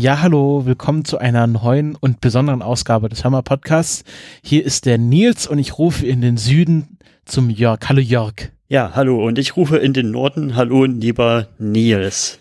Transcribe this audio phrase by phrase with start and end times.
[0.00, 4.04] Ja, hallo, willkommen zu einer neuen und besonderen Ausgabe des Hammer Podcasts.
[4.44, 7.80] Hier ist der Nils und ich rufe in den Süden zum Jörg.
[7.88, 8.52] Hallo Jörg.
[8.68, 10.54] Ja, hallo und ich rufe in den Norden.
[10.54, 12.38] Hallo, lieber Nils.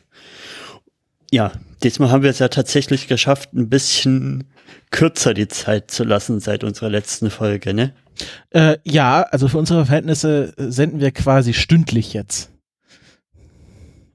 [1.32, 4.44] Ja, diesmal haben wir es ja tatsächlich geschafft, ein bisschen
[4.92, 7.92] kürzer die Zeit zu lassen seit unserer letzten Folge, ne?
[8.52, 12.52] Äh, ja, also für unsere Verhältnisse senden wir quasi stündlich jetzt.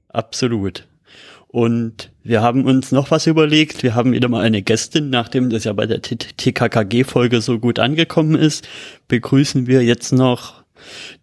[0.07, 0.87] Absolut.
[1.49, 3.83] Und wir haben uns noch was überlegt.
[3.83, 8.35] Wir haben wieder mal eine Gästin, nachdem das ja bei der TKKG-Folge so gut angekommen
[8.35, 8.67] ist,
[9.07, 10.63] begrüßen wir jetzt noch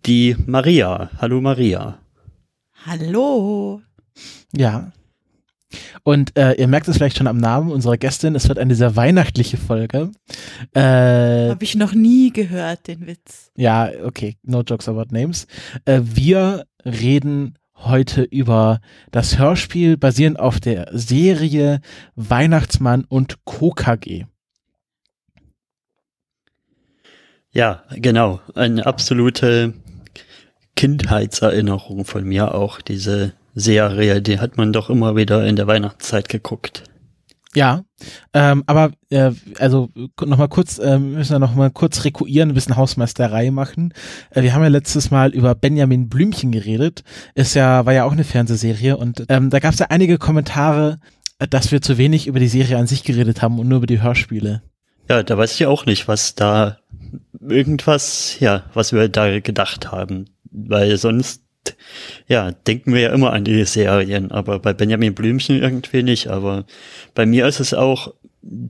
[0.04, 1.10] die Maria.
[1.18, 1.98] Hallo Maria.
[2.84, 3.80] Hallo.
[4.54, 4.92] Ja.
[6.02, 8.96] Und äh, ihr merkt es vielleicht schon am Namen unserer Gästin, es wird eine sehr
[8.96, 10.10] weihnachtliche Folge.
[10.74, 10.80] Äh,
[11.50, 13.50] Habe ich noch nie gehört, den Witz.
[13.56, 15.46] Ja, okay, no jokes about names.
[15.84, 21.80] Äh, wir reden heute über das Hörspiel basierend auf der Serie
[22.14, 24.26] Weihnachtsmann und KKG.
[27.52, 28.40] Ja, genau.
[28.54, 29.74] Eine absolute
[30.76, 34.22] Kindheitserinnerung von mir auch, diese Serie.
[34.22, 36.89] Die hat man doch immer wieder in der Weihnachtszeit geguckt.
[37.54, 37.82] Ja,
[38.32, 43.50] ähm, aber äh, also nochmal kurz, äh, müssen wir nochmal kurz rekuieren, ein bisschen Hausmeisterei
[43.50, 43.92] machen.
[44.30, 47.02] Äh, wir haben ja letztes Mal über Benjamin Blümchen geredet.
[47.34, 51.00] Ist ja, war ja auch eine Fernsehserie und ähm, da gab es ja einige Kommentare,
[51.40, 53.88] äh, dass wir zu wenig über die Serie an sich geredet haben und nur über
[53.88, 54.62] die Hörspiele.
[55.08, 56.78] Ja, da weiß ich auch nicht, was da
[57.40, 60.26] irgendwas, ja, was wir da gedacht haben.
[60.52, 61.42] Weil sonst
[62.26, 66.28] ja, denken wir ja immer an die Serien, aber bei Benjamin Blümchen irgendwie nicht.
[66.28, 66.64] Aber
[67.14, 68.14] bei mir ist es auch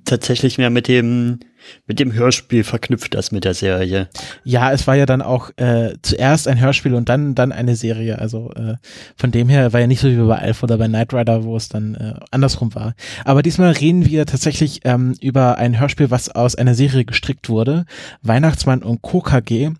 [0.04, 1.38] tatsächlich mehr mit dem
[1.86, 4.08] mit dem Hörspiel verknüpft als mit der Serie.
[4.44, 8.18] Ja, es war ja dann auch äh, zuerst ein Hörspiel und dann dann eine Serie.
[8.18, 8.74] Also äh,
[9.16, 11.56] von dem her war ja nicht so wie bei Alpha oder bei Knight Rider, wo
[11.56, 12.94] es dann äh, andersrum war.
[13.24, 17.84] Aber diesmal reden wir tatsächlich ähm, über ein Hörspiel, was aus einer Serie gestrickt wurde.
[18.22, 19.70] Weihnachtsmann und KKG.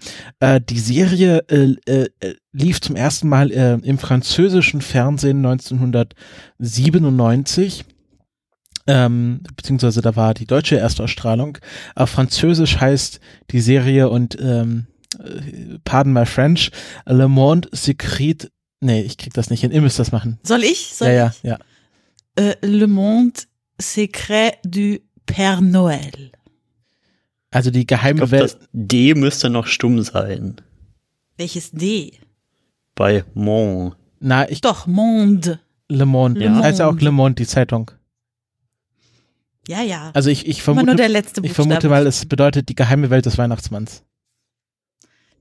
[0.41, 2.09] Äh, die Serie äh, äh,
[2.53, 7.85] lief zum ersten Mal äh, im französischen Fernsehen 1997
[8.87, 11.59] ähm, beziehungsweise da war die deutsche Erstausstrahlung.
[11.95, 13.21] Auf Französisch heißt
[13.51, 14.87] die Serie und ähm,
[15.19, 16.71] äh, pardon my French,
[17.07, 18.51] Le Monde Secret.
[18.81, 19.73] Nee, ich krieg das nicht hin.
[19.73, 20.39] Ihr müsst das machen.
[20.43, 20.95] Soll ich?
[20.95, 21.43] Soll ja, ich?
[21.43, 21.59] ja,
[22.37, 22.51] ja.
[22.51, 23.41] Äh, Le Monde
[23.79, 26.33] Secret du Père Noël.
[27.51, 28.43] Also die geheime glaub, Welt.
[28.43, 30.57] Das D müsste noch stumm sein.
[31.37, 32.13] Welches D?
[32.95, 33.97] Bei Monde.
[34.21, 34.61] Na, ich.
[34.61, 35.59] Doch, Monde.
[35.89, 36.39] Le Monde.
[36.39, 36.51] Le ja.
[36.53, 36.65] Monde.
[36.65, 37.91] Heißt ja auch Le Monde, die Zeitung.
[39.71, 40.11] Ja, ja.
[40.15, 43.09] Also ich, ich Immer vermute, nur der letzte ich vermute mal, es bedeutet die geheime
[43.09, 44.03] Welt des Weihnachtsmanns.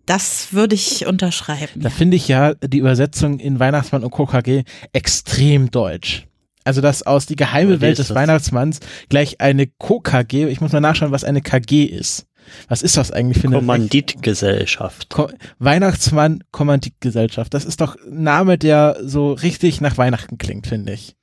[0.05, 1.81] Das würde ich unterschreiben.
[1.81, 6.27] Da finde ich ja die Übersetzung in Weihnachtsmann und KKG extrem deutsch.
[6.63, 8.15] Also dass aus die geheime Welt des das?
[8.15, 12.27] Weihnachtsmanns gleich eine KKG, ich muss mal nachschauen, was eine KG ist.
[12.67, 15.09] Was ist das eigentlich für eine Kommanditgesellschaft.
[15.09, 17.51] Ko Weihnachtsmann Kommanditgesellschaft.
[17.51, 21.15] Das ist doch ein Name, der so richtig nach Weihnachten klingt, finde ich.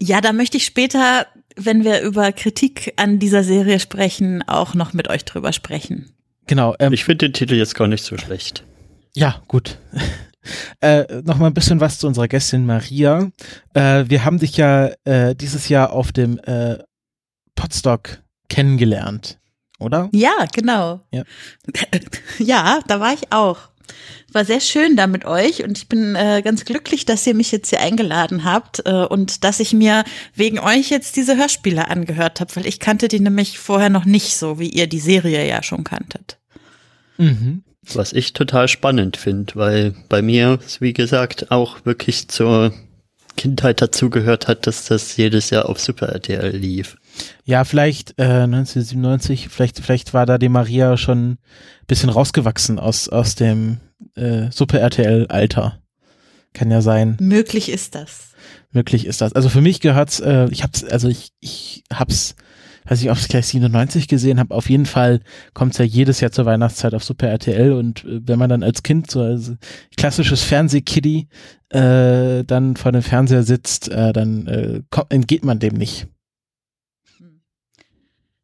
[0.00, 4.92] Ja, da möchte ich später, wenn wir über Kritik an dieser Serie sprechen, auch noch
[4.92, 6.14] mit euch drüber sprechen.
[6.46, 6.74] Genau.
[6.78, 8.64] Ähm, Ich finde den Titel jetzt gar nicht so schlecht.
[9.14, 9.78] Ja, gut.
[10.80, 13.30] äh, noch mal ein bisschen was zu unserer Gästin Maria.
[13.74, 16.78] Äh, wir haben dich ja äh, dieses Jahr auf dem äh,
[17.54, 19.38] Podstock kennengelernt,
[19.78, 20.10] oder?
[20.12, 21.00] Ja, genau.
[21.12, 21.22] Ja.
[22.38, 23.58] ja, da war ich auch.
[24.32, 27.52] War sehr schön da mit euch und ich bin äh, ganz glücklich, dass ihr mich
[27.52, 32.40] jetzt hier eingeladen habt äh, und dass ich mir wegen euch jetzt diese Hörspiele angehört
[32.40, 35.62] habe, weil ich kannte die nämlich vorher noch nicht so, wie ihr die Serie ja
[35.62, 36.38] schon kanntet.
[37.18, 37.62] Mhm.
[37.92, 42.72] Was ich total spannend finde, weil bei mir, wie gesagt, auch wirklich zur
[43.36, 46.96] Kindheit dazugehört hat, dass das jedes Jahr auf Super RTL lief.
[47.44, 51.38] Ja, vielleicht äh, 1997, vielleicht, vielleicht war da die Maria schon ein
[51.86, 53.80] bisschen rausgewachsen aus, aus dem
[54.14, 55.78] äh, Super RTL-Alter.
[56.52, 57.16] Kann ja sein.
[57.20, 58.30] Möglich ist das.
[58.70, 59.32] Möglich ist das.
[59.32, 62.36] Also für mich gehört's, äh, ich hab's, also ich, ich hab's,
[62.86, 65.20] weiß ich, ob es gleich 97 gesehen habe, auf jeden Fall
[65.52, 68.82] kommt's ja jedes Jahr zur Weihnachtszeit auf Super RTL und äh, wenn man dann als
[68.82, 69.52] Kind so als
[69.96, 71.28] klassisches Fernsehkiddie
[71.70, 76.06] äh, dann vor dem Fernseher sitzt, äh, dann äh, kommt, entgeht man dem nicht.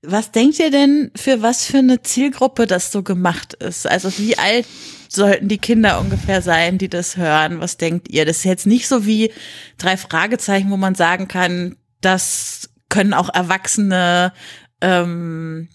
[0.02, 3.87] Was denkt ihr denn, für was für eine Zielgruppe das so gemacht ist?
[3.87, 4.67] Also wie alt
[5.08, 7.61] sollten die Kinder ungefähr sein, die das hören?
[7.61, 8.25] Was denkt ihr?
[8.25, 9.31] Das ist jetzt nicht so wie
[9.76, 14.32] drei Fragezeichen, wo man sagen kann, das können auch Erwachsene
[14.81, 15.69] ähm,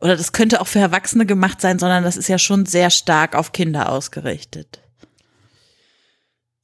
[0.00, 3.36] oder das könnte auch für Erwachsene gemacht sein, sondern das ist ja schon sehr stark
[3.36, 4.80] auf Kinder ausgerichtet.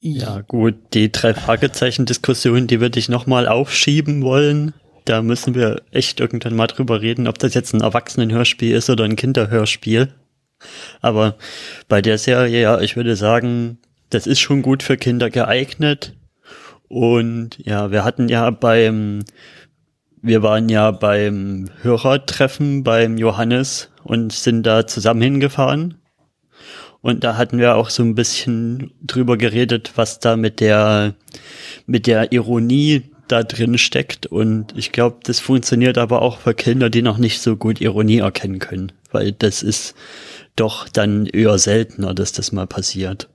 [0.01, 4.73] Ja, gut, die drei Fragezeichen-Diskussion, die würde ich nochmal aufschieben wollen,
[5.05, 9.03] da müssen wir echt irgendwann mal drüber reden, ob das jetzt ein Erwachsenenhörspiel ist oder
[9.03, 10.13] ein Kinderhörspiel.
[11.01, 11.35] Aber
[11.87, 13.79] bei der Serie, ja, ich würde sagen,
[14.09, 16.15] das ist schon gut für Kinder geeignet.
[16.87, 19.23] Und ja, wir hatten ja beim,
[20.21, 25.95] wir waren ja beim Hörertreffen beim Johannes und sind da zusammen hingefahren.
[27.01, 31.13] Und da hatten wir auch so ein bisschen drüber geredet, was da mit der,
[31.85, 34.25] mit der Ironie da drin steckt.
[34.25, 38.19] Und ich glaube, das funktioniert aber auch für Kinder, die noch nicht so gut Ironie
[38.19, 38.91] erkennen können.
[39.11, 39.95] Weil das ist
[40.55, 43.29] doch dann eher seltener, dass das mal passiert.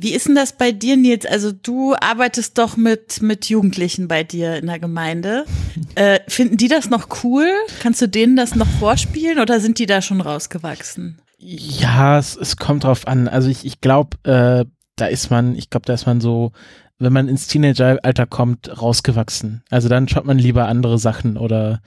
[0.00, 1.26] Wie ist denn das bei dir, Nils?
[1.26, 5.44] Also du arbeitest doch mit, mit Jugendlichen bei dir in der Gemeinde.
[5.94, 7.48] Äh, finden die das noch cool?
[7.80, 11.20] Kannst du denen das noch vorspielen oder sind die da schon rausgewachsen?
[11.38, 13.26] Ja, es, es kommt drauf an.
[13.26, 14.64] Also ich, ich glaube, äh,
[14.94, 16.52] da ist man, ich glaube, da ist man so,
[16.98, 19.62] wenn man ins Teenageralter kommt, rausgewachsen.
[19.70, 21.80] Also dann schaut man lieber andere Sachen oder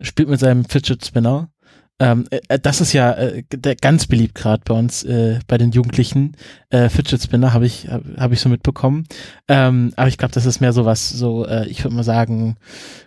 [0.00, 1.48] spielt mit seinem Fidget Spinner.
[2.00, 3.42] Ähm, äh, äh, das ist ja äh,
[3.80, 6.36] ganz beliebt gerade bei uns, äh, bei den Jugendlichen.
[6.70, 9.06] Äh, Fidget Spinner habe ich, habe hab ich so mitbekommen.
[9.48, 12.56] Ähm, aber ich glaube, das ist mehr so was, so, äh, ich würde mal sagen,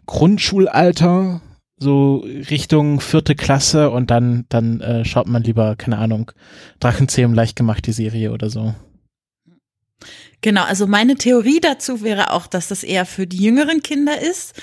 [0.08, 1.42] Grundschulalter,
[1.78, 2.18] so
[2.50, 6.32] Richtung vierte Klasse und dann, dann äh, schaut man lieber, keine Ahnung,
[6.80, 8.76] Drachenzähmen leicht gemacht, die Serie oder so.
[10.42, 14.54] Genau, also meine Theorie dazu wäre auch, dass das eher für die jüngeren Kinder ist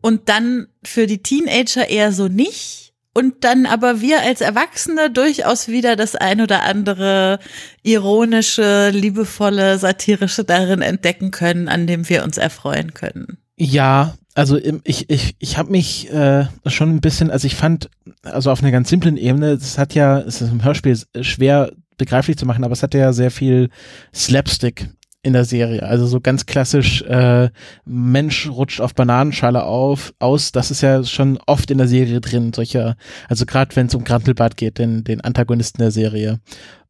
[0.00, 2.88] und dann für die Teenager eher so nicht
[3.18, 7.40] und dann aber wir als Erwachsene durchaus wieder das ein oder andere
[7.82, 13.38] ironische, liebevolle, satirische darin entdecken können, an dem wir uns erfreuen können.
[13.56, 17.90] Ja, also ich, ich, ich habe mich äh, schon ein bisschen, also ich fand,
[18.22, 22.36] also auf einer ganz simplen Ebene, es hat ja, es ist im Hörspiel schwer begreiflich
[22.36, 23.68] zu machen, aber es hat ja sehr viel
[24.14, 24.90] Slapstick
[25.22, 25.82] in der Serie.
[25.82, 27.50] Also so ganz klassisch, äh,
[27.84, 30.52] Mensch rutscht auf Bananenschale auf, aus.
[30.52, 32.96] Das ist ja schon oft in der Serie drin, solcher,
[33.28, 36.40] also gerade wenn es um Grantelbart geht, den, den Antagonisten der Serie.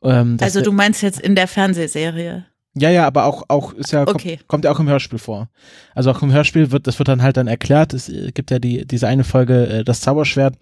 [0.02, 2.46] Ähm, also du meinst jetzt in der Fernsehserie?
[2.80, 4.36] Ja, ja, aber auch, auch ist ja, okay.
[4.36, 5.48] kommt, kommt, ja auch im Hörspiel vor.
[5.94, 7.92] Also auch im Hörspiel wird, das wird dann halt dann erklärt.
[7.92, 10.56] Es äh, gibt ja die, diese eine Folge, äh, das Zauberschwert,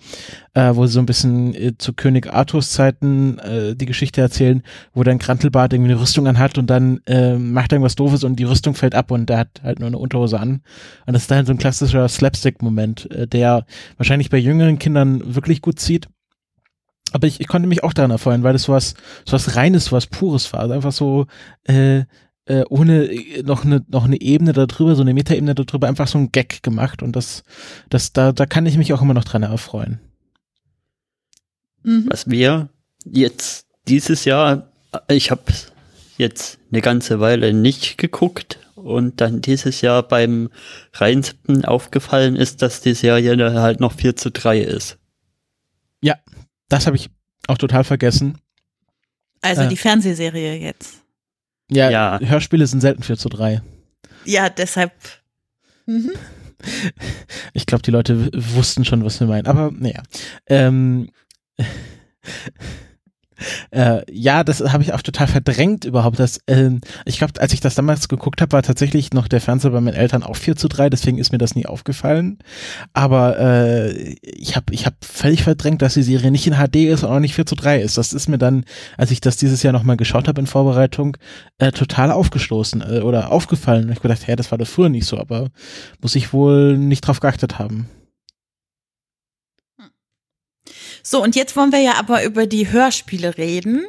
[0.54, 4.62] äh, wo sie so ein bisschen äh, zu König Arthurs Zeiten äh, die Geschichte erzählen,
[4.94, 8.36] wo dann Krantelbart irgendwie eine Rüstung anhat und dann äh, macht er irgendwas doofes und
[8.36, 10.62] die Rüstung fällt ab und der hat halt nur eine Unterhose an.
[11.06, 13.66] Und das ist dann so ein klassischer Slapstick-Moment, äh, der
[13.96, 16.08] wahrscheinlich bei jüngeren Kindern wirklich gut zieht
[17.12, 18.94] aber ich, ich konnte mich auch daran erfreuen, weil das so was,
[19.24, 20.60] so was Reines, so was Pures war.
[20.60, 21.26] Also einfach so,
[21.64, 22.04] äh,
[22.46, 26.18] äh, ohne äh, noch eine noch eine Ebene darüber, so eine Metaebene darüber, einfach so
[26.18, 27.42] ein Gag gemacht und das,
[27.90, 30.00] das da da kann ich mich auch immer noch dran erfreuen.
[31.82, 32.06] Mhm.
[32.08, 32.68] Was wir
[33.04, 34.68] jetzt dieses Jahr,
[35.08, 35.42] ich habe
[36.18, 40.50] jetzt eine ganze Weile nicht geguckt und dann dieses Jahr beim
[40.92, 44.98] Reinsippen aufgefallen ist, dass die Serie halt noch 4 zu 3 ist.
[46.00, 46.16] Ja,
[46.68, 47.10] das habe ich
[47.48, 48.38] auch total vergessen.
[49.40, 51.02] Also äh, die Fernsehserie jetzt.
[51.70, 53.60] Ja, ja, Hörspiele sind selten 4 zu 3.
[54.24, 54.92] Ja, deshalb.
[55.86, 56.12] Mhm.
[57.52, 59.46] Ich glaube, die Leute wussten schon, was wir meinen.
[59.46, 60.02] Aber naja.
[60.46, 61.10] Ähm,
[63.70, 66.18] äh, ja, das habe ich auch total verdrängt überhaupt.
[66.18, 66.70] Dass, äh,
[67.04, 69.94] ich glaube, als ich das damals geguckt habe, war tatsächlich noch der Fernseher bei meinen
[69.94, 72.38] Eltern auch 4 zu 3, deswegen ist mir das nie aufgefallen.
[72.92, 77.04] Aber äh, ich habe ich hab völlig verdrängt, dass die Serie nicht in HD ist
[77.04, 77.98] und auch nicht 4 zu 3 ist.
[77.98, 78.64] Das ist mir dann,
[78.96, 81.16] als ich das dieses Jahr nochmal geschaut habe in Vorbereitung,
[81.58, 83.90] äh, total aufgestoßen äh, oder aufgefallen.
[83.92, 85.48] Ich gedacht, hä, das war doch früher nicht so, aber
[86.00, 87.88] muss ich wohl nicht drauf geachtet haben.
[91.08, 93.84] So, und jetzt wollen wir ja aber über die Hörspiele reden.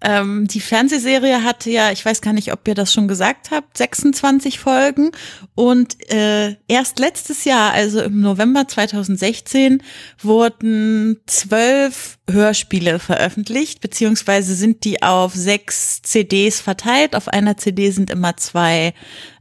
[0.00, 3.78] Ähm, die Fernsehserie hatte ja, ich weiß gar nicht, ob ihr das schon gesagt habt,
[3.78, 5.12] 26 Folgen.
[5.54, 9.80] Und äh, erst letztes Jahr, also im November 2016,
[10.20, 17.14] wurden zwölf Hörspiele veröffentlicht, beziehungsweise sind die auf sechs CDs verteilt.
[17.14, 18.92] Auf einer CD sind immer zwei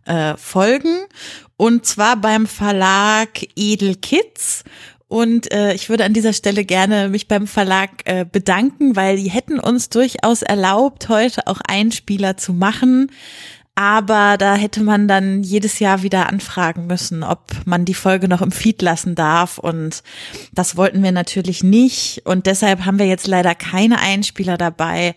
[0.05, 0.99] äh, Folgen.
[1.57, 4.63] Und zwar beim Verlag Edel Kids.
[5.07, 9.29] Und äh, ich würde an dieser Stelle gerne mich beim Verlag äh, bedanken, weil die
[9.29, 13.11] hätten uns durchaus erlaubt, heute auch Einspieler zu machen.
[13.75, 18.41] Aber da hätte man dann jedes Jahr wieder anfragen müssen, ob man die Folge noch
[18.41, 19.57] im Feed lassen darf.
[19.57, 20.01] Und
[20.53, 22.21] das wollten wir natürlich nicht.
[22.23, 25.13] Und deshalb haben wir jetzt leider keine Einspieler dabei.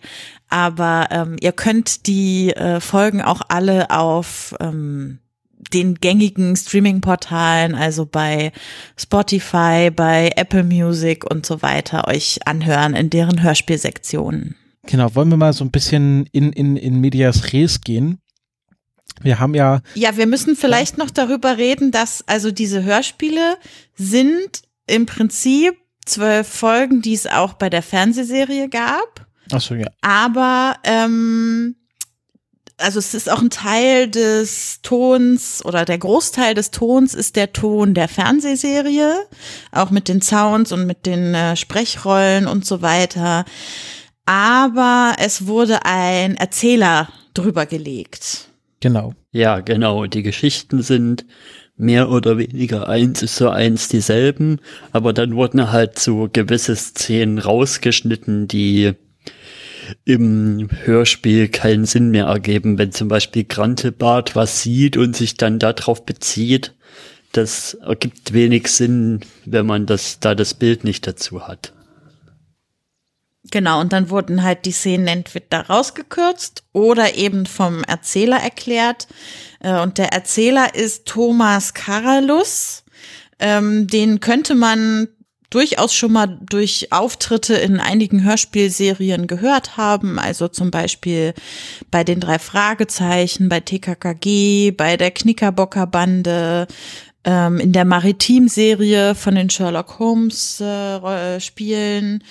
[0.49, 5.19] Aber ähm, ihr könnt die äh, Folgen auch alle auf ähm,
[5.73, 8.51] den gängigen Streaming-Portalen, also bei
[8.97, 14.55] Spotify, bei Apple Music und so weiter, euch anhören in deren Hörspielsektionen.
[14.83, 18.19] Genau, wollen wir mal so ein bisschen in, in, in Medias Res gehen.
[19.21, 19.81] wir haben ja.
[19.93, 23.57] Ja, wir müssen vielleicht noch darüber reden, dass also diese Hörspiele
[23.95, 25.75] sind im Prinzip
[26.05, 29.27] zwölf Folgen, die es auch bei der Fernsehserie gab.
[29.51, 29.87] Ach so, ja.
[30.01, 31.75] Aber ähm,
[32.79, 37.53] also es ist auch ein Teil des Tons oder der Großteil des Tons ist der
[37.53, 39.13] Ton der Fernsehserie,
[39.71, 43.45] auch mit den Sounds und mit den äh, Sprechrollen und so weiter.
[44.25, 48.49] Aber es wurde ein Erzähler drüber gelegt.
[48.79, 49.13] Genau.
[49.31, 50.05] Ja, genau.
[50.05, 51.25] Die Geschichten sind
[51.75, 54.59] mehr oder weniger eins ist so eins dieselben,
[54.91, 58.93] aber dann wurden halt so gewisse Szenen rausgeschnitten, die
[60.05, 65.59] im Hörspiel keinen Sinn mehr ergeben, wenn zum Beispiel Grantebart was sieht und sich dann
[65.59, 66.75] darauf bezieht.
[67.31, 71.73] Das ergibt wenig Sinn, wenn man das, da das Bild nicht dazu hat.
[73.51, 79.07] Genau, und dann wurden halt die Szenen entweder rausgekürzt oder eben vom Erzähler erklärt.
[79.59, 82.83] Äh, und der Erzähler ist Thomas Karalus.
[83.39, 85.07] Ähm, den könnte man
[85.49, 91.33] durchaus schon mal durch Auftritte in einigen Hörspielserien gehört haben, also zum Beispiel
[91.91, 96.67] bei den drei Fragezeichen, bei TKKG, bei der Knickerbocker Bande,
[97.23, 102.23] ähm, in der Maritim-Serie von den Sherlock Holmes äh, Spielen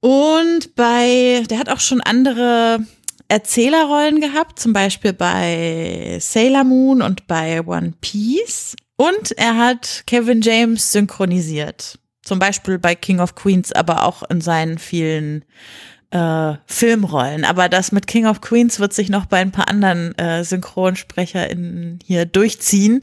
[0.00, 2.78] und bei, der hat auch schon andere
[3.28, 8.76] Erzählerrollen gehabt, zum Beispiel bei Sailor Moon und bei One Piece.
[8.96, 11.98] Und er hat Kevin James synchronisiert.
[12.26, 15.44] Zum Beispiel bei King of Queens, aber auch in seinen vielen
[16.10, 17.44] äh, Filmrollen.
[17.44, 22.00] Aber das mit King of Queens wird sich noch bei ein paar anderen äh, SynchronsprecherInnen
[22.04, 22.98] hier durchziehen.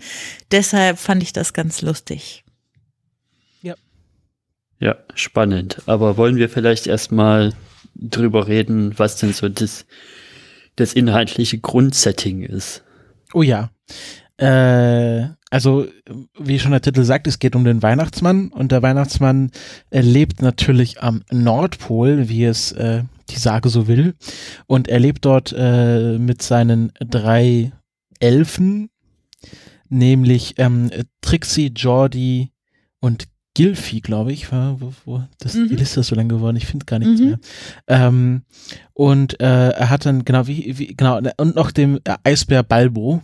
[0.52, 2.44] Deshalb fand ich das ganz lustig.
[3.62, 3.76] Ja.
[4.82, 5.82] Ja, spannend.
[5.86, 7.54] Aber wollen wir vielleicht erstmal
[7.96, 9.86] drüber reden, was denn so das,
[10.76, 12.84] das inhaltliche Grundsetting ist?
[13.34, 13.72] Oh ja.
[14.38, 15.86] Äh, also,
[16.40, 19.52] wie schon der Titel sagt, es geht um den Weihnachtsmann und der Weihnachtsmann
[19.92, 24.16] äh, lebt natürlich am Nordpol, wie es äh, die Sage so will.
[24.66, 27.72] Und er lebt dort äh, mit seinen drei
[28.20, 28.90] Elfen,
[29.90, 30.90] nämlich ähm,
[31.22, 32.52] Trixie, Jordi
[33.00, 35.70] und Gilfi, glaube ich, war, wo, wo das, mhm.
[35.70, 37.28] die Liste ist so lang geworden, ich finde gar nichts mhm.
[37.28, 37.40] mehr.
[37.88, 38.42] Ähm,
[38.94, 43.22] und äh, er hat dann, genau, wie, wie, genau, und noch dem Eisbär Balbo.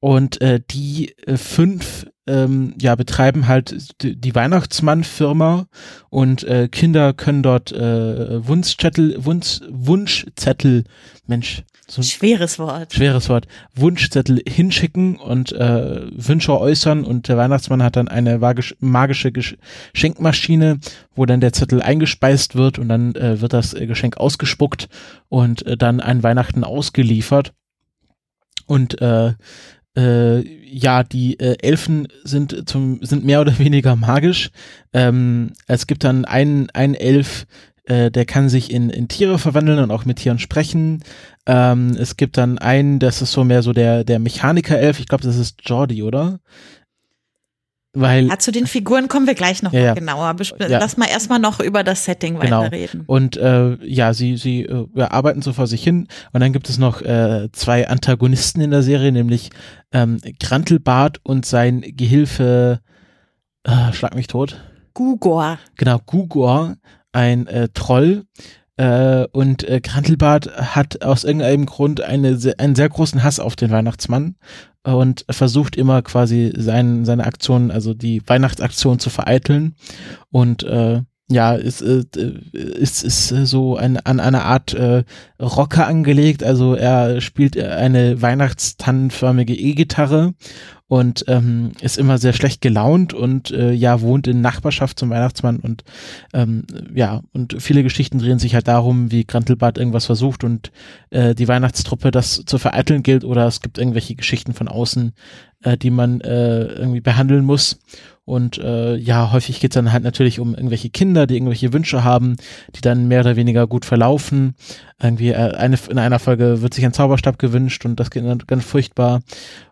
[0.00, 5.66] Und äh, die äh, fünf ähm, ja betreiben halt die, Weihnachtsmann-Firma
[6.10, 10.84] und äh, Kinder können dort äh, Wunschzettel, Wunsch, Wunschzettel,
[11.26, 12.92] Mensch, so schweres Wort.
[12.92, 13.46] Schweres Wort.
[13.74, 18.38] Wunschzettel hinschicken und äh, Wünsche äußern und der Weihnachtsmann hat dann eine
[18.78, 20.80] magische Geschenkmaschine,
[21.14, 24.90] wo dann der Zettel eingespeist wird und dann äh, wird das Geschenk ausgespuckt
[25.30, 27.54] und äh, dann ein Weihnachten ausgeliefert.
[28.66, 29.32] Und äh,
[29.96, 34.50] äh, ja, die äh, Elfen sind zum sind mehr oder weniger magisch.
[34.92, 37.46] Ähm, es gibt dann einen einen Elf,
[37.84, 41.02] äh, der kann sich in, in Tiere verwandeln und auch mit Tieren sprechen.
[41.46, 45.00] Ähm, es gibt dann einen, das ist so mehr so der der Mechaniker-Elf.
[45.00, 46.40] Ich glaube, das ist Jordi, oder?
[48.00, 50.36] Weil, ja, zu den Figuren kommen wir gleich noch ja, mal genauer.
[50.60, 50.78] Ja.
[50.78, 52.62] Lass mal erstmal noch über das Setting genau.
[52.62, 53.02] weiterreden.
[53.06, 56.06] Und äh, ja, sie, sie äh, arbeiten so vor sich hin.
[56.32, 59.50] Und dann gibt es noch äh, zwei Antagonisten in der Serie, nämlich
[59.92, 62.80] ähm, Grantelbart und sein Gehilfe,
[63.64, 64.60] äh, schlag mich tot.
[64.94, 65.58] Gugor.
[65.76, 66.76] Genau, Gugor,
[67.12, 68.24] ein äh, Troll.
[68.78, 73.70] Äh, und äh, Grantelbart hat aus irgendeinem Grund eine, einen sehr großen Hass auf den
[73.70, 74.36] Weihnachtsmann
[74.84, 79.74] und versucht immer quasi sein, seine Aktion, also die Weihnachtsaktion zu vereiteln
[80.30, 82.04] und äh, ja, ist, äh,
[82.52, 85.04] ist, ist so ein, an eine Art äh,
[85.38, 86.42] Rocker angelegt.
[86.42, 90.32] Also er spielt eine weihnachtstannenförmige E-Gitarre
[90.88, 95.58] und ähm, ist immer sehr schlecht gelaunt und äh, ja, wohnt in Nachbarschaft zum Weihnachtsmann
[95.60, 95.84] und
[96.32, 96.64] ähm,
[96.94, 100.72] ja, und viele Geschichten drehen sich halt darum, wie Grantelbart irgendwas versucht und
[101.10, 105.12] äh, die Weihnachtstruppe das zu vereiteln gilt oder es gibt irgendwelche Geschichten von außen,
[105.62, 107.78] äh, die man äh, irgendwie behandeln muss.
[108.28, 112.36] Und äh, ja, häufig geht's dann halt natürlich um irgendwelche Kinder, die irgendwelche Wünsche haben,
[112.76, 114.54] die dann mehr oder weniger gut verlaufen.
[115.02, 118.36] Irgendwie äh, eine, in einer Folge wird sich ein Zauberstab gewünscht und das geht dann
[118.46, 119.22] ganz furchtbar.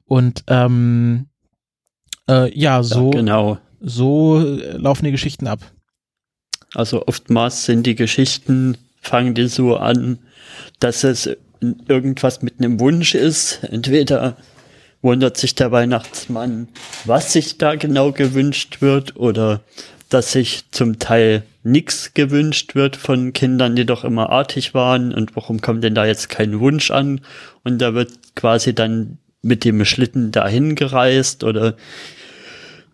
[0.07, 1.27] Und ähm,
[2.31, 3.59] äh, ja, so, ja, genau.
[3.79, 5.61] so laufen die Geschichten ab.
[6.73, 10.19] Also oftmals sind die Geschichten, fangen die so an,
[10.81, 11.29] dass es
[11.61, 13.65] irgendwas mit einem Wunsch ist.
[13.65, 14.39] Entweder
[15.03, 16.69] wundert sich der Weihnachtsmann,
[17.05, 19.61] was sich da genau gewünscht wird, oder
[20.09, 25.13] dass sich zum Teil nichts gewünscht wird von Kindern, die doch immer artig waren.
[25.13, 27.21] Und warum kommt denn da jetzt kein Wunsch an?
[27.65, 31.77] Und da wird quasi dann mit dem Schlitten dahin gereist oder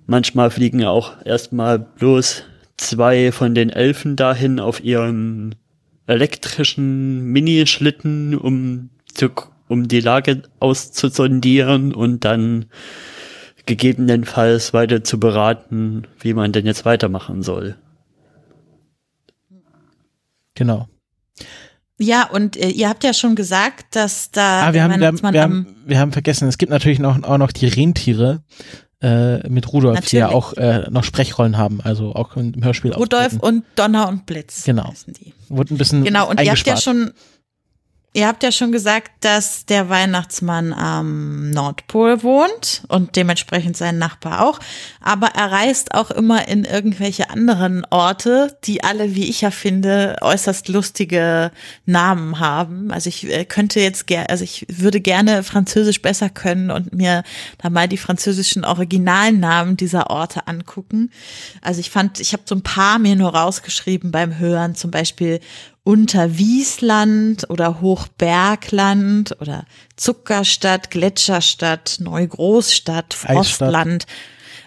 [0.07, 2.45] manchmal fliegen auch erstmal bloß
[2.77, 5.53] zwei von den Elfen dahin auf ihrem
[6.07, 9.31] elektrischen Minischlitten, um zu,
[9.73, 12.67] um die Lage auszusondieren und dann
[13.65, 17.77] gegebenenfalls weiter zu beraten, wie man denn jetzt weitermachen soll.
[20.55, 20.89] Genau.
[21.99, 25.23] Ja, und äh, ihr habt ja schon gesagt, dass da Ah, wir haben, wir, haben,
[25.23, 28.43] wir, haben, wir haben vergessen, es gibt natürlich noch, auch noch die Rentiere
[29.01, 30.45] äh, mit Rudolf, die ja Natürlich.
[30.45, 33.45] auch äh, noch Sprechrollen haben, also auch im Hörspiel Rudolf auftreten.
[33.45, 34.65] und Donner und Blitz.
[34.65, 34.93] Genau.
[35.07, 35.33] die.
[35.49, 37.13] Wurde ein bisschen Genau, und ihr habt ja schon,
[38.15, 44.47] ihr habt ja schon gesagt, dass der Weihnachtsmann am Nordpol wohnt und dementsprechend sein Nachbar
[44.47, 44.59] auch.
[45.01, 50.17] Aber er reist auch immer in irgendwelche anderen Orte, die alle, wie ich ja finde,
[50.21, 51.53] äußerst lustige
[51.87, 52.91] Namen haben.
[52.93, 57.23] Also ich äh, könnte jetzt gerne, also ich würde gerne Französisch besser können und mir
[57.59, 61.11] da mal die französischen Originalnamen dieser Orte angucken.
[61.63, 65.41] Also ich fand, ich habe so ein paar mir nur rausgeschrieben beim Hören, zum Beispiel
[65.85, 69.65] Unterwiesland oder Hochbergland oder
[69.97, 73.47] Zuckerstadt, Gletscherstadt, Neugroßstadt, Eisstadt.
[73.47, 74.07] Frostland.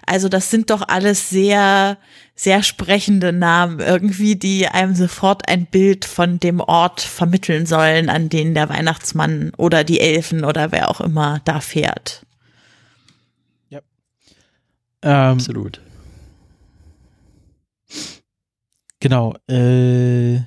[0.04, 1.98] Also das sind doch alles sehr,
[2.34, 8.28] sehr sprechende Namen irgendwie, die einem sofort ein Bild von dem Ort vermitteln sollen, an
[8.28, 12.26] den der Weihnachtsmann oder die Elfen oder wer auch immer da fährt.
[15.02, 15.80] ähm, Absolut.
[19.00, 20.40] Genau, äh,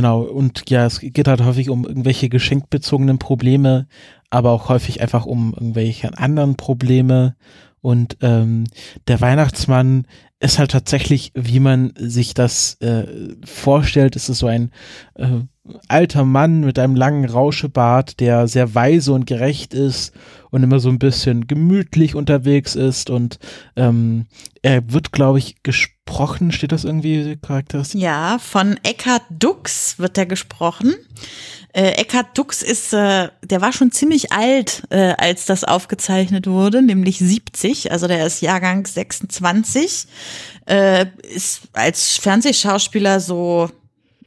[0.00, 3.86] genau, und ja, es geht halt häufig um irgendwelche geschenkbezogenen Probleme,
[4.30, 7.36] aber auch häufig einfach um irgendwelche anderen Probleme.
[7.82, 8.64] Und ähm,
[9.08, 10.06] der Weihnachtsmann
[10.40, 13.04] ist halt tatsächlich, wie man sich das äh,
[13.44, 14.72] vorstellt, ist es so ein
[15.14, 15.40] äh,
[15.88, 20.12] alter Mann mit einem langen Rauschebart, der sehr weise und gerecht ist
[20.50, 23.38] und immer so ein bisschen gemütlich unterwegs ist und
[23.76, 24.26] ähm,
[24.62, 28.00] er wird, glaube ich, gesprochen, steht das irgendwie charakteristisch?
[28.00, 30.94] Ja, von Eckhard Dux wird er gesprochen.
[31.72, 36.82] Äh, Eckhard Dux ist, äh, der war schon ziemlich alt, äh, als das aufgezeichnet wurde,
[36.82, 40.06] nämlich 70, also der ist Jahrgang 26,
[40.66, 43.70] äh, ist als Fernsehschauspieler so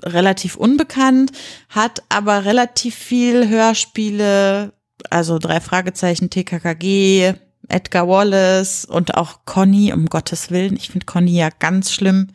[0.03, 1.31] relativ unbekannt,
[1.69, 4.73] hat aber relativ viel Hörspiele,
[5.09, 7.33] also drei Fragezeichen, TKKG,
[7.69, 10.75] Edgar Wallace und auch Conny, um Gottes Willen.
[10.75, 12.27] Ich finde Conny ja ganz schlimm.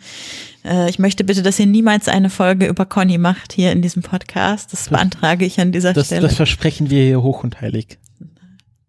[0.64, 4.02] Äh, ich möchte bitte, dass ihr niemals eine Folge über Conny macht hier in diesem
[4.02, 4.72] Podcast.
[4.72, 6.22] Das beantrage ich an dieser Das, Stelle.
[6.22, 7.98] das versprechen wir hier hoch und heilig.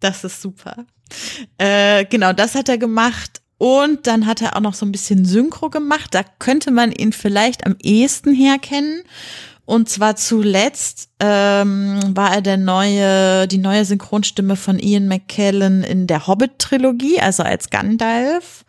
[0.00, 0.86] Das ist super.
[1.58, 3.39] Äh, genau, das hat er gemacht.
[3.60, 6.14] Und dann hat er auch noch so ein bisschen Synchro gemacht.
[6.14, 9.02] Da könnte man ihn vielleicht am ehesten herkennen.
[9.66, 16.06] Und zwar zuletzt ähm, war er der neue, die neue Synchronstimme von Ian McKellen in
[16.06, 18.64] der Hobbit-Trilogie, also als Gandalf.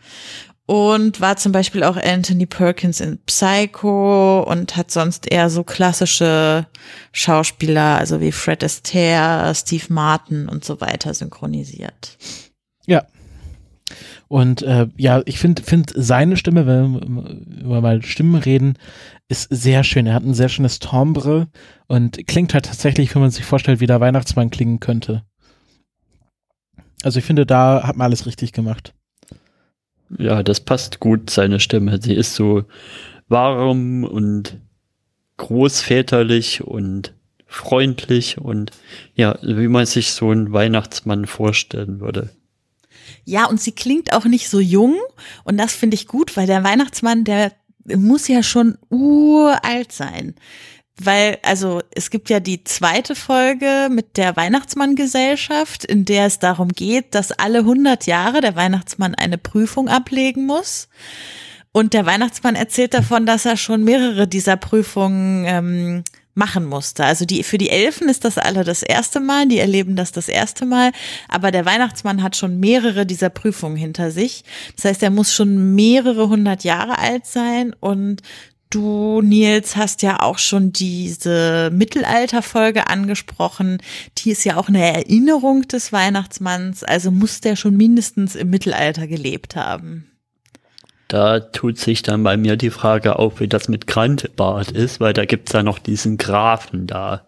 [0.65, 6.67] Und war zum Beispiel auch Anthony Perkins in Psycho und hat sonst eher so klassische
[7.13, 12.17] Schauspieler, also wie Fred Astaire, Steve Martin und so weiter synchronisiert.
[12.85, 13.05] Ja.
[14.31, 18.77] Und äh, ja, ich finde find seine Stimme, wenn wir mal Stimmen reden,
[19.27, 20.07] ist sehr schön.
[20.07, 21.49] Er hat ein sehr schönes Timbre
[21.87, 25.23] und klingt halt tatsächlich, wenn man sich vorstellt, wie der Weihnachtsmann klingen könnte.
[27.03, 28.93] Also ich finde, da hat man alles richtig gemacht.
[30.17, 32.01] Ja, das passt gut, seine Stimme.
[32.01, 32.63] Sie ist so
[33.27, 34.61] warm und
[35.35, 37.13] großväterlich und
[37.47, 38.71] freundlich und
[39.13, 42.29] ja, wie man sich so einen Weihnachtsmann vorstellen würde.
[43.25, 44.95] Ja, und sie klingt auch nicht so jung.
[45.43, 47.51] Und das finde ich gut, weil der Weihnachtsmann, der
[47.85, 50.35] muss ja schon uralt sein.
[51.03, 56.69] Weil, also, es gibt ja die zweite Folge mit der Weihnachtsmann-Gesellschaft, in der es darum
[56.69, 60.89] geht, dass alle 100 Jahre der Weihnachtsmann eine Prüfung ablegen muss.
[61.71, 67.03] Und der Weihnachtsmann erzählt davon, dass er schon mehrere dieser Prüfungen ähm, machen musste.
[67.03, 70.29] Also die für die Elfen ist das alle das erste Mal, die erleben das das
[70.29, 70.91] erste Mal,
[71.27, 74.43] aber der Weihnachtsmann hat schon mehrere dieser Prüfungen hinter sich.
[74.75, 78.21] Das heißt, er muss schon mehrere hundert Jahre alt sein und
[78.71, 83.79] Du, Nils, hast ja auch schon diese Mittelalterfolge angesprochen.
[84.17, 89.07] Die ist ja auch eine Erinnerung des Weihnachtsmanns, also muss der schon mindestens im Mittelalter
[89.07, 90.10] gelebt haben.
[91.11, 95.11] Da tut sich dann bei mir die Frage auf, wie das mit Grantebart ist, weil
[95.11, 97.27] da gibt's ja noch diesen Grafen da.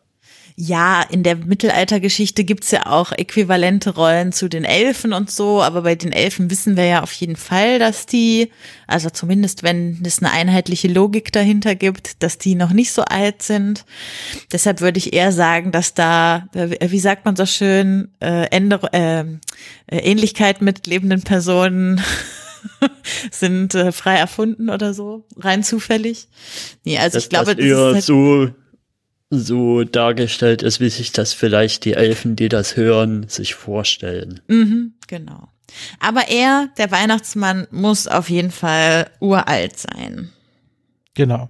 [0.56, 5.82] Ja, in der Mittelaltergeschichte gibt's ja auch äquivalente Rollen zu den Elfen und so, aber
[5.82, 8.52] bei den Elfen wissen wir ja auf jeden Fall, dass die,
[8.88, 13.42] also zumindest wenn es eine einheitliche Logik dahinter gibt, dass die noch nicht so alt
[13.42, 13.84] sind.
[14.54, 18.80] Deshalb würde ich eher sagen, dass da, äh, wie sagt man so schön, äh, Änder
[18.94, 19.26] äh,
[19.88, 22.00] äh, Ähnlichkeit mit lebenden Personen
[23.32, 26.28] sind äh, frei erfunden oder so, rein zufällig.
[26.84, 28.50] Nee, also dass ich glaube, das eher ist halt so
[29.36, 34.42] so dargestellt ist, wie sich das vielleicht die Elfen, die das hören, sich vorstellen.
[34.48, 35.50] Mhm, genau.
[36.00, 40.30] Aber er, der Weihnachtsmann, muss auf jeden Fall uralt sein.
[41.16, 41.50] Genau.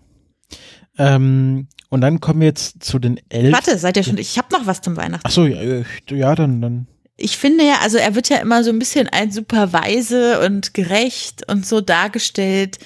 [0.97, 3.53] Ähm, und dann kommen wir jetzt zu den Elfen.
[3.53, 4.17] Warte, seid ihr schon?
[4.17, 5.21] Ich habe noch was zum Weihnachtsmann.
[5.25, 6.87] Ach so, ja, äh, ja, dann, dann.
[7.15, 10.73] Ich finde ja, also er wird ja immer so ein bisschen als super weise und
[10.73, 12.79] gerecht und so dargestellt.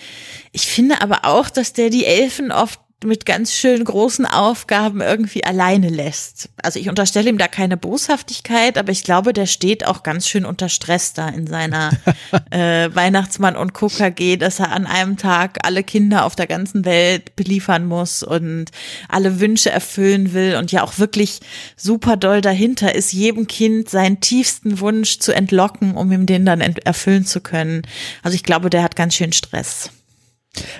[0.51, 5.43] Ich finde aber auch, dass der die Elfen oft mit ganz schön großen Aufgaben irgendwie
[5.43, 6.49] alleine lässt.
[6.63, 10.45] Also ich unterstelle ihm da keine Boshaftigkeit, aber ich glaube, der steht auch ganz schön
[10.45, 11.91] unter Stress da in seiner
[12.49, 17.35] äh, Weihnachtsmann und KKG, dass er an einem Tag alle Kinder auf der ganzen Welt
[17.35, 18.71] beliefern muss und
[19.09, 21.39] alle Wünsche erfüllen will und ja auch wirklich
[21.75, 26.61] super doll dahinter ist, jedem Kind seinen tiefsten Wunsch zu entlocken, um ihm den dann
[26.61, 27.83] erfüllen zu können.
[28.23, 29.91] Also ich glaube, der hat ganz schön Stress.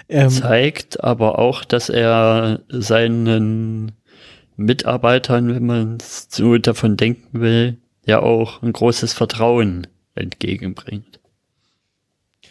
[0.10, 3.94] Ähm, zeigt aber auch, dass er seinen
[4.56, 11.20] Mitarbeitern, wenn man so davon denken will, ja auch ein großes Vertrauen entgegenbringt.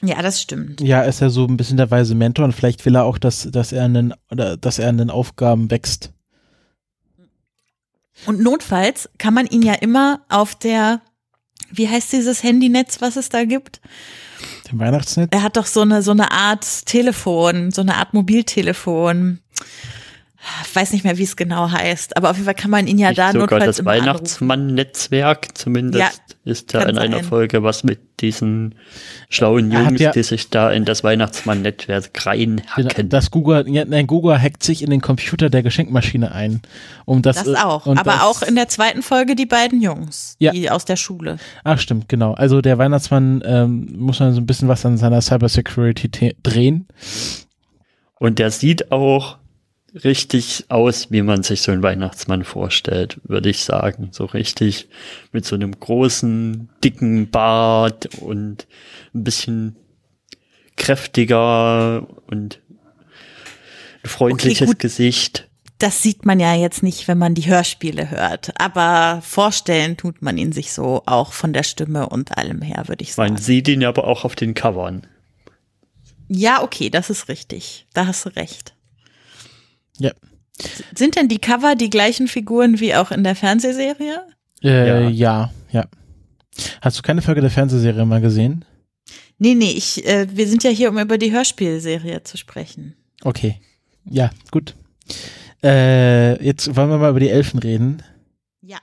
[0.02, 0.80] Ja, das stimmt.
[0.80, 3.48] Ja, ist er so ein bisschen der weise Mentor und vielleicht will er auch, dass,
[3.50, 6.12] dass er einen, oder dass er an den Aufgaben wächst.
[8.26, 11.00] Und notfalls kann man ihn ja immer auf der,
[11.70, 13.80] wie heißt dieses Handynetz, was es da gibt?
[14.70, 15.28] Dem Weihnachtsnetz?
[15.32, 19.40] Er hat doch so eine, so eine Art Telefon, so eine Art Mobiltelefon.
[20.68, 22.98] Ich weiß nicht mehr, wie es genau heißt, aber auf jeden Fall kann man ihn
[22.98, 26.00] ja Nicht da sogar notfalls das Weihnachtsmann-Netzwerk, zumindest
[26.44, 27.24] Ja, ist da in einer sein.
[27.24, 28.74] Folge was mit diesen
[29.28, 33.08] schlauen Jungs, ja- die sich da in das Weihnachtsmann-Netzwerk Genau, reinhacken.
[33.08, 36.62] Das Google, ja, nein, Google hackt sich in den Computer der Geschenkmaschine ein.
[37.04, 37.86] Um das, Das auch.
[37.86, 40.52] und Aber das, auch in der zweiten Folge die beiden Jungs, Ja.
[40.52, 41.38] die aus der Schule.
[41.64, 42.34] Ach, stimmt, genau.
[42.34, 46.86] Also der Weihnachtsmann ähm, muss man so ein bisschen was an seiner Cybersecurity drehen.
[48.18, 49.36] Und der sieht auch
[50.04, 54.08] richtig aus, wie man sich so einen Weihnachtsmann vorstellt, würde ich sagen.
[54.12, 54.88] So richtig
[55.32, 58.66] mit so einem großen, dicken Bart und
[59.14, 59.76] ein bisschen
[60.76, 62.60] kräftiger und
[64.02, 64.78] ein freundliches gut.
[64.78, 65.48] Gesicht.
[65.78, 68.58] Das sieht man ja jetzt nicht, wenn man die Hörspiele hört.
[68.58, 73.02] Aber vorstellen tut man ihn sich so auch von der Stimme und allem her, würde
[73.02, 73.34] ich sagen.
[73.34, 75.06] Man sieht ihn aber auch auf den Covern.
[76.28, 77.86] Ja, okay, das ist richtig.
[77.92, 78.75] Da hast du recht.
[79.98, 80.12] Ja.
[80.94, 84.22] Sind denn die Cover die gleichen Figuren wie auch in der Fernsehserie?
[84.62, 85.08] Äh, Ja.
[85.10, 85.50] ja.
[85.70, 85.84] ja,
[86.80, 88.64] Hast du keine Folge der Fernsehserie mal gesehen?
[89.38, 92.96] Nee, nee, ich, äh, wir sind ja hier, um über die Hörspielserie zu sprechen.
[93.22, 93.60] Okay.
[94.08, 94.74] Ja, gut.
[95.62, 98.02] Äh, jetzt wollen wir mal über die Elfen reden.
[98.62, 98.78] Ja.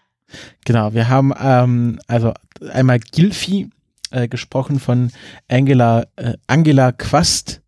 [0.66, 2.34] Genau, wir haben ähm, also
[2.72, 3.70] einmal Gilfi
[4.12, 5.12] äh, gesprochen von
[5.48, 7.62] Angela, äh, Angela Quast,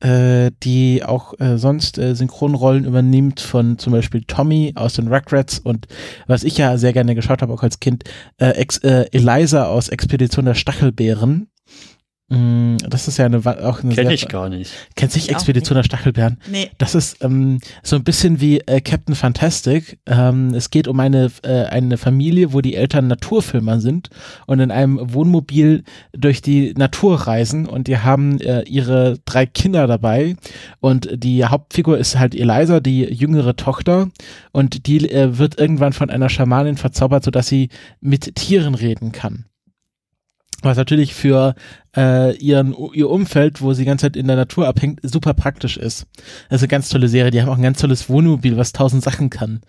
[0.00, 5.58] äh, die auch äh, sonst äh, Synchronrollen übernimmt von zum Beispiel Tommy aus den Rugrats
[5.58, 5.86] und
[6.26, 8.04] was ich ja sehr gerne geschaut habe, auch als Kind,
[8.38, 11.48] äh, Ex, äh, Eliza aus Expedition der Stachelbeeren.
[12.28, 14.72] Mm, Das ist ja eine, auch eine Kenne sehr, ich gar nicht.
[14.96, 16.38] Kennst du Expedition der Stachelbeeren?
[16.50, 16.70] Nee.
[16.78, 20.00] Das ist ähm, so ein bisschen wie äh, Captain Fantastic.
[20.06, 24.10] Ähm, es geht um eine, äh, eine Familie, wo die Eltern Naturfilmer sind
[24.46, 29.86] und in einem Wohnmobil durch die Natur reisen und die haben äh, ihre drei Kinder
[29.86, 30.34] dabei
[30.80, 34.08] und die Hauptfigur ist halt Eliza, die jüngere Tochter
[34.50, 37.68] und die äh, wird irgendwann von einer Schamanin verzaubert, sodass sie
[38.00, 39.44] mit Tieren reden kann.
[40.62, 41.54] Was natürlich für
[41.96, 45.76] äh, ihren, ihr Umfeld, wo sie die ganze Zeit in der Natur abhängt, super praktisch
[45.76, 46.06] ist.
[46.48, 47.30] Das ist eine ganz tolle Serie.
[47.30, 49.60] Die haben auch ein ganz tolles Wohnmobil, was tausend Sachen kann.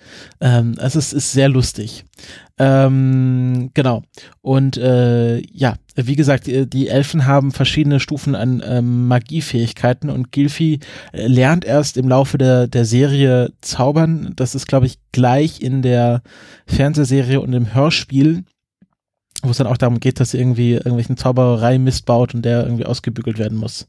[0.41, 2.05] Ähm, es ist, ist sehr lustig.
[2.57, 4.03] Ähm, genau.
[4.41, 10.31] Und äh, ja, wie gesagt, die, die Elfen haben verschiedene Stufen an ähm, Magiefähigkeiten und
[10.31, 10.79] Gilfi
[11.13, 14.33] äh, lernt erst im Laufe der, der Serie zaubern.
[14.35, 16.21] Das ist, glaube ich, gleich in der
[16.65, 18.43] Fernsehserie und im Hörspiel
[19.43, 22.85] wo es dann auch darum geht, dass sie irgendwie irgendwelchen Zauberei missbaut und der irgendwie
[22.85, 23.87] ausgebügelt werden muss.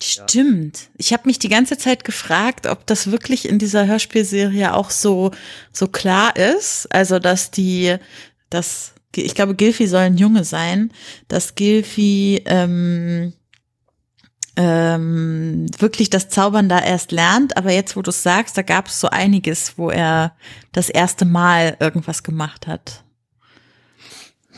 [0.00, 0.90] Stimmt.
[0.96, 5.30] Ich habe mich die ganze Zeit gefragt, ob das wirklich in dieser Hörspielserie auch so
[5.72, 7.96] so klar ist, also dass die
[8.50, 10.92] dass ich glaube Gilfi soll ein Junge sein,
[11.28, 13.32] dass Gilfi ähm,
[14.56, 17.56] ähm, wirklich das Zaubern da erst lernt.
[17.56, 20.32] Aber jetzt, wo du es sagst, da gab es so einiges, wo er
[20.72, 23.04] das erste Mal irgendwas gemacht hat.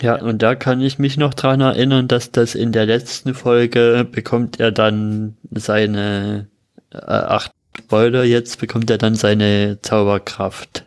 [0.00, 4.06] Ja, und da kann ich mich noch dran erinnern, dass das in der letzten Folge
[4.10, 6.48] bekommt er dann seine,
[6.92, 10.86] äh, acht Spoiler, jetzt bekommt er dann seine Zauberkraft.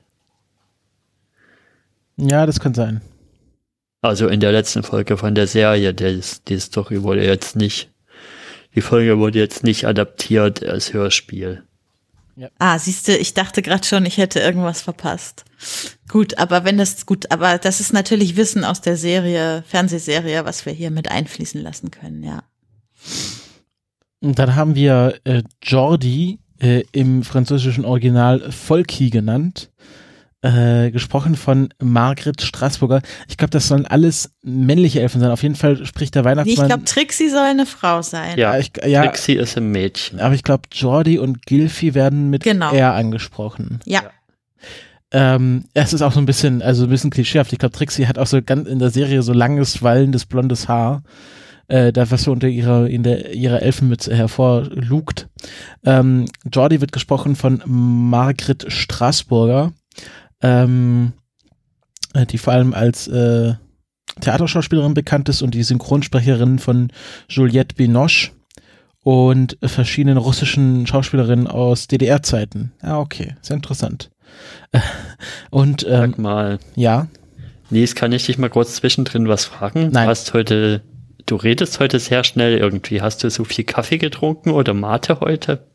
[2.18, 3.02] Ja, das kann sein.
[4.02, 7.90] Also in der letzten Folge von der Serie, die, die Story wurde jetzt nicht,
[8.76, 11.64] die Folge wurde jetzt nicht adaptiert als Hörspiel.
[12.36, 12.50] Ja.
[12.58, 15.44] Ah, siehst du, ich dachte gerade schon, ich hätte irgendwas verpasst.
[16.08, 20.66] Gut, aber wenn das gut, aber das ist natürlich Wissen aus der Serie, Fernsehserie, was
[20.66, 22.44] wir hier mit einfließen lassen können, ja.
[24.22, 29.70] Und dann haben wir äh, Jordi äh, im französischen Original Volki genannt
[30.42, 33.02] äh, gesprochen von Margret Straßburger.
[33.28, 35.32] Ich glaube, das sollen alles männliche Elfen sein.
[35.32, 36.66] Auf jeden Fall spricht der Weihnachtsmann.
[36.66, 38.38] Ich glaube, Trixie soll eine Frau sein.
[38.38, 40.20] Ja, ich, ja Trixie ist ein Mädchen.
[40.20, 42.72] Aber ich glaube, Jordi und Gilfi werden mit genau.
[42.72, 43.80] er angesprochen.
[43.86, 44.04] Ja.
[45.12, 47.52] Ähm, es ist auch so ein bisschen, also ein bisschen klischeehaft.
[47.52, 51.04] Ich glaube, Trixie hat auch so ganz in der Serie so langes, wallendes, blondes Haar.
[51.68, 55.28] Äh, da was so unter ihrer, in der, ihrer Elfenmütze hervorlugt.
[55.86, 59.74] Ähm, Jordi wird gesprochen von Margret Straßburger
[60.42, 61.14] ähm,
[62.14, 63.54] äh, die vor allem als äh,
[64.22, 66.92] Theaterschauspielerin bekannt ist und die Synchronsprecherin von
[67.30, 68.32] Juliette Binoche
[69.04, 72.74] und verschiedenen russischen Schauspielerinnen aus DDR-Zeiten.
[72.82, 74.12] Ah, okay, sehr interessant.
[75.50, 76.60] Und ähm, Sag mal.
[76.76, 77.08] Ja.
[77.70, 79.90] Nies, kann ich dich mal kurz zwischendrin was fragen?
[79.92, 80.08] Nein.
[80.08, 80.82] Hast heute,
[81.26, 83.02] du redest heute sehr schnell irgendwie.
[83.02, 85.69] Hast du so viel Kaffee getrunken oder Mate heute?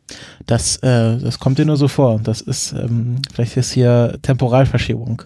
[0.46, 2.20] Das, äh, das kommt dir nur so vor.
[2.22, 5.22] Das ist, ähm, vielleicht ist hier Temporalverschiebung.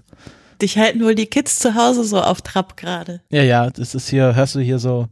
[0.63, 3.21] Dich halten wohl die Kids zu Hause so auf Trab gerade.
[3.31, 5.09] Ja, ja, das ist hier, hörst du hier so,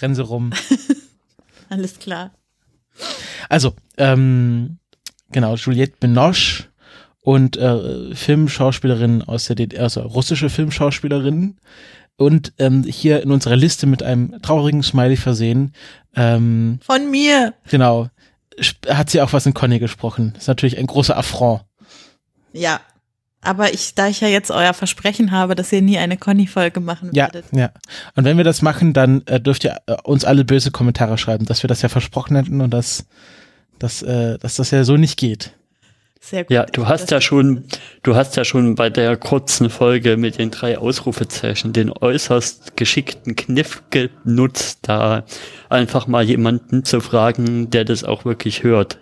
[0.00, 0.52] rennen sie rum.
[1.68, 2.32] Alles klar.
[3.48, 4.78] Also, ähm,
[5.30, 6.64] genau, Juliette Binoche
[7.22, 11.56] und äh, Filmschauspielerin aus der DDR, also russische Filmschauspielerin.
[12.16, 15.72] Und ähm, hier in unserer Liste mit einem traurigen Smiley versehen.
[16.14, 17.54] Ähm, Von mir.
[17.70, 18.10] Genau
[18.88, 20.32] hat sie auch was in Conny gesprochen.
[20.34, 21.62] Das ist natürlich ein großer Affront.
[22.52, 22.80] Ja,
[23.42, 27.10] aber ich, da ich ja jetzt euer Versprechen habe, dass ihr nie eine Conny-Folge machen
[27.12, 27.46] ja, werdet.
[27.52, 27.70] Ja,
[28.14, 31.46] und wenn wir das machen, dann äh, dürft ihr äh, uns alle böse Kommentare schreiben,
[31.46, 33.06] dass wir das ja versprochen hätten und dass,
[33.78, 35.52] dass, äh, dass das ja so nicht geht.
[36.22, 36.50] Sehr gut.
[36.50, 37.64] Ja, du hast ja schon,
[38.02, 43.36] du hast ja schon bei der kurzen Folge mit den drei Ausrufezeichen den äußerst geschickten
[43.36, 45.24] Kniff genutzt, da
[45.70, 48.98] einfach mal jemanden zu fragen, der das auch wirklich hört.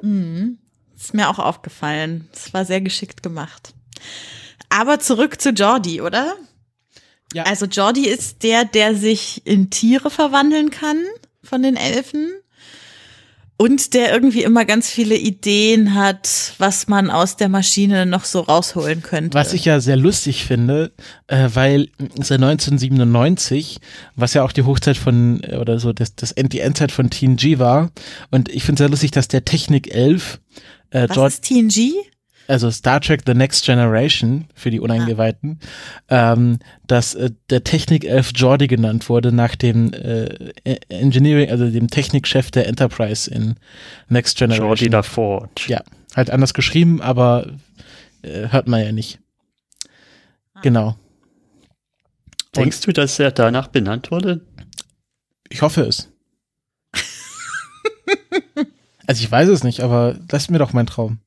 [0.00, 0.58] Mhm.
[0.96, 2.28] Ist mir auch aufgefallen.
[2.32, 3.74] Es war sehr geschickt gemacht.
[4.70, 6.34] Aber zurück zu Jordi, oder?
[7.34, 7.42] Ja.
[7.44, 11.02] Also Jordi ist der, der sich in Tiere verwandeln kann
[11.42, 12.32] von den Elfen.
[13.56, 18.40] Und der irgendwie immer ganz viele Ideen hat, was man aus der Maschine noch so
[18.40, 19.38] rausholen könnte.
[19.38, 20.90] Was ich ja sehr lustig finde,
[21.28, 23.78] äh, weil seit 1997,
[24.16, 27.60] was ja auch die Hochzeit von, äh, oder so, das, das die Endzeit von TNG
[27.60, 27.90] war.
[28.32, 30.40] Und ich finde sehr lustig, dass der Technik 11
[30.90, 31.92] äh, Was ist TNG?
[32.48, 35.58] Also Star Trek The Next Generation für die Uneingeweihten,
[36.08, 36.32] ah.
[36.32, 40.26] ähm, dass äh, der Technik-Elf Jordi genannt wurde nach dem äh,
[40.64, 43.56] e-, Engineering, also dem Technikchef der Enterprise in
[44.08, 44.68] Next Generation.
[44.68, 45.64] Jordi LaForge.
[45.68, 45.82] Ja,
[46.14, 47.52] halt anders geschrieben, aber
[48.22, 49.18] äh, hört man ja nicht.
[50.54, 50.60] Ah.
[50.62, 50.96] Genau.
[52.56, 54.40] Denkst Und, du, dass er danach benannt wurde?
[55.48, 56.10] Ich hoffe es.
[59.06, 61.18] also ich weiß es nicht, aber das ist mir doch mein Traum.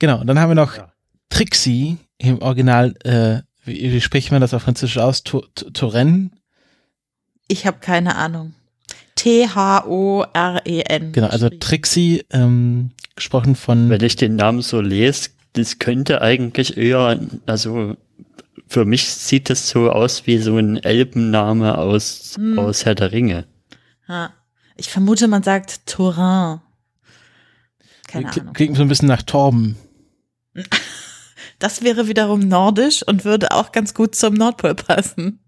[0.00, 0.92] Genau, und dann haben wir noch ja.
[1.28, 5.22] Trixie im Original, äh, wie, wie, spricht man das auf Französisch aus?
[5.22, 6.32] Toren?
[7.46, 8.54] Ich habe keine Ahnung.
[9.14, 11.12] T-H-O-R-E-N.
[11.12, 13.90] Genau, also Trixie, ähm, gesprochen von.
[13.90, 17.96] Wenn ich den Namen so lese, das könnte eigentlich eher, also
[18.66, 22.58] für mich sieht das so aus wie so ein Elbenname aus, hm.
[22.58, 23.44] aus Herr der Ringe.
[24.08, 24.32] Ha.
[24.76, 26.60] Ich vermute, man sagt Torin.
[28.06, 28.54] Keine Ahnung.
[28.54, 29.76] Klingt so ein bisschen nach Torben.
[31.58, 35.40] Das wäre wiederum nordisch und würde auch ganz gut zum Nordpol passen.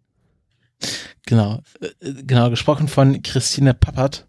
[1.27, 4.29] Genau, äh, genau, gesprochen von Christine Pappert.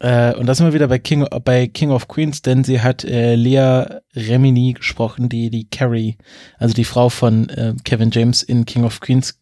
[0.00, 3.04] Äh, und da sind wir wieder bei King, bei King of Queens, denn sie hat
[3.04, 6.16] äh, Lea Remini gesprochen, die die Carrie,
[6.58, 9.40] also die Frau von äh, Kevin James in King of Queens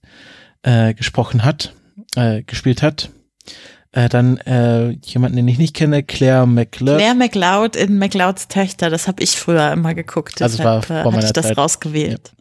[0.63, 1.75] äh, gesprochen hat,
[2.47, 3.11] gespielt hat.
[3.95, 6.97] Äh, dann äh, jemanden, den ich nicht kenne, Claire McLeod.
[6.97, 10.41] Claire McLeod in McLeods Töchter, das habe ich früher immer geguckt.
[10.41, 11.59] Also deshalb, war vor meiner ich das Zeit.
[11.59, 12.33] rausgewählt.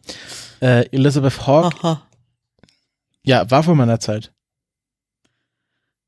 [0.62, 0.80] Ja.
[0.80, 2.00] Äh, Elizabeth Hawke.
[3.22, 4.32] Ja, war vor meiner Zeit.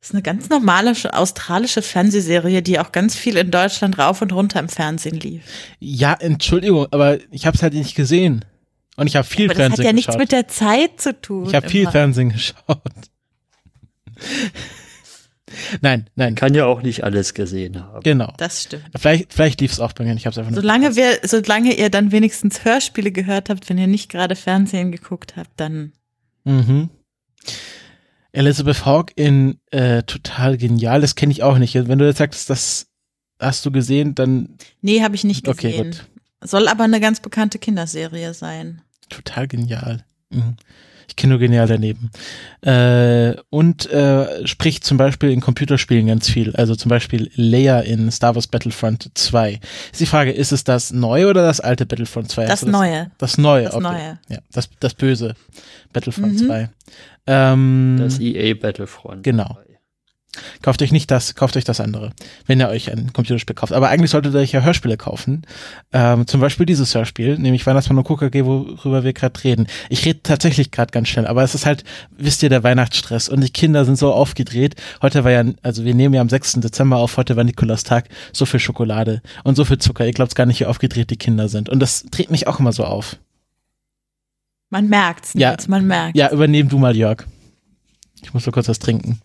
[0.00, 4.33] Das ist eine ganz normale australische Fernsehserie, die auch ganz viel in Deutschland rauf und
[4.33, 5.42] runter im Fernsehen lief.
[5.78, 8.44] Ja, Entschuldigung, aber ich habe es halt nicht gesehen.
[8.96, 10.20] Und ich habe viel Aber das Fernsehen hat ja nichts geschaut.
[10.20, 11.46] mit der Zeit zu tun.
[11.48, 11.90] ich habe viel.
[11.90, 12.83] Fernsehen geschaut.
[15.80, 18.02] Nein, nein, Kann ja auch nicht alles gesehen haben.
[18.02, 18.32] genau.
[18.38, 18.84] Das stimmt.
[18.96, 20.14] Vielleicht, vielleicht lief es auch bei mir.
[20.14, 20.54] Ich habe es einfach.
[20.54, 25.36] Solange wir, solange ihr dann wenigstens Hörspiele gehört habt, wenn ihr nicht gerade Fernsehen geguckt
[25.36, 25.92] habt, dann
[26.44, 26.90] Mhm.
[28.32, 31.00] Elizabeth Hawke in äh, total genial.
[31.00, 31.74] Das kenne ich auch nicht.
[31.74, 32.86] Wenn du jetzt sagst, das
[33.38, 35.90] hast du gesehen, dann nee, habe ich nicht okay, gesehen.
[35.92, 36.04] gut.
[36.42, 38.82] Soll aber eine ganz bekannte Kinderserie sein.
[39.08, 40.04] Total genial.
[40.30, 40.56] Mhm.
[41.08, 42.10] Ich kenne nur genial daneben.
[42.62, 46.54] Äh, und äh, spricht zum Beispiel in Computerspielen ganz viel.
[46.56, 49.60] Also zum Beispiel Leia in Star Wars Battlefront 2.
[49.92, 52.42] Ist die Frage, ist es das neue oder das alte Battlefront 2?
[52.42, 53.10] Das Hast du Neue.
[53.18, 53.82] Das neue, Das okay.
[53.82, 54.18] Neue.
[54.28, 55.34] Ja, das, das böse
[55.92, 56.46] Battlefront Mhm.
[56.46, 56.70] 2.
[57.26, 59.22] Ähm, Das EA Battlefront.
[59.22, 59.58] Genau.
[60.62, 62.12] Kauft euch nicht das, kauft euch das andere,
[62.47, 63.73] wenn ihr euch ein Computerspiel kauft.
[63.73, 65.42] Aber eigentlich solltet ihr euch ja Hörspiele kaufen.
[65.92, 69.66] Ähm, zum Beispiel dieses Hörspiel, nämlich Weihnachtsmann und KKG, worüber wir gerade reden.
[69.88, 71.85] Ich rede tatsächlich gerade ganz schnell, aber es ist halt,
[72.16, 74.77] wisst ihr, der Weihnachtsstress und die Kinder sind so aufgedreht.
[75.03, 76.55] Heute war ja, also wir nehmen ja am 6.
[76.55, 80.07] Dezember auf, heute war Nikolaustag, so viel Schokolade und so viel Zucker.
[80.07, 81.68] Ihr glaubt gar nicht, wie aufgedreht die Kinder sind.
[81.68, 83.16] Und das dreht mich auch immer so auf.
[84.70, 85.51] Man merkt's, Ja.
[85.51, 86.16] Nils, man merkt.
[86.16, 87.25] Ja, übernehm du mal, Jörg.
[88.23, 89.20] Ich muss nur kurz was trinken.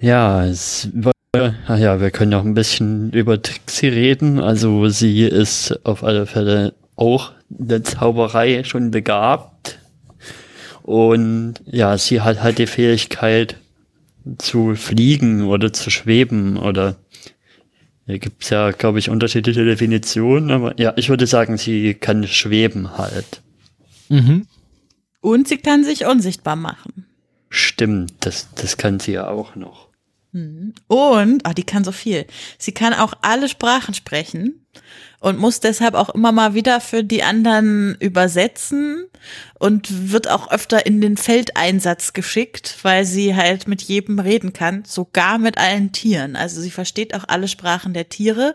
[0.00, 0.88] Ja, es,
[1.34, 4.38] ah ja, wir können auch ein bisschen über Trixie reden.
[4.40, 9.78] Also sie ist auf alle Fälle auch in der Zauberei schon begabt.
[10.82, 13.56] Und ja, sie hat halt die Fähigkeit
[14.38, 16.96] zu fliegen oder zu schweben oder
[18.06, 22.96] hier gibt's ja, glaube ich, unterschiedliche Definitionen, aber ja, ich würde sagen, sie kann schweben
[22.96, 23.42] halt.
[24.08, 24.46] Mhm.
[25.20, 27.04] Und sie kann sich unsichtbar machen.
[27.50, 29.87] Stimmt, das, das kann sie ja auch noch.
[30.86, 32.26] Und, ah, die kann so viel.
[32.58, 34.66] Sie kann auch alle Sprachen sprechen
[35.20, 39.06] und muss deshalb auch immer mal wieder für die anderen übersetzen
[39.58, 44.84] und wird auch öfter in den Feldeinsatz geschickt, weil sie halt mit jedem reden kann,
[44.86, 46.36] sogar mit allen Tieren.
[46.36, 48.54] Also sie versteht auch alle Sprachen der Tiere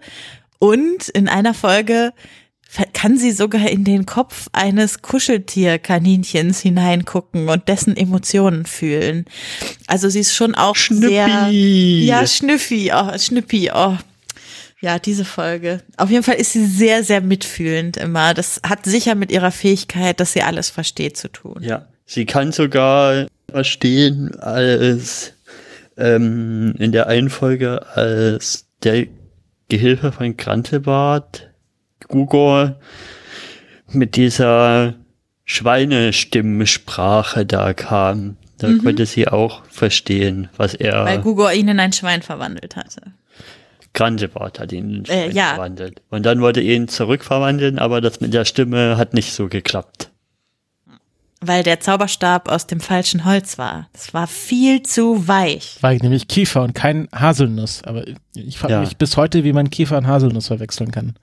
[0.59, 2.13] und in einer Folge
[2.93, 9.25] kann sie sogar in den Kopf eines Kuscheltierkaninchens hineingucken und dessen Emotionen fühlen.
[9.87, 12.05] Also sie ist schon auch sehr Schnüppi!
[12.05, 13.97] ja, Schnüffi, oh, Schnüppi, oh.
[14.81, 15.81] Ja, diese Folge.
[15.95, 18.33] Auf jeden Fall ist sie sehr, sehr mitfühlend immer.
[18.33, 21.59] Das hat sicher mit ihrer Fähigkeit, dass sie alles versteht, zu tun.
[21.61, 25.33] Ja, sie kann sogar verstehen, als
[25.97, 29.07] ähm, in der einen Folge, als der
[29.69, 31.52] Gehilfe von Grantebart,
[32.07, 32.75] Gugor,
[33.91, 34.95] mit dieser
[35.45, 38.37] Schweinestimmensprache da kam.
[38.59, 41.17] Da konnte sie auch verstehen, was Weil er.
[41.19, 43.01] Google ihn in ein Schwein verwandelt hatte.
[43.93, 45.53] Grantebart hat ihn in ein Äh, Schwein ja.
[45.55, 46.01] verwandelt.
[46.09, 50.11] Und dann wollte er ihn zurückverwandeln, aber das mit der Stimme hat nicht so geklappt.
[51.41, 53.89] Weil der Zauberstab aus dem falschen Holz war.
[53.91, 55.77] Das war viel zu weich.
[55.81, 57.83] War nämlich Kiefer und kein Haselnuss.
[57.83, 58.79] Aber ich frage Ja.
[58.79, 61.15] mich bis heute, wie man Kiefer und Haselnuss verwechseln kann.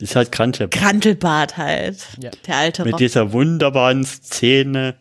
[0.00, 0.72] Das ist halt Grantebart.
[0.82, 1.98] Grantelbart halt.
[2.22, 2.30] Ja.
[2.46, 2.98] Der alte mit Rock.
[2.98, 4.96] dieser wunderbaren Szene,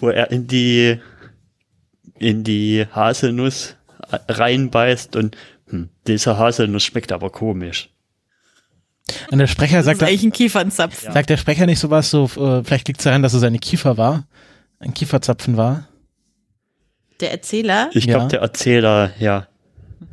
[0.00, 0.98] wo er in die
[2.18, 3.76] in die Haselnuss
[4.28, 5.36] reinbeißt und
[5.68, 7.90] hm, dieser Haselnuss schmeckt aber komisch.
[9.30, 11.12] Und der Sprecher Das sagt, ist eigentlich ein Kiefernzapfen.
[11.12, 13.96] sagt der Sprecher nicht sowas so, äh, vielleicht liegt es daran, dass es eine Kiefer
[13.96, 14.26] war,
[14.80, 15.88] ein Kieferzapfen war.
[17.20, 18.14] Der Erzähler, Ich Ja.
[18.16, 19.46] glaube, der Erzähler, ja,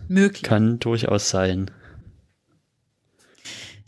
[0.08, 0.44] möglich.
[0.44, 1.72] kann durchaus sein.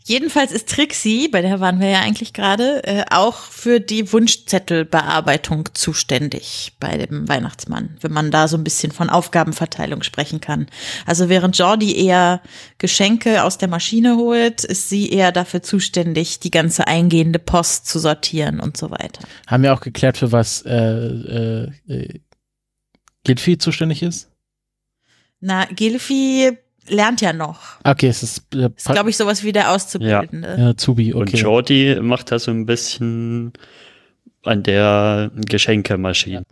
[0.08, 5.68] Jedenfalls ist Trixie, bei der waren wir ja eigentlich gerade, äh, auch für die Wunschzettelbearbeitung
[5.74, 10.66] zuständig bei dem Weihnachtsmann, wenn man da so ein bisschen von Aufgabenverteilung sprechen kann.
[11.04, 12.40] Also während Jordi eher
[12.78, 17.98] Geschenke aus der Maschine holt, ist sie eher dafür zuständig, die ganze eingehende Post zu
[17.98, 19.20] sortieren und so weiter.
[19.46, 22.20] Haben wir auch geklärt, für was äh, äh, äh,
[23.24, 24.30] Gilfi zuständig ist?
[25.40, 26.56] Na, Gilfi
[26.88, 27.60] lernt ja noch.
[27.84, 30.56] Okay, es ist, äh, Ist, glaube ich, sowas wie der Auszubildende.
[30.58, 31.36] ja, Zubi, Und okay.
[31.38, 33.52] Jordi macht da so ein bisschen
[34.44, 36.42] an der Geschenkemaschine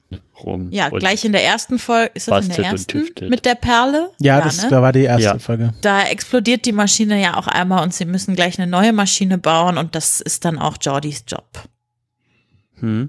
[0.43, 0.69] rum.
[0.71, 3.29] Ja, und gleich in der ersten Folge, ist das in der und ersten?
[3.29, 4.11] Mit der Perle?
[4.21, 4.69] Ja, das ne?
[4.71, 5.39] da war die erste Ja.
[5.39, 5.73] Folge.
[5.81, 9.79] Da explodiert die Maschine ja auch einmal und sie müssen gleich eine neue Maschine bauen
[9.79, 11.47] und das ist dann auch Jordys Job.
[12.81, 13.09] Hm.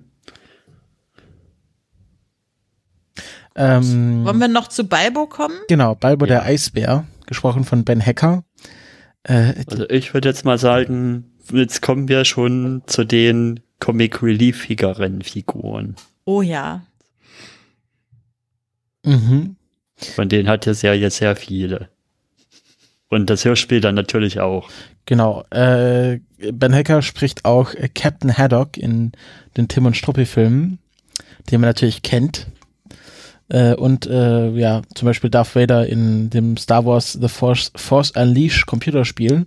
[3.55, 5.55] Ähm, Wollen wir noch zu Balbo kommen?
[5.67, 6.35] genau, Balbo Ja.
[6.35, 8.43] der Eisbär, gesprochen von Ben Hacker.
[9.23, 15.21] Äh, Also ich würde jetzt mal sagen, jetzt kommen wir schon zu den Comic Reliefigeren
[15.21, 15.95] Figuren.
[16.25, 16.81] Oh ja.
[19.05, 19.55] Mhm.
[19.95, 21.89] Von denen hat die Serie sehr viele.
[23.09, 24.69] Und das Hörspiel dann natürlich auch.
[25.05, 25.45] Genau.
[25.49, 29.13] Äh, ben Hacker spricht auch Captain Haddock in
[29.55, 30.79] den Tim und Struppi-Filmen,
[31.49, 32.47] den man natürlich kennt.
[33.49, 38.11] Äh, und äh, ja, zum Beispiel Darth Vader in dem Star Wars The Force, Force
[38.11, 39.45] Unleashed Computerspiel.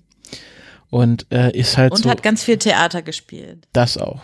[0.90, 2.10] Und äh, ist halt Und so.
[2.10, 3.68] hat ganz viel Theater gespielt.
[3.72, 4.22] Das auch.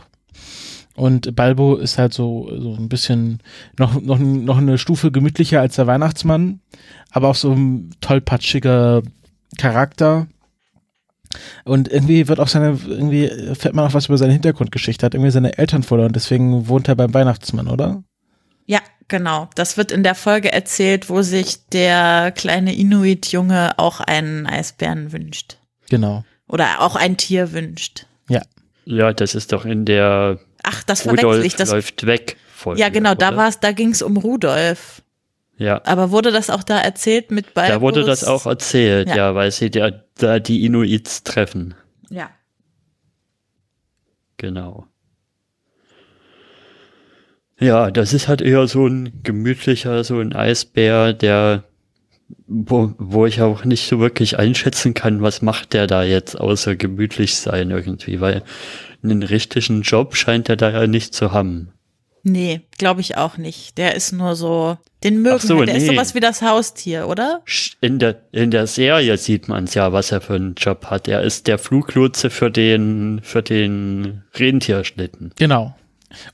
[0.96, 3.40] Und Balbo ist halt so, so ein bisschen
[3.78, 6.60] noch, noch, noch eine Stufe gemütlicher als der Weihnachtsmann,
[7.10, 9.02] aber auch so ein tollpatschiger
[9.58, 10.26] Charakter.
[11.64, 15.30] Und irgendwie wird auch seine, irgendwie fällt man auch was über seine Hintergrundgeschichte, hat irgendwie
[15.32, 18.02] seine Eltern verloren, deswegen wohnt er beim Weihnachtsmann, oder?
[18.64, 19.48] Ja, genau.
[19.54, 25.58] Das wird in der Folge erzählt, wo sich der kleine Inuit-Junge auch einen Eisbären wünscht.
[25.90, 26.24] Genau.
[26.48, 28.06] Oder auch ein Tier wünscht.
[28.28, 28.42] Ja.
[28.84, 31.56] Ja, das ist doch in der Ach, das Rudolf ich.
[31.56, 32.36] Das, läuft weg.
[32.54, 33.36] Folge, ja, genau, da oder?
[33.36, 35.02] war's, da ging's um Rudolf.
[35.58, 39.16] Ja, Aber wurde das auch da erzählt mit bei da wurde das auch erzählt, Ja.
[39.16, 41.74] ja, weil sie der, da die Inuits treffen.
[42.10, 42.30] Ja.
[44.36, 44.86] Genau.
[47.58, 51.64] Ja, das ist halt eher so ein gemütlicher, so ein Eisbär, der,
[52.46, 56.76] wo, wo ich auch nicht so wirklich einschätzen kann, was macht der da jetzt, außer
[56.76, 58.42] gemütlich sein irgendwie, weil
[59.02, 61.72] einen richtigen Job scheint er da ja nicht zu haben.
[62.28, 63.78] Nee, glaube ich auch nicht.
[63.78, 65.66] Der ist nur so, den mögen Ach so, wir.
[65.66, 65.94] Der ist nee.
[65.94, 67.40] sowas wie das Haustier, oder?
[67.80, 71.06] In der, in der Serie sieht man es ja, was er für einen Job hat.
[71.06, 75.34] Er ist der Fluglotse für den, für den Rentierschlitten.
[75.36, 75.76] Genau.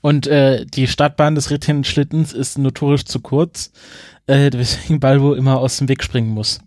[0.01, 3.71] Und äh, die Startbahn des Rennschlittens ist notorisch zu kurz,
[4.27, 6.59] äh, weswegen Balbo immer aus dem Weg springen muss.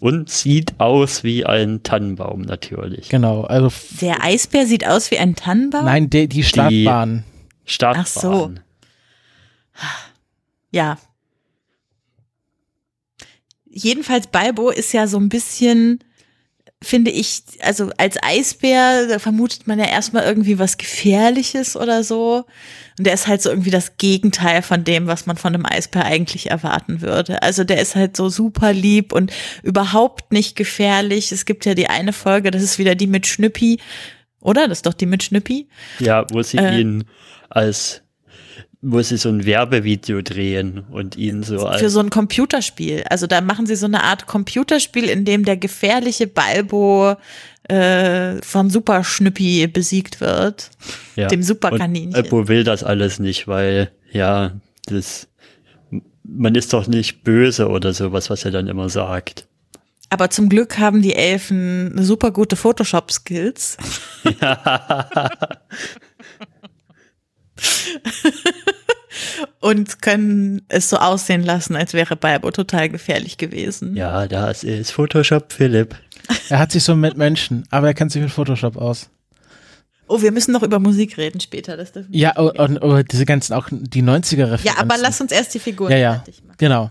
[0.00, 3.10] Und sieht aus wie ein Tannenbaum natürlich.
[3.10, 3.42] Genau.
[3.42, 5.84] Also Der Eisbär sieht aus wie ein Tannenbaum?
[5.84, 7.24] nein, de, die Startbahn.
[7.66, 8.04] Startbahn.
[8.04, 8.54] Ach so.
[10.72, 10.98] Ja.
[13.66, 16.02] Jedenfalls Balbo ist ja so ein bisschen,
[16.82, 22.46] finde ich, also als Eisbär, vermutet man ja erstmal irgendwie was Gefährliches oder so.
[22.98, 26.04] Und der ist halt so irgendwie das Gegenteil von dem, was man von einem Eisbär
[26.06, 27.42] eigentlich erwarten würde.
[27.42, 29.30] Also der ist halt so super lieb und
[29.62, 31.32] überhaupt nicht gefährlich.
[31.32, 33.78] Es gibt ja die eine Folge, das ist wieder die mit Schnüppi.
[34.40, 34.66] Oder?
[34.66, 35.68] Das ist doch die mit Schnüppi.
[35.98, 36.80] Ja, wo sie Äh.
[36.80, 37.04] ihn
[37.50, 38.00] als,
[38.82, 43.04] wo sie so ein Werbevideo drehen und ihn so als, für so ein Computerspiel.
[43.10, 47.16] Also da machen sie so eine Art Computerspiel, in dem der gefährliche Balbo
[47.64, 50.70] äh, von Super Schnüppi besiegt wird.
[51.14, 51.28] ja.
[51.28, 52.14] dem Und Superkaninchen.
[52.14, 54.52] Eppo will das alles nicht, weil, ja,
[54.86, 55.28] das,
[56.24, 59.46] man ist doch nicht böse oder sowas, was er dann immer sagt.
[60.08, 63.76] Aber zum Glück haben die Elfen super gute Photoshop-Skills.
[69.60, 73.94] Und können es so aussehen lassen, als wäre Balbo total gefährlich gewesen.
[73.96, 75.94] Ja, das ist Photoshop Philipp.
[76.48, 79.10] Er hat sich so mit Menschen, aber er kennt sich mit Photoshop aus.
[80.08, 81.76] Oh, wir müssen noch über Musik reden später.
[81.76, 84.66] Das dürfen wir Ja, und, und, und diese ganzen auch die 90er Referenzen.
[84.66, 86.56] ja, aber lass uns erst die Figuren Ja, ja, fertig machen.
[86.58, 86.90] genau.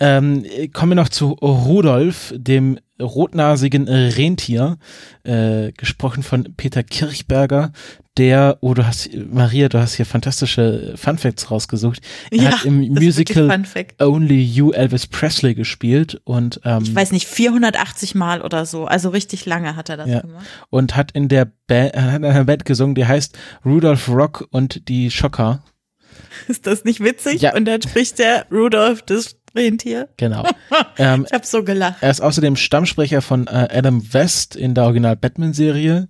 [0.00, 4.78] Ähm, kommen wir noch zu Rudolf, dem rotnasigen Rentier,
[5.24, 7.72] äh, gesprochen von Peter Kirchberger,
[8.18, 12.00] der, oh, du hast, Maria, du hast hier fantastische Funfacts rausgesucht.
[12.30, 13.62] Er Ja, hat im Musical.
[14.00, 18.84] Only You Elvis Presley gespielt und, ähm, ich weiß nicht, 480 Mal oder so.
[18.86, 20.20] Also richtig lange hat er das Ja.
[20.20, 20.44] gemacht.
[20.70, 24.88] und hat in der Band, hat in einer Band gesungen, die heißt Rudolph Rock und
[24.88, 25.62] die Schocker.
[26.48, 27.40] Ist das nicht witzig?
[27.40, 27.54] Ja.
[27.54, 30.08] Und dann spricht der Rudolph das Rentier.
[30.16, 30.44] Genau.
[30.98, 31.96] ähm, Ich hab so gelacht.
[32.00, 36.08] Er ist außerdem Stammsprecher von äh, Adam West in der Original Batman-Serie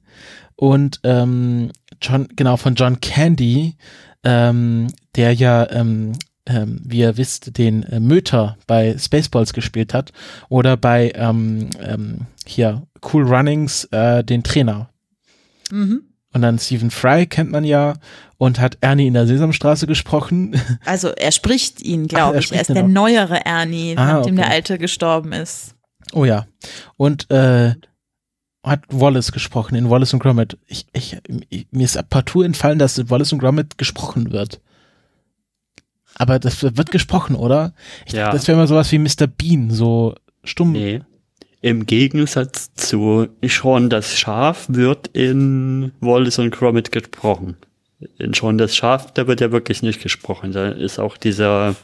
[0.57, 1.71] und ähm,
[2.01, 3.77] John, genau, von John Candy,
[4.25, 6.13] ähm, der ja, ähm,
[6.47, 10.13] ähm, wie ihr wisst, den äh, Möter bei Spaceballs gespielt hat
[10.49, 12.83] oder bei ähm, ähm, hier
[13.13, 14.89] Cool Runnings äh, den Trainer.
[15.71, 16.03] Mhm.
[16.35, 17.95] Und dann Stephen Fry kennt man ja
[18.37, 20.61] und hat Ernie in der Sesamstraße gesprochen.
[20.85, 22.53] Also er spricht ihn, glaube ich.
[22.53, 22.89] Er ist der auch.
[22.89, 24.55] neuere Ernie, Ah, nachdem der okay.
[24.55, 25.75] alte gestorben ist.
[26.13, 26.47] Oh ja.
[26.97, 27.75] Und äh,
[28.65, 30.59] hat Wallace gesprochen in Wallace und Gromit.
[30.67, 31.17] Ich, ich,
[31.49, 34.61] ich, mir ist partout entfallen, dass in Wallace und Gromit gesprochen wird.
[36.17, 37.73] Aber das wird gesprochen, oder?
[38.07, 38.25] Ich Ja.
[38.25, 39.27] dachte, das wäre immer sowas wie Mr.
[39.29, 40.73] Bean, so stumm.
[40.73, 41.01] Nee.
[41.61, 47.57] Im Gegensatz zu Sean das Schaf wird in Wallace und Gromit gesprochen.
[48.19, 50.53] In Sean das Schaf, da wird ja wirklich nicht gesprochen.
[50.53, 51.75] Da ist auch dieser,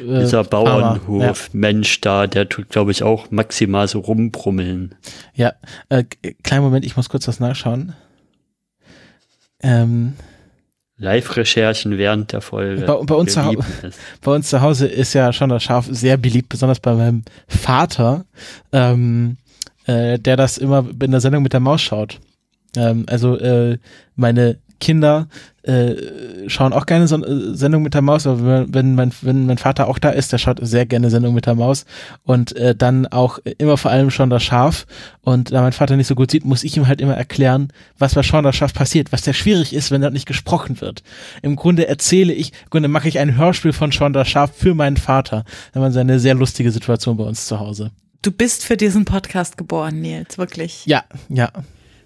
[0.00, 0.44] äh, dieser.
[0.44, 4.94] Bauernhof-Mensch da, der tut, glaube ich, auch maximal so rumbrummeln.
[5.34, 5.54] Ja.
[5.88, 6.04] Äh,
[6.42, 7.94] kleinen Moment, ich muss kurz was nachschauen.
[9.62, 10.14] Ähm,
[10.98, 12.82] Live-Recherchen während der Folge.
[12.82, 13.40] Bei, bei, uns zu,
[14.20, 18.24] bei uns zu Hause ist ja schon das Schaf sehr beliebt, besonders bei meinem Vater,
[18.72, 19.36] ähm,
[19.86, 22.20] äh, der das immer in der Sendung mit der Maus schaut.
[22.76, 23.78] Ähm, also äh,
[24.14, 25.28] meine Kinder
[25.62, 25.94] äh,
[26.48, 29.88] schauen auch gerne so äh, Sendung mit der Maus, aber wenn mein, wenn mein Vater
[29.88, 31.86] auch da ist, der schaut sehr gerne Sendung mit der Maus
[32.24, 34.86] und äh, dann auch immer vor allem schon das Schaf
[35.22, 37.68] und da mein Vater nicht so gut sieht, muss ich ihm halt immer erklären,
[37.98, 41.02] was bei Sean das Schaf passiert, was sehr schwierig ist, wenn dort nicht gesprochen wird.
[41.40, 44.74] Im Grunde erzähle ich, im Grunde mache ich ein Hörspiel von Sean das Schaf für
[44.74, 45.44] meinen Vater.
[45.72, 47.90] Da war eine sehr lustige Situation bei uns zu Hause.
[48.20, 50.86] Du bist für diesen Podcast geboren, Nils, wirklich.
[50.86, 51.50] Ja, ja.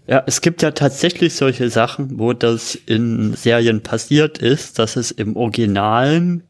[0.09, 5.11] Ja, es gibt ja tatsächlich solche Sachen, wo das in Serien passiert ist, dass es
[5.11, 6.44] im Originalen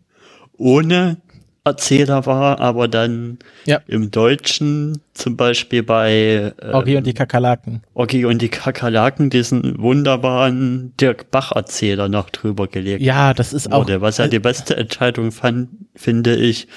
[0.57, 1.17] ohne
[1.65, 3.81] Erzähler war, aber dann ja.
[3.89, 7.83] im Deutschen zum Beispiel bei ähm, Oggi und die Kakerlaken.
[7.95, 13.99] Oggi und die Kakerlaken diesen wunderbaren Dirk Bach-Erzähler noch drüber gelegt Ja, das ist wurde,
[13.99, 14.01] auch.
[14.03, 16.69] Was ja die beste Entscheidung fand, finde ich,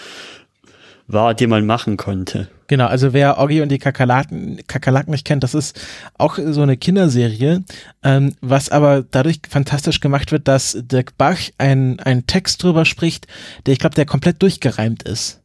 [1.08, 2.50] war, die man machen konnte.
[2.72, 5.78] Genau, also wer Oggi und die Kakerlaken, Kakerlaken nicht kennt, das ist
[6.18, 7.66] auch so eine Kinderserie,
[8.02, 11.98] ähm, was aber dadurch fantastisch gemacht wird, dass Dirk Bach einen
[12.28, 13.28] Text drüber spricht,
[13.66, 15.42] der ich glaube, der komplett durchgereimt ist.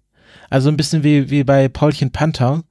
[0.51, 2.63] Also ein bisschen wie, wie bei Paulchen Panther,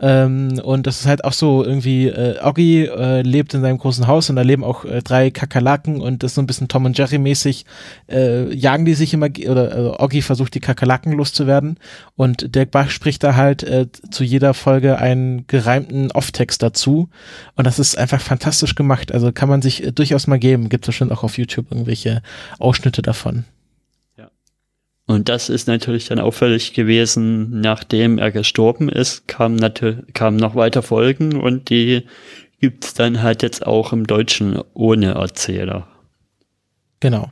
[0.00, 4.06] ähm, und das ist halt auch so irgendwie, äh, Oggi äh, lebt in seinem großen
[4.06, 6.86] Haus und da leben auch äh, drei Kakerlaken und das ist so ein bisschen Tom
[6.86, 7.66] und Jerry mäßig,
[8.08, 11.76] äh, jagen die sich immer, oder also Oggi versucht die Kakerlaken loszuwerden
[12.16, 17.10] und Dirk Bach spricht da halt äh, zu jeder Folge einen gereimten Off-Text dazu
[17.56, 20.84] und das ist einfach fantastisch gemacht, also kann man sich äh, durchaus mal geben, gibt
[20.84, 22.22] es bestimmt auch auf YouTube irgendwelche
[22.58, 23.44] Ausschnitte davon.
[25.10, 30.54] Und das ist natürlich dann auffällig gewesen, nachdem er gestorben ist, kam natürlich, kamen noch
[30.54, 32.06] weiter Folgen und die
[32.60, 35.88] gibt's dann halt jetzt auch im Deutschen ohne Erzähler.
[37.00, 37.28] Genau.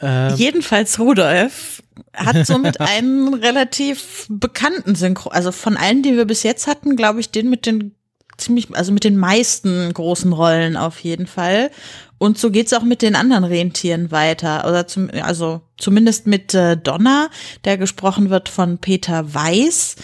[0.00, 0.34] Ähm.
[0.34, 1.80] Jedenfalls Rudolf
[2.12, 7.20] hat somit einen relativ bekannten Synchro, also von allen, die wir bis jetzt hatten, glaube
[7.20, 7.94] ich, den mit den
[8.36, 11.70] ziemlich, also mit den meisten großen Rollen auf jeden Fall.
[12.18, 14.68] Und so geht's auch mit den anderen Rentieren weiter.
[14.68, 17.28] Oder zum, also zumindest mit äh, Donna,
[17.64, 19.96] der gesprochen wird von Peter Weiß,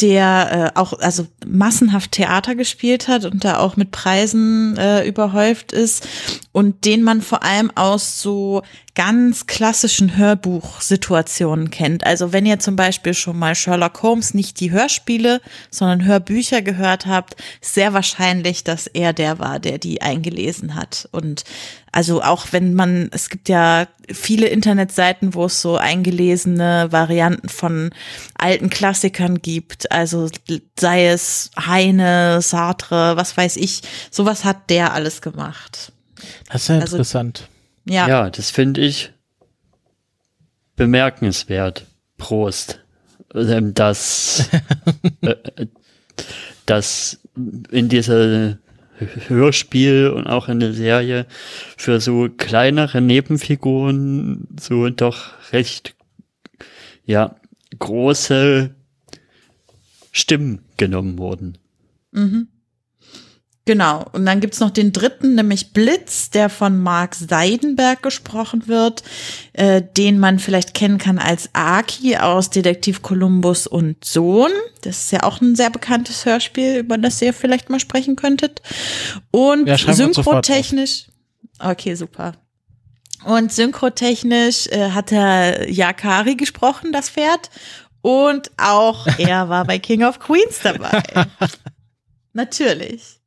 [0.00, 5.72] der äh, auch also massenhaft Theater gespielt hat und da auch mit Preisen äh, überhäuft
[5.72, 6.06] ist
[6.52, 8.62] und den man vor allem aus so
[8.94, 12.04] ganz klassischen Hörbuchsituationen kennt.
[12.04, 17.06] Also wenn ihr zum Beispiel schon mal Sherlock Holmes nicht die Hörspiele, sondern Hörbücher gehört
[17.06, 21.08] habt, sehr wahrscheinlich, dass er der war, der die eingelesen hat.
[21.12, 21.44] Und
[21.94, 27.90] also auch wenn man, es gibt ja viele Internetseiten, wo es so eingelesene Varianten von
[28.36, 29.92] alten Klassikern gibt.
[29.92, 30.28] Also
[30.76, 33.82] sei es Heine, Sartre, was weiß ich.
[34.10, 35.92] Sowas hat der alles gemacht.
[36.50, 37.48] Das ist ja also, interessant.
[37.84, 39.12] Ja, ja das finde ich
[40.74, 41.86] bemerkenswert.
[42.18, 42.80] Prost.
[43.32, 44.48] Ähm, dass,
[45.20, 45.36] äh,
[46.66, 47.20] dass
[47.70, 48.58] in dieser
[49.28, 51.26] Hörspiel und auch in der Serie
[51.76, 55.94] für so kleinere Nebenfiguren so doch recht,
[57.04, 57.36] ja,
[57.78, 58.74] große
[60.12, 61.58] Stimmen genommen wurden.
[62.12, 62.48] Mhm.
[63.66, 64.04] Genau.
[64.12, 69.02] Und dann gibt's noch den dritten, nämlich Blitz, der von Mark Seidenberg gesprochen wird,
[69.54, 74.50] äh, den man vielleicht kennen kann als Aki aus Detektiv Columbus und Sohn.
[74.82, 78.60] Das ist ja auch ein sehr bekanntes Hörspiel, über das ihr vielleicht mal sprechen könntet.
[79.30, 81.06] Und ja, synchrotechnisch.
[81.58, 82.34] Okay, super.
[83.24, 87.48] Und synchrotechnisch äh, hat er Yakari gesprochen, das Pferd.
[88.02, 91.02] Und auch er war bei King of Queens dabei.
[92.34, 93.23] Natürlich.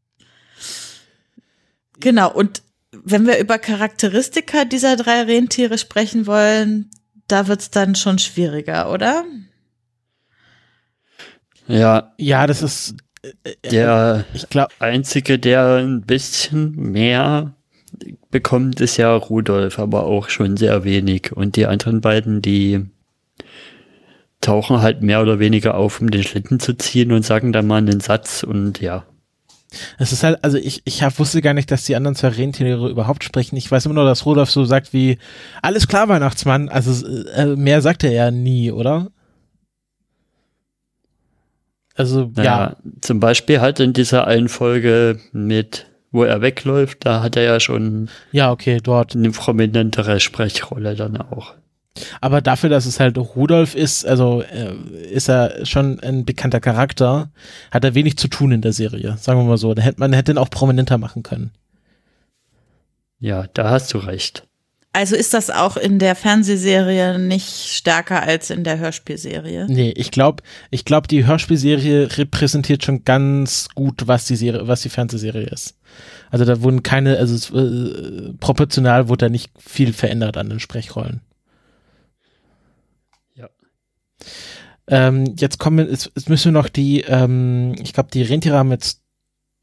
[1.99, 6.89] Genau, und wenn wir über Charakteristika dieser drei Rentiere sprechen wollen,
[7.27, 9.25] da wird's dann schon schwieriger, oder?
[11.67, 12.13] Ja.
[12.17, 17.53] Ja, das ist äh, äh der ich glaub, einzige, der ein bisschen mehr
[18.31, 21.31] bekommt, ist ja Rudolf, aber auch schon sehr wenig.
[21.33, 22.85] Und die anderen beiden, die
[24.41, 27.77] tauchen halt mehr oder weniger auf, um den Schlitten zu ziehen und sagen dann mal
[27.77, 29.05] einen Satz und ja.
[29.97, 32.89] Es ist halt, also ich, ich hab, wusste gar nicht, dass die anderen zwei Rentiere
[32.89, 33.57] überhaupt sprechen.
[33.57, 35.17] Ich weiß immer nur, dass Rudolf so sagt wie,
[35.61, 36.69] alles klar, Weihnachtsmann.
[36.69, 39.11] Also äh, mehr sagt er ja nie, oder?
[41.95, 42.75] Also, naja, ja.
[43.01, 47.59] Zum Beispiel halt in dieser einen Folge mit, wo er wegläuft, da hat er ja
[47.59, 51.55] schon ja, okay, dort eine prominentere Sprechrolle dann auch.
[52.21, 54.73] Aber dafür, dass es halt Rudolf ist, also äh,
[55.11, 57.29] ist er schon ein bekannter Charakter,
[57.71, 59.73] hat er wenig zu tun in der Serie, sagen wir mal so.
[59.73, 61.51] Da hätte man hätte ihn auch prominenter machen können.
[63.19, 64.43] Ja, da hast du recht.
[64.97, 69.67] Also ist das auch in der Fernsehserie nicht stärker als in der Hörspielserie?
[69.69, 70.41] Nee, ich glaube,
[70.71, 75.75] ich glaube, die Hörspielserie repräsentiert schon ganz gut, was die Serie, was die Fernsehserie ist.
[76.31, 80.59] Also da wurden keine, also es, äh, proportional wurde da nicht viel verändert an den
[80.59, 81.21] Sprechrollen.
[84.89, 88.71] Ähm, jetzt kommen, jetzt, jetzt müssen wir noch die, ähm, ich glaube, die Rentiere haben
[88.71, 89.01] jetzt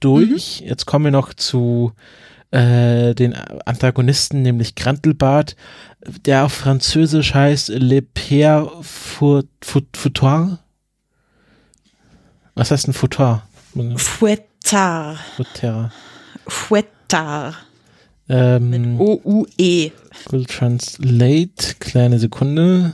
[0.01, 0.61] durch.
[0.61, 0.67] Mhm.
[0.69, 1.93] Jetzt kommen wir noch zu
[2.51, 5.57] äh, den Antagonisten, nämlich Grantelbart,
[6.27, 10.59] der auf Französisch heißt Le Père Fou- Fou- Foutoir.
[12.55, 13.43] Was heißt ein Foutoir?
[13.97, 15.19] Fouettard.
[15.37, 15.91] Foutoir.
[16.47, 17.57] Fouettard.
[18.29, 19.91] Ähm, O-U-E.
[20.27, 22.93] Google Translate, kleine Sekunde.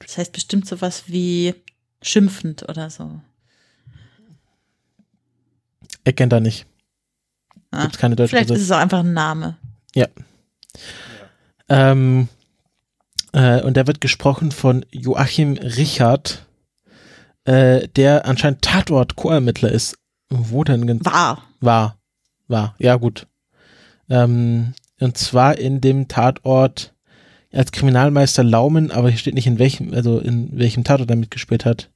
[0.00, 1.54] Das heißt bestimmt sowas wie
[2.02, 3.20] schimpfend oder so.
[6.04, 6.66] Erkennt er nicht.
[7.70, 8.74] Ah, Gibt's keine deutsche Vielleicht ist Übersetzung.
[8.74, 9.56] es auch einfach ein Name.
[11.70, 12.28] Ähm,
[13.32, 16.46] äh, und der wird gesprochen von Joachim Richard,
[17.44, 19.98] äh, der anscheinend Tatort-Co-Ermittler ist.
[20.30, 21.42] Wo denn gen- War.
[21.60, 21.98] war?
[22.46, 23.26] War, ja gut.
[24.08, 26.94] Ähm, und zwar in dem Tatort
[27.52, 31.64] als Kriminalmeister Laumen, aber hier steht nicht in welchem, also in welchem Tatort er mitgespielt
[31.64, 31.90] hat.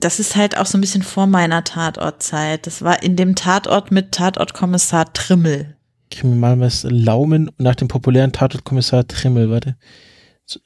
[0.00, 2.66] Das ist halt auch so ein bisschen vor meiner Tatortzeit.
[2.66, 5.76] Das war in dem Tatort mit Tatortkommissar Trimmel.
[6.10, 9.76] Kriminalmeister Laumen nach dem populären Tatortkommissar Trimmel, warte.
[10.46, 10.60] So,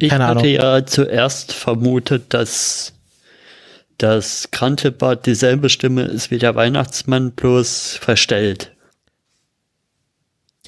[0.00, 0.52] Ich Keine hatte Ahnung.
[0.52, 2.94] ja zuerst vermutet, dass
[3.98, 8.74] das Krantebart dieselbe Stimme ist wie der Weihnachtsmann, bloß verstellt.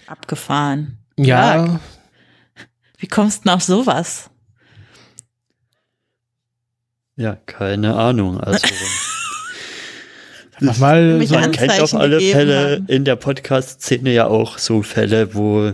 [0.07, 1.00] Abgefahren.
[1.25, 1.81] Ja.
[2.99, 4.31] Wie kommst du auf sowas?
[7.17, 8.41] Ja, keine Ahnung.
[8.41, 8.67] Also
[10.61, 12.87] mach mal Mich so an- man kennt auf alle Fälle haben.
[12.87, 15.73] in der Podcast-Szene ja auch so Fälle, wo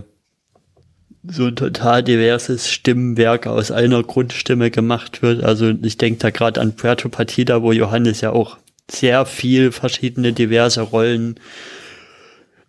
[1.29, 5.43] so ein total diverses Stimmenwerk aus einer Grundstimme gemacht wird.
[5.43, 8.57] Also ich denke da gerade an Puerto Partida, wo Johannes ja auch
[8.89, 11.35] sehr viel verschiedene diverse Rollen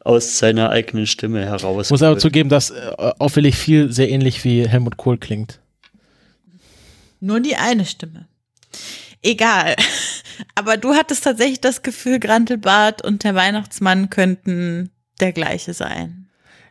[0.09, 1.91] aus seiner eigenen Stimme heraus.
[1.91, 5.61] muss aber zugeben, dass äh, auffällig viel sehr ähnlich wie Helmut Kohl klingt.
[7.21, 8.27] Nur die eine Stimme.
[9.23, 9.77] Egal.
[10.55, 14.91] Aber du hattest tatsächlich das Gefühl, Grantelbart und der Weihnachtsmann könnten
[15.21, 16.18] der gleiche sein.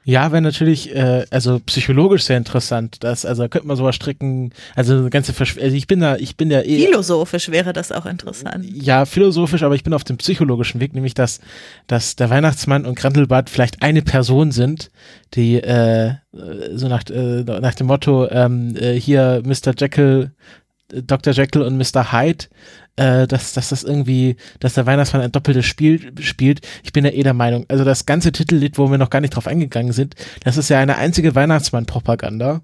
[0.09, 3.03] Ja, wäre natürlich, äh, also psychologisch sehr interessant.
[3.03, 4.53] Das, also da könnte man sowas stricken.
[4.73, 6.85] Also eine ganze Verschw also ich bin da, ich bin ja eh.
[6.85, 8.65] Philosophisch wäre das auch interessant.
[8.71, 11.41] ja, philosophisch, aber ich bin auf dem psychologischen Weg, nämlich dass,
[11.87, 14.91] dass der Weihnachtsmann und Grantelbart vielleicht eine Person sind,
[15.33, 16.13] die äh,
[16.73, 19.73] so nach, äh, nach dem Motto, ähm, äh, hier Mr.
[19.77, 20.31] Jekyll,
[20.93, 21.33] äh, Dr.
[21.33, 22.13] Jekyll und Mr.
[22.13, 22.45] Hyde,
[22.97, 26.61] äh, dass, dass das irgendwie, dass der Weihnachtsmann ein doppeltes Spiel spielt.
[26.83, 29.35] Ich bin ja eh der Meinung, also das ganze Titellied, wo wir noch gar nicht
[29.35, 32.61] drauf eingegangen sind, das ist ja eine einzige Weihnachtsmann-Propaganda.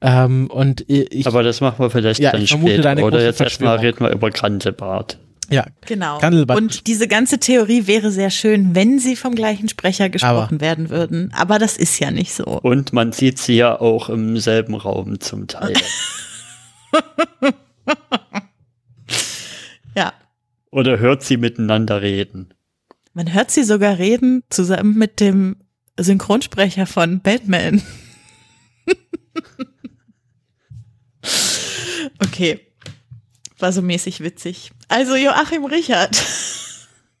[0.00, 2.92] Ähm, und ich, Aber das machen wir vielleicht Ja, dann später.
[2.92, 5.18] Oder große jetzt erstmal reden wir über Grantebart.
[5.48, 6.18] ja, Genau.
[6.54, 11.32] Und diese ganze Theorie wäre sehr schön, wenn sie vom gleichen Sprecher gesprochen werden würden.
[11.36, 12.44] Aber das ist ja nicht so.
[12.44, 15.72] Und man sieht sie ja auch im selben Raum zum Teil.
[19.94, 20.12] Ja.
[20.70, 22.54] Oder hört sie miteinander reden.
[23.12, 25.56] Man hört sie sogar reden zusammen mit dem
[25.98, 27.82] Synchronsprecher von Batman.
[32.20, 32.60] okay.
[33.58, 34.70] War so mäßig witzig.
[34.88, 36.16] Also Joachim Richard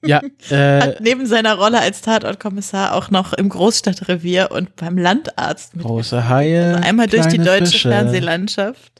[0.04, 5.76] ja, äh, hat neben seiner Rolle als Tatortkommissar auch noch im Großstadtrevier und beim Landarzt
[5.76, 7.90] mit große Haie, einmal durch die deutsche Fische.
[7.90, 8.92] Fernsehlandschaft.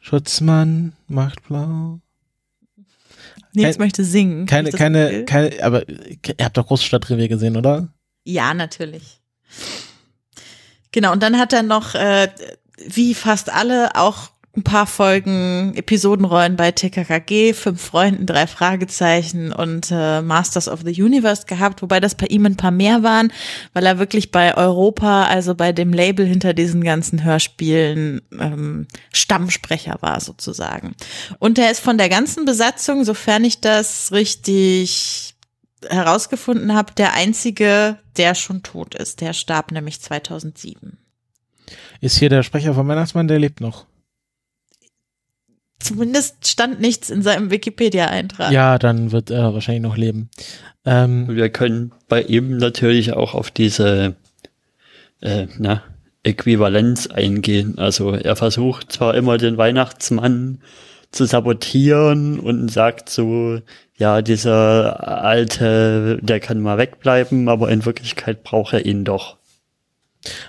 [0.00, 2.00] Schutzmann macht blau.
[3.56, 4.46] Nils möchte singen.
[4.46, 7.88] Keine, keine, keine, aber ihr habt doch Großstadtrevier gesehen, oder?
[8.24, 9.20] Ja, natürlich.
[10.92, 12.28] Genau, und dann hat er noch, äh,
[12.86, 19.88] wie fast alle, auch ein paar Folgen Episodenrollen bei TKKG, Fünf Freunden, drei Fragezeichen und
[19.90, 23.32] äh, Masters of the Universe gehabt, wobei das bei ihm ein paar mehr waren,
[23.74, 29.98] weil er wirklich bei Europa, also bei dem Label hinter diesen ganzen Hörspielen, ähm, Stammsprecher
[30.00, 30.94] war sozusagen.
[31.38, 35.34] Und er ist von der ganzen Besatzung, sofern ich das richtig
[35.86, 39.20] herausgefunden habe, der einzige, der schon tot ist.
[39.20, 40.96] Der starb nämlich 2007.
[42.00, 43.86] Ist hier der Sprecher vom Weihnachtsmann, der lebt noch.
[45.78, 48.50] Zumindest stand nichts in seinem Wikipedia-Eintrag.
[48.50, 50.30] Ja, dann wird er wahrscheinlich noch leben.
[50.84, 54.16] Ähm, Und wir können bei ihm natürlich auch auf diese
[55.20, 55.82] äh, na,
[56.22, 57.78] Äquivalenz eingehen.
[57.78, 60.60] Also er versucht zwar immer den Weihnachtsmann
[61.12, 63.60] zu sabotieren und sagt so,
[63.96, 69.36] ja, dieser alte, der kann mal wegbleiben, aber in Wirklichkeit braucht er ihn doch.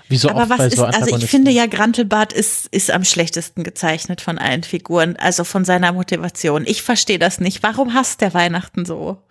[0.08, 2.90] Wie so Aber oft was bei ist, so also ich finde ja, Grantelbart ist, ist
[2.90, 6.64] am schlechtesten gezeichnet von allen Figuren, also von seiner Motivation.
[6.66, 7.62] Ich verstehe das nicht.
[7.62, 9.22] Warum hasst der Weihnachten so?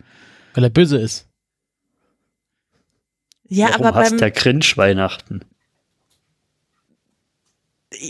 [0.53, 1.27] Weil er böse ist.
[3.49, 5.45] Ja, Warum aber hasst beim, der Cringe Weihnachten?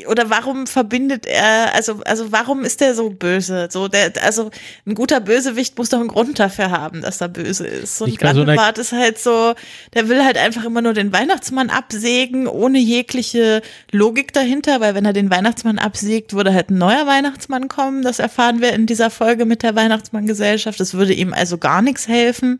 [0.07, 3.67] Oder warum verbindet er, also, also warum ist er so böse?
[3.71, 4.49] So, der, also
[4.87, 8.01] ein guter Bösewicht muss doch einen Grund dafür haben, dass er böse ist.
[8.01, 8.41] Und bei so
[8.81, 9.53] ist halt so,
[9.93, 13.61] der will halt einfach immer nur den Weihnachtsmann absägen, ohne jegliche
[13.91, 18.01] Logik dahinter, weil wenn er den Weihnachtsmann absägt, würde halt ein neuer Weihnachtsmann kommen.
[18.01, 20.79] Das erfahren wir in dieser Folge mit der Weihnachtsmanngesellschaft.
[20.79, 22.59] Das würde ihm also gar nichts helfen.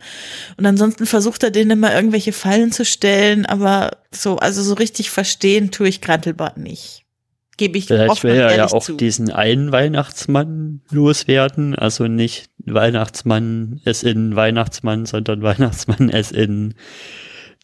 [0.57, 5.09] Und ansonsten versucht er denen immer irgendwelche Fallen zu stellen, aber so, also so richtig
[5.09, 7.06] verstehen tue ich Grantelbart nicht.
[7.57, 8.95] Gebe ich Vielleicht will er ja auch zu.
[8.97, 11.73] diesen einen Weihnachtsmann loswerden.
[11.73, 16.75] Also nicht Weihnachtsmann es in Weihnachtsmann, sondern Weihnachtsmann es in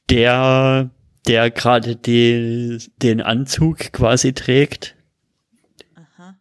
[0.10, 0.90] der,
[1.28, 4.96] der gerade die, den Anzug quasi trägt.
[5.96, 6.38] Aha.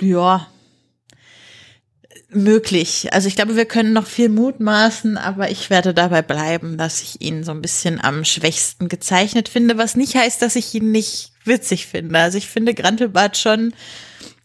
[0.00, 0.46] Ja.
[2.34, 3.12] Möglich.
[3.12, 7.20] Also ich glaube, wir können noch viel mutmaßen, aber ich werde dabei bleiben, dass ich
[7.20, 11.32] ihn so ein bisschen am schwächsten gezeichnet finde, was nicht heißt, dass ich ihn nicht
[11.44, 12.18] witzig finde.
[12.18, 13.72] Also ich finde Grantelbart schon,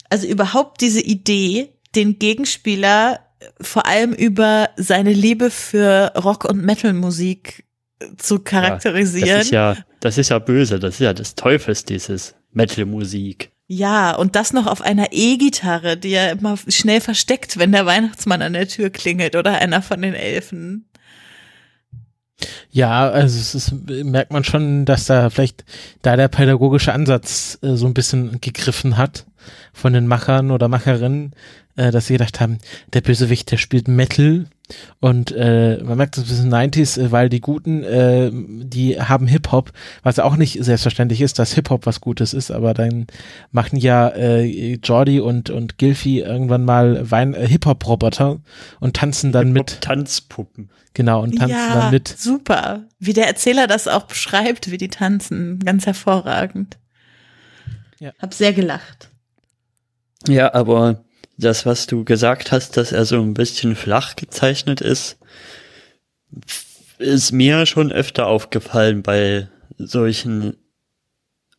[0.10, 3.20] also überhaupt diese Idee, den Gegenspieler
[3.62, 7.66] vor allem über seine Liebe für Rock- und Metal-Musik
[8.18, 9.42] zu Das charakterisieren.
[9.42, 10.80] ist ja, das ist ja böse.
[10.80, 13.52] Das ist ja des Teufels, dieses Metal-Musik.
[13.72, 18.42] Ja, und das noch auf einer E-Gitarre, die er immer schnell versteckt, wenn der Weihnachtsmann
[18.42, 20.90] an der Tür klingelt oder einer von den Elfen.
[22.72, 25.66] Ja, also es ist, merkt man schon, dass da vielleicht
[26.02, 29.28] da der pädagogische Ansatz äh, so ein bisschen gegriffen hat
[29.72, 31.36] von den Machern oder Macherinnen,
[31.76, 32.58] äh, dass sie gedacht haben,
[32.94, 34.48] der Bösewicht, der spielt Metal
[35.00, 39.28] und äh, man merkt das ein bisschen 90s, äh, weil die Guten, äh, die haben
[39.28, 39.72] Hip-Hop,
[40.04, 43.08] was auch nicht selbstverständlich ist, dass Hip-Hop was Gutes ist, aber dann
[43.52, 48.40] machen ja äh, Jordi und, und Gilfy irgendwann mal Wein, äh, Hip-Hop-Roboter
[48.80, 50.70] und tanzen dann mit, Tanzpuppen.
[50.94, 52.08] genau, und tanzen ja, dann mit.
[52.08, 52.84] super.
[53.00, 55.60] Wie der Erzähler das auch beschreibt, wie die tanzen.
[55.60, 56.78] Ganz hervorragend.
[58.00, 58.12] Ja.
[58.20, 59.10] Hab sehr gelacht.
[60.28, 61.04] Ja, aber
[61.40, 65.18] das, was du gesagt hast, dass er so ein bisschen flach gezeichnet ist,
[66.98, 70.58] ist mir schon öfter aufgefallen bei solchen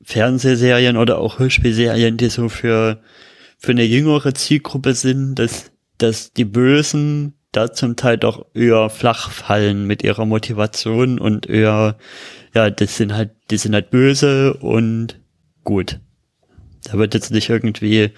[0.03, 3.03] Fernsehserien oder auch Hörspielserien, die so für,
[3.59, 9.31] für eine jüngere Zielgruppe sind, dass, dass die Bösen da zum Teil doch eher flach
[9.31, 11.97] fallen mit ihrer Motivation und eher,
[12.55, 15.21] ja, das sind halt, die sind halt böse und
[15.65, 15.99] gut.
[16.85, 18.13] Da wird jetzt nicht irgendwie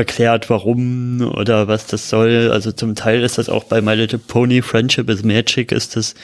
[0.00, 2.50] erklärt, warum oder was das soll.
[2.50, 6.14] Also zum Teil ist das auch bei My Little Pony Friendship is Magic ist das,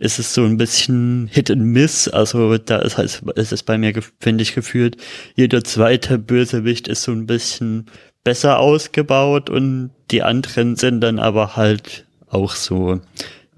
[0.00, 2.08] ist es so ein bisschen Hit and Miss.
[2.08, 4.96] Also da ist halt, ist es bei mir, finde ich, gefühlt,
[5.34, 7.86] jeder zweite Bösewicht ist so ein bisschen
[8.24, 13.00] besser ausgebaut und die anderen sind dann aber halt auch so,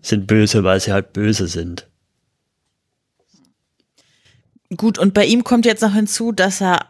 [0.03, 1.89] sind böse, weil sie halt böse sind.
[4.77, 6.87] Gut, und bei ihm kommt jetzt noch hinzu, dass er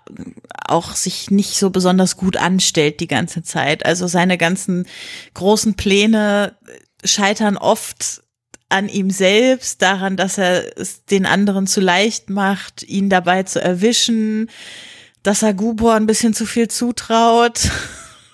[0.67, 3.85] auch sich nicht so besonders gut anstellt die ganze Zeit.
[3.85, 4.87] Also seine ganzen
[5.35, 6.57] großen Pläne
[7.05, 8.23] scheitern oft
[8.69, 13.61] an ihm selbst, daran, dass er es den anderen zu leicht macht, ihn dabei zu
[13.61, 14.51] erwischen,
[15.23, 17.69] dass er Gubor ein bisschen zu viel zutraut.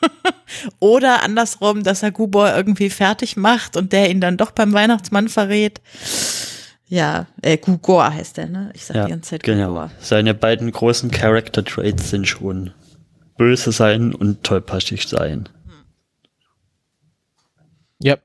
[0.78, 5.28] Oder andersrum, dass er Gubor irgendwie fertig macht und der ihn dann doch beim Weihnachtsmann
[5.28, 5.80] verrät.
[6.92, 8.70] Ja, äh, Gugor heißt der, ne?
[8.74, 9.68] Ich sag Ja, die ganze Zeit genau.
[9.68, 9.90] Gugor.
[9.98, 12.72] Seine beiden großen Character Traits sind schon
[13.38, 15.48] böse sein und tollpatschig sein.
[17.98, 18.18] Ja.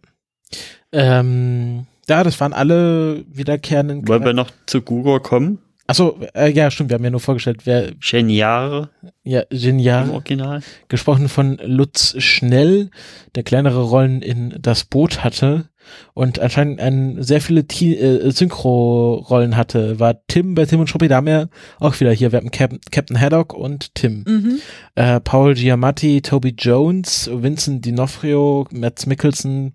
[0.92, 4.06] Ähm, ja, das waren alle wiederkehrenden.
[4.06, 5.60] Wollen wir noch zu Google kommen?
[5.88, 8.90] Achso, äh, ja, stimmt, wir haben ja nur vorgestellt, wer, Genial
[9.24, 10.62] ja, im genial, Original.
[10.90, 12.90] gesprochen von Lutz Schnell,
[13.36, 15.70] der kleinere Rollen in Das Boot hatte
[16.14, 21.18] und anscheinend ein, sehr viele äh, Synchro-Rollen hatte, war Tim bei Tim und Struppi, da
[21.18, 24.24] haben wir auch wieder hier, wir haben Cap Captain Haddock und Tim.
[24.28, 24.60] Mhm.
[24.96, 29.74] Äh, Paul Giamatti, Toby Jones, Vincent D'Onofrio, Matt Mickelson,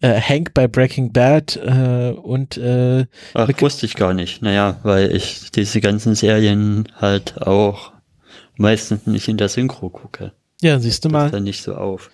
[0.00, 4.42] äh, Hank bei Breaking Bad äh, und äh, Ach, wusste ich gar nicht.
[4.42, 7.92] Naja, weil ich diese ganzen Serien halt auch
[8.56, 10.32] meistens nicht in der Synchro gucke.
[10.60, 11.30] ja, siehst du mal.
[11.30, 12.10] dann nicht so auf.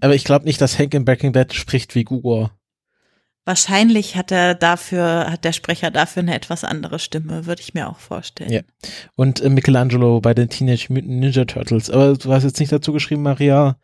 [0.00, 2.55] Aber ich glaube nicht, dass Hank in Breaking Bad spricht wie Gugor.
[3.46, 7.88] Wahrscheinlich hat er dafür, hat der Sprecher dafür eine etwas andere Stimme, würde ich mir
[7.88, 8.52] auch vorstellen.
[8.52, 8.60] Ja.
[9.14, 11.88] Und äh, Michelangelo bei den Teenage Mutant Ninja Turtles.
[11.88, 13.78] Aber du hast jetzt nicht dazu geschrieben, Maria,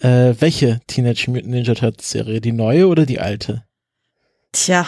[0.00, 2.40] Äh, welche Teenage Mutant Ninja Turtles Serie?
[2.40, 3.64] Die neue oder die alte?
[4.52, 4.86] Tja,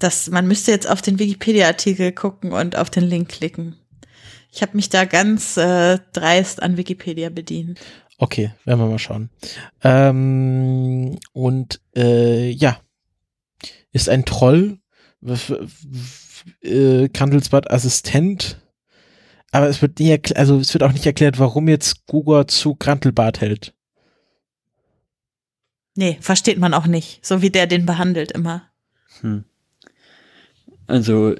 [0.00, 3.76] das, man müsste jetzt auf den Wikipedia-Artikel gucken und auf den Link klicken.
[4.50, 7.80] Ich habe mich da ganz äh, dreist an Wikipedia bedient.
[8.18, 9.30] Okay, werden wir mal schauen.
[9.82, 12.78] Ähm, und äh, ja,
[13.92, 14.78] ist ein Troll,
[16.62, 18.60] äh, Kandelsbad Assistent,
[19.50, 23.40] aber es wird nie also es wird auch nicht erklärt, warum jetzt Gugor zu Grantelbart
[23.40, 23.74] hält.
[25.94, 28.62] Nee, versteht man auch nicht, so wie der den behandelt immer.
[29.20, 29.44] Hm.
[30.86, 31.34] Also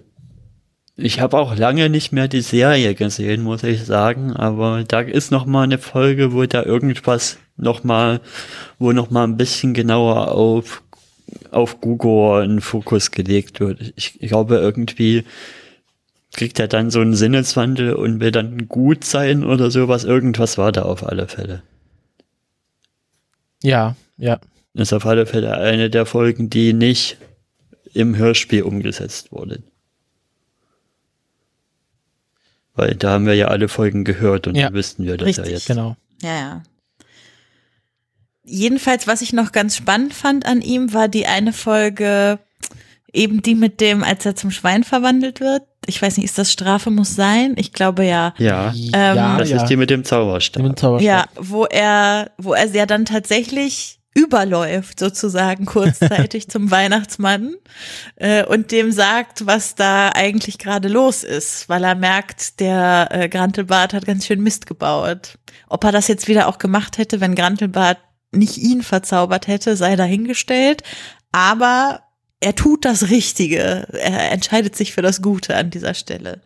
[0.96, 5.30] ich habe auch lange nicht mehr die Serie gesehen, muss ich sagen, aber da ist
[5.30, 8.20] noch mal eine Folge, wo da irgendwas noch mal,
[8.78, 10.81] wo noch mal ein bisschen genauer auf
[11.50, 13.92] auf Google in Fokus gelegt wird.
[13.96, 15.24] Ich glaube irgendwie
[16.32, 20.04] kriegt er dann so einen Sinneswandel und will dann gut sein oder sowas.
[20.04, 21.62] Irgendwas war da auf alle Fälle.
[23.62, 24.40] Ja, ja.
[24.74, 27.18] Das ist auf alle Fälle eine der Folgen, die nicht
[27.92, 29.62] im Hörspiel umgesetzt wurde.
[32.74, 35.52] Weil da haben wir ja alle Folgen gehört und ja, wüssten wir das richtig, ja
[35.52, 35.66] jetzt.
[35.66, 35.96] Genau.
[36.22, 36.62] Ja, ja.
[38.44, 42.40] Jedenfalls, was ich noch ganz spannend fand an ihm, war die eine Folge,
[43.12, 45.62] eben die mit dem, als er zum Schwein verwandelt wird.
[45.86, 47.54] Ich weiß nicht, ist das Strafe muss sein?
[47.56, 48.34] Ich glaube ja.
[48.38, 49.56] Ja, ähm, ja das ja.
[49.56, 50.62] ist die mit dem Zauberstab.
[50.62, 51.06] Mit dem Zauberstab.
[51.06, 57.54] Ja, wo er, wo er ja dann tatsächlich überläuft sozusagen kurzzeitig zum Weihnachtsmann
[58.16, 63.28] äh, und dem sagt, was da eigentlich gerade los ist, weil er merkt, der äh,
[63.28, 65.38] Grantelbart hat ganz schön Mist gebaut.
[65.68, 67.98] Ob er das jetzt wieder auch gemacht hätte, wenn Grantelbart
[68.32, 70.82] nicht ihn verzaubert hätte, sei dahingestellt.
[71.32, 72.02] Aber
[72.40, 73.86] er tut das Richtige.
[73.92, 76.42] Er entscheidet sich für das Gute an dieser Stelle.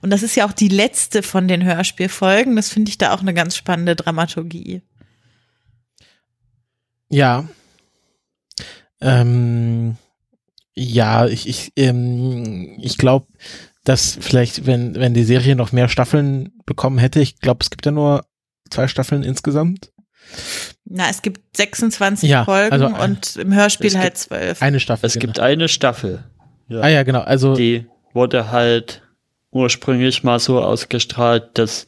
[0.00, 2.56] Und das ist ja auch die letzte von den Hörspielfolgen.
[2.56, 4.82] Das finde ich da auch eine ganz spannende Dramaturgie.
[7.08, 7.48] Ja.
[9.00, 9.96] Ähm,
[10.74, 13.26] ja, ich, ich, ähm, ich glaube,
[13.84, 17.84] dass vielleicht, wenn, wenn die Serie noch mehr Staffeln bekommen hätte, ich glaube, es gibt
[17.84, 18.24] ja nur
[18.70, 19.92] zwei Staffeln insgesamt.
[20.84, 24.60] Na, es gibt 26 ja, Folgen also ein, und im Hörspiel halt zwölf.
[24.60, 25.06] Eine Staffel.
[25.06, 25.26] Es genau.
[25.26, 26.24] gibt eine Staffel.
[26.68, 26.80] Ja.
[26.80, 27.20] Ah ja, genau.
[27.20, 29.02] Also die wurde halt
[29.52, 31.86] ursprünglich mal so ausgestrahlt, dass,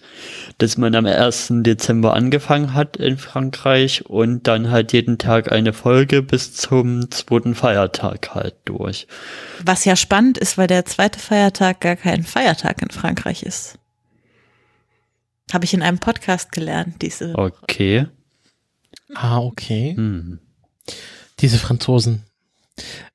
[0.59, 1.49] dass man am 1.
[1.63, 7.55] Dezember angefangen hat in Frankreich und dann halt jeden Tag eine Folge bis zum zweiten
[7.55, 9.07] Feiertag halt durch.
[9.65, 13.79] Was ja spannend ist, weil der zweite Feiertag gar kein Feiertag in Frankreich ist.
[15.53, 17.35] Habe ich in einem Podcast gelernt, diese.
[17.37, 18.07] Okay.
[19.13, 19.95] Ah, okay.
[19.97, 20.39] Hm.
[21.41, 22.25] Diese Franzosen.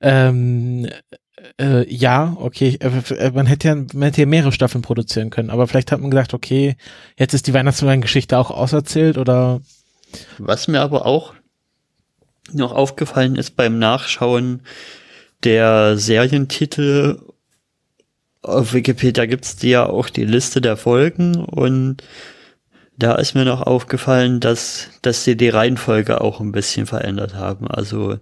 [0.01, 0.87] Ähm,
[1.59, 5.49] äh, ja, okay, äh, äh, man hätte ja, man hätte ja mehrere Staffeln produzieren können,
[5.49, 6.75] aber vielleicht hat man gedacht, okay,
[7.17, 9.61] jetzt ist die Weihnachtsmann-Geschichte auch auserzählt oder.
[10.37, 11.33] Was mir aber auch
[12.51, 14.61] noch aufgefallen ist beim Nachschauen
[15.43, 17.19] der Serientitel
[18.41, 22.03] auf Wikipedia gibt's ja auch die Liste der Folgen und
[22.99, 27.67] da ist mir noch aufgefallen, dass, dass sie die Reihenfolge auch ein bisschen verändert haben.
[27.67, 28.17] Also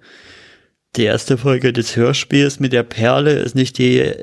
[0.95, 4.13] die erste Folge des Hörspiels mit der Perle ist nicht die,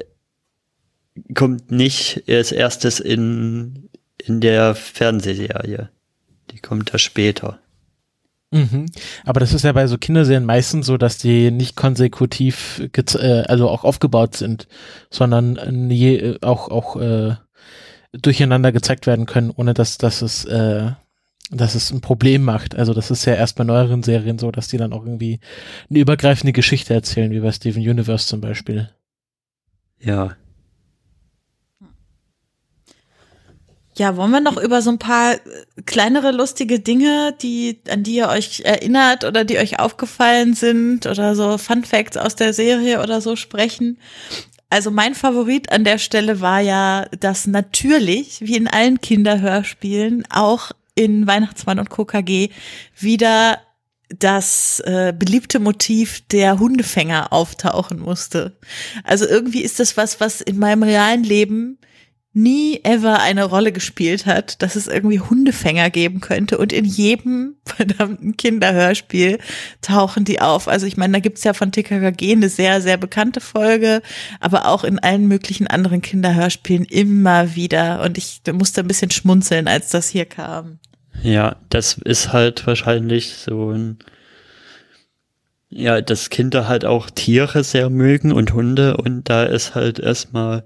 [1.35, 5.91] kommt nicht als erstes in, in der Fernsehserie.
[6.53, 7.59] Die kommt da später.
[8.53, 8.87] Mhm.
[9.25, 13.69] Aber das ist ja bei so Kinderserien meistens so, dass die nicht konsekutiv, äh, also
[13.69, 14.69] auch aufgebaut sind,
[15.11, 17.35] sondern je, äh, auch, auch äh,
[18.21, 20.93] durcheinander gezeigt werden können, ohne dass, dass es äh,
[21.51, 22.75] dass es ein Problem macht.
[22.75, 25.41] Also das ist ja erst bei neueren Serien so, dass die dann auch irgendwie
[25.91, 28.91] eine übergreifende Geschichte erzählen, wie bei Steven Universe zum Beispiel.
[30.01, 30.37] Ja.
[33.97, 35.37] Ja, wollen wir noch über so ein paar
[35.87, 41.37] kleinere lustige Dinge, die, an die ihr euch erinnert oder die euch aufgefallen sind oder
[41.37, 43.99] so Fun Facts aus der Serie oder so sprechen?
[44.75, 50.73] Also mein Favorit an der Stelle war ja, dass natürlich, wie in allen Kinderhörspielen, auch
[50.97, 52.49] in Weihnachtsmann und KKG
[52.99, 53.61] wieder
[54.09, 58.59] das äh, beliebte Motiv der Hundefänger auftauchen musste.
[59.05, 61.79] Also irgendwie ist das was, was in meinem realen Leben
[62.35, 67.55] nie ever eine Rolle gespielt hat, dass es irgendwie Hundefänger geben könnte und in jedem
[67.65, 69.39] verdammten Kinderhörspiel
[69.81, 70.67] tauchen die auf.
[70.67, 74.03] Also ich meine, da gibt's ja von TKKG eine sehr, sehr bekannte Folge,
[74.41, 79.69] aber auch in allen möglichen anderen Kinderhörspielen immer wieder und ich musste ein bisschen schmunzeln,
[79.69, 80.81] als das hier kam.
[81.23, 83.99] Ja, das ist halt wahrscheinlich so ein
[85.77, 90.65] ja, dass Kinder halt auch Tiere sehr mögen und Hunde und da ist halt erstmal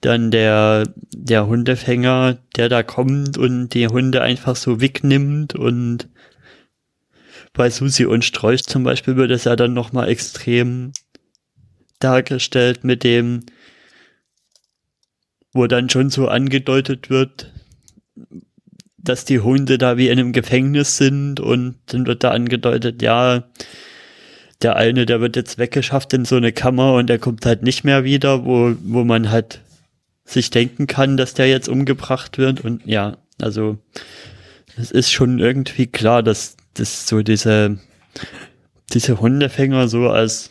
[0.00, 0.84] dann der,
[1.14, 6.08] der Hundefänger, der da kommt und die Hunde einfach so wegnimmt und
[7.52, 10.92] bei Susi und Strolch zum Beispiel wird es ja dann nochmal extrem
[11.98, 13.46] dargestellt mit dem,
[15.52, 17.52] wo dann schon so angedeutet wird,
[18.98, 23.44] dass die Hunde da wie in einem Gefängnis sind und dann wird da angedeutet, ja,
[24.62, 27.84] der eine, der wird jetzt weggeschafft in so eine Kammer und der kommt halt nicht
[27.84, 29.60] mehr wieder, wo, wo man halt
[30.26, 33.78] sich denken kann, dass der jetzt umgebracht wird und ja, also
[34.76, 37.78] es ist schon irgendwie klar, dass das so diese,
[38.92, 40.50] diese Hundefänger so als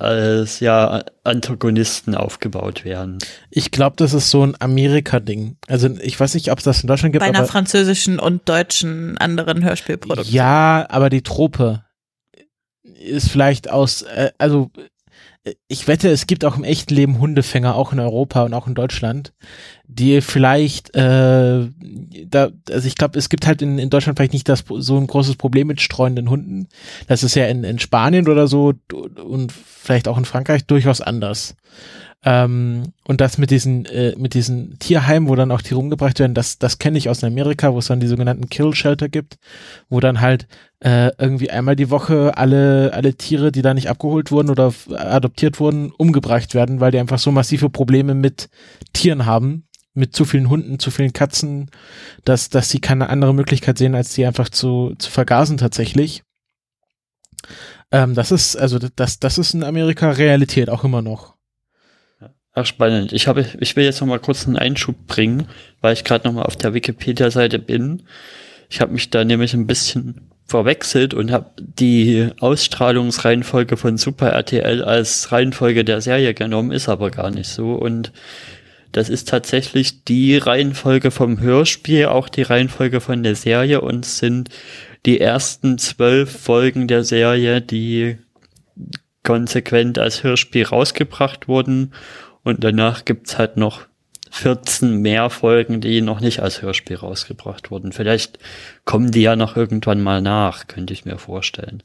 [0.00, 3.18] als ja Antagonisten aufgebaut werden.
[3.50, 5.58] Ich glaube, das ist so ein Amerika-Ding.
[5.68, 7.20] Also ich weiß nicht, ob es das in Deutschland gibt.
[7.20, 10.34] Bei einer französischen und deutschen anderen Hörspielproduktion.
[10.34, 11.84] Ja, aber die Trope
[12.82, 14.70] ist vielleicht aus, äh, also
[15.68, 18.74] ich wette, es gibt auch im echten Leben Hundefänger, auch in Europa und auch in
[18.74, 19.32] Deutschland,
[19.86, 21.68] die vielleicht, äh,
[22.26, 25.06] da, also ich glaube, es gibt halt in, in Deutschland vielleicht nicht das so ein
[25.06, 26.68] großes Problem mit streunenden Hunden.
[27.06, 31.56] Das ist ja in, in Spanien oder so und vielleicht auch in Frankreich durchaus anders.
[32.22, 36.34] Ähm, und das mit diesen, äh, mit diesen Tierheimen, wo dann auch Tiere umgebracht werden,
[36.34, 39.38] das, das kenne ich aus Amerika, wo es dann die sogenannten Kill Shelter gibt,
[39.88, 40.46] wo dann halt
[40.80, 45.60] äh, irgendwie einmal die Woche alle, alle Tiere, die da nicht abgeholt wurden oder adoptiert
[45.60, 48.50] wurden, umgebracht werden, weil die einfach so massive Probleme mit
[48.92, 51.70] Tieren haben, mit zu vielen Hunden, zu vielen Katzen,
[52.26, 56.22] dass, dass sie keine andere Möglichkeit sehen, als die einfach zu, zu vergasen tatsächlich.
[57.90, 61.39] Ähm, das ist, also das, das ist in Amerika Realität auch immer noch.
[62.60, 63.14] Ach, spannend.
[63.14, 65.46] Ich habe, ich will jetzt noch mal kurz einen Einschub bringen,
[65.80, 68.02] weil ich gerade noch mal auf der Wikipedia-Seite bin.
[68.68, 74.84] Ich habe mich da nämlich ein bisschen verwechselt und habe die Ausstrahlungsreihenfolge von Super RTL
[74.84, 77.72] als Reihenfolge der Serie genommen, ist aber gar nicht so.
[77.72, 78.12] Und
[78.92, 84.50] das ist tatsächlich die Reihenfolge vom Hörspiel, auch die Reihenfolge von der Serie und sind
[85.06, 88.18] die ersten zwölf Folgen der Serie, die
[89.22, 91.92] konsequent als Hörspiel rausgebracht wurden
[92.44, 93.86] und danach gibt's halt noch
[94.30, 97.92] 14 mehr Folgen, die noch nicht als Hörspiel rausgebracht wurden.
[97.92, 98.38] Vielleicht
[98.84, 101.82] kommen die ja noch irgendwann mal nach, könnte ich mir vorstellen.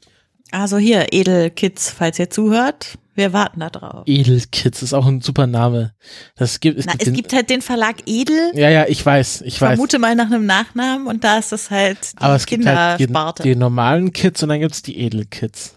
[0.52, 4.04] Also hier, Edelkids, falls ihr zuhört, wir warten da drauf.
[4.06, 5.94] Edelkids ist auch ein super Name.
[6.36, 8.52] Das gibt, es, Na, gibt, es den, gibt halt den Verlag Edel.
[8.54, 9.70] Ja, ja, ich weiß, ich weiß.
[9.70, 13.00] Vermute mal nach einem Nachnamen und da ist das halt die Aber es gibt halt
[13.00, 13.08] die,
[13.42, 15.76] die normalen Kids und dann gibt's die Edelkids.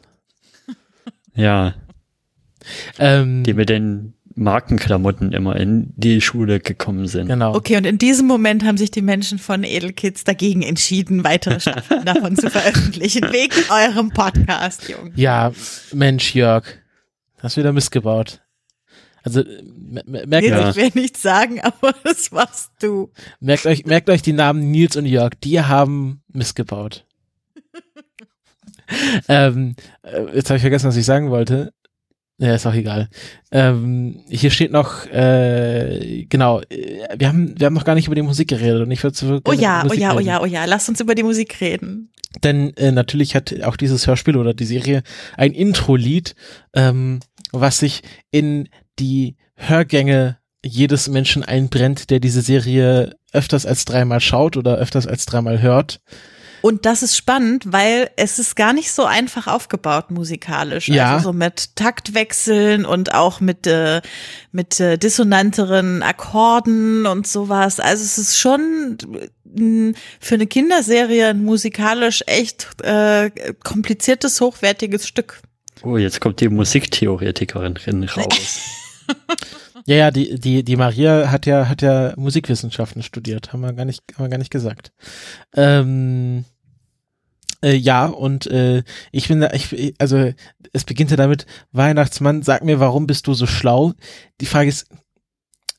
[1.33, 1.73] Ja.
[2.97, 7.27] Ähm, die mit den Markenklamotten immer in die Schule gekommen sind.
[7.27, 7.53] Genau.
[7.55, 12.05] Okay, und in diesem Moment haben sich die Menschen von Edelkids dagegen entschieden, weitere Staffeln
[12.05, 15.11] davon zu veröffentlichen, wegen eurem Podcast, Jungs.
[15.15, 15.51] Ja,
[15.93, 16.63] Mensch, Jörg,
[17.39, 18.41] hast wieder missgebaut.
[19.23, 19.43] Also
[20.05, 23.11] merkt Nils, euch, ich will nichts sagen, aber das warst du.
[23.39, 27.05] Merkt euch, merkt euch die Namen Nils und Jörg, die haben missgebaut.
[29.27, 31.73] ähm, äh, jetzt habe ich vergessen, was ich sagen wollte.
[32.41, 33.09] Ja, ist auch egal.
[33.51, 38.15] Ähm, hier steht noch, äh, genau, äh, wir haben, wir haben noch gar nicht über
[38.15, 40.87] die Musik geredet und ich würde Oh ja, oh ja, oh ja, oh ja, lass
[40.87, 42.11] uns über die Musik reden.
[42.41, 45.03] Denn äh, natürlich hat auch dieses Hörspiel oder die Serie
[45.35, 46.35] ein Intro-Lied,
[46.73, 47.19] ähm,
[47.51, 48.69] was sich in
[48.99, 55.25] die Hörgänge jedes Menschen einbrennt, der diese Serie öfters als dreimal schaut oder öfters als
[55.25, 55.99] dreimal hört.
[56.61, 60.89] Und das ist spannend, weil es ist gar nicht so einfach aufgebaut musikalisch.
[60.89, 61.15] Ja.
[61.15, 64.01] Also so mit Taktwechseln und auch mit, äh,
[64.51, 67.79] mit äh, dissonanteren Akkorden und sowas.
[67.79, 68.97] Also es ist schon
[70.19, 73.31] für eine Kinderserie ein musikalisch echt äh,
[73.63, 75.41] kompliziertes, hochwertiges Stück.
[75.81, 78.59] Oh, jetzt kommt die Musiktheoretikerin raus.
[79.85, 83.85] Ja, ja, die, die, die Maria hat ja, hat ja Musikwissenschaften studiert, haben wir gar
[83.85, 84.91] nicht, haben wir gar nicht gesagt.
[85.55, 86.45] Ähm,
[87.61, 90.31] äh, ja, und äh, ich bin da, ich, also
[90.73, 93.93] es beginnt ja damit, Weihnachtsmann, sag mir, warum bist du so schlau?
[94.39, 94.87] Die Frage ist,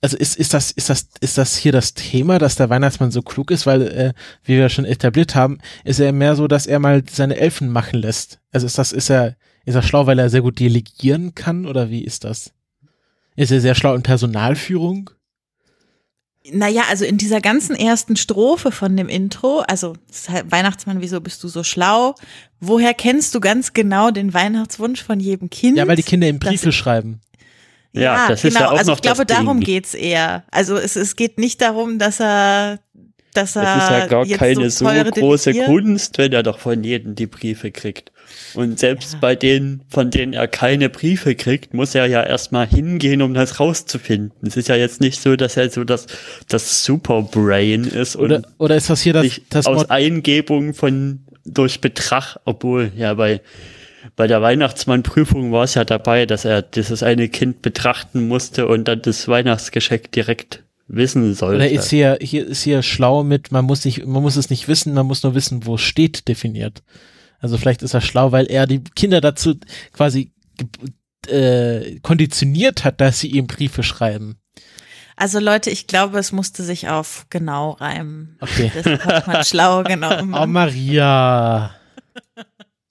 [0.03, 3.23] also ist, ist das, ist das, ist das hier das Thema, dass der Weihnachtsmann so
[3.23, 4.13] klug ist, weil, äh,
[4.45, 8.01] wie wir schon etabliert haben, ist er mehr so, dass er mal seine Elfen machen
[8.01, 8.41] lässt.
[8.51, 11.91] Also ist das, ist er, ist er schlau, weil er sehr gut delegieren kann oder
[11.91, 12.53] wie ist das?
[13.37, 15.11] Ist er sehr schlau in Personalführung?
[16.53, 19.95] Naja, also in dieser ganzen ersten Strophe von dem Intro, also
[20.29, 22.15] halt Weihnachtsmann, wieso bist du so schlau?
[22.61, 25.77] Woher kennst du ganz genau den Weihnachtswunsch von jedem Kind?
[25.77, 27.21] Ja, weil die Kinder im Briefe das, schreiben.
[27.93, 28.55] Ja, ja das genau.
[28.55, 30.45] ist ja auch also noch ich glaube, darum geht's eher.
[30.51, 32.79] Also es, es geht nicht darum, dass er
[33.35, 36.83] dass er das ist ja gar keine so, so große Kunst, wenn er doch von
[36.83, 38.10] jedem die Briefe kriegt.
[38.55, 39.19] Und selbst ja.
[39.21, 43.61] bei denen, von denen er keine Briefe kriegt, muss er ja erstmal hingehen, um das
[43.61, 44.33] rauszufinden.
[44.47, 46.07] Es ist ja jetzt nicht so, dass er so das,
[46.49, 52.39] das Superbrain ist oder, oder ist das hier das, das aus Eingebung von durch Betrag,
[52.45, 53.41] obwohl ja bei
[54.17, 58.89] bei der Weihnachtsmannprüfung war es ja dabei, dass er dieses eine Kind betrachten musste und
[58.89, 61.57] dann das Weihnachtsgeschenk direkt wissen sollte.
[61.57, 64.69] Oder ist hier, hier ist hier schlau mit, man muss nicht, man muss es nicht
[64.69, 66.83] wissen, man muss nur wissen, wo es steht, definiert.
[67.41, 69.55] Also vielleicht ist er schlau, weil er die Kinder dazu
[69.93, 70.33] quasi
[71.29, 74.37] äh, konditioniert hat, dass sie ihm Briefe schreiben.
[75.17, 78.39] Also Leute, ich glaube, es musste sich auf genau reimen.
[78.41, 78.71] Okay.
[78.75, 80.35] Das hat man schlau genommen.
[80.35, 81.75] Oh Maria.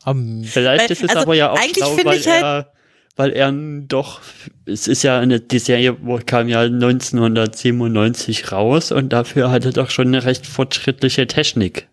[0.05, 2.71] Um, Vielleicht Weil- ist es also aber ja auch eigentlich schlau, weil ich halt- er,
[3.15, 4.21] weil er doch,
[4.65, 9.89] es ist ja eine, die Serie wo- kam ja 1997 raus und dafür hatte doch
[9.89, 11.88] schon eine recht fortschrittliche Technik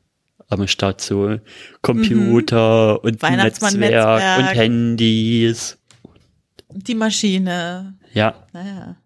[0.49, 1.39] am Start, so
[1.83, 4.39] Computer und ein Netzwerk Weihnachtsmann-Netzwerk.
[4.39, 5.79] und Handys.
[6.71, 7.95] Die Maschine.
[8.13, 8.97] Ja, Naja.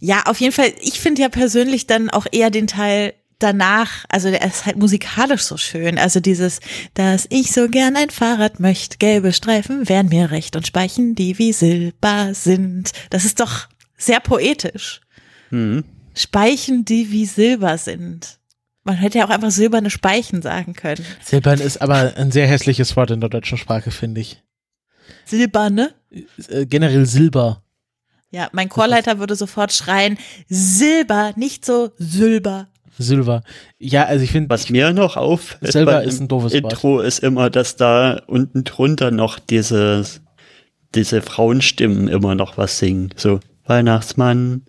[0.00, 4.30] Ja, auf jeden Fall, ich finde ja persönlich dann auch eher den Teil danach, also
[4.30, 5.98] der ist halt musikalisch so schön.
[5.98, 6.60] Also dieses,
[6.94, 11.38] dass ich so gern ein Fahrrad möchte, gelbe Streifen wären mir recht und Speichen, die
[11.38, 12.92] wie Silber sind.
[13.10, 15.00] Das ist doch sehr poetisch.
[15.50, 15.84] hm.
[16.16, 18.38] Speichen, die wie Silber sind.
[18.84, 21.04] Man hätte ja auch einfach silberne Speichen sagen können.
[21.22, 24.42] Silbern ist aber ein sehr hässliches Wort in der deutschen Sprache, finde ich.
[25.24, 25.94] Silberne?
[26.48, 27.62] Äh, generell Silber.
[28.30, 30.18] Ja, mein Chorleiter würde sofort schreien,
[30.48, 32.68] Silber, nicht so Silber.
[32.98, 33.42] Silber.
[33.78, 36.72] Ja, also ich finde, Was mir noch auf Silber ist ein doofes Wort.
[36.72, 40.20] Intro ist immer, dass da unten drunter noch dieses,
[40.94, 43.10] diese Frauenstimmen immer noch was singen.
[43.16, 44.62] So, Weihnachtsmann,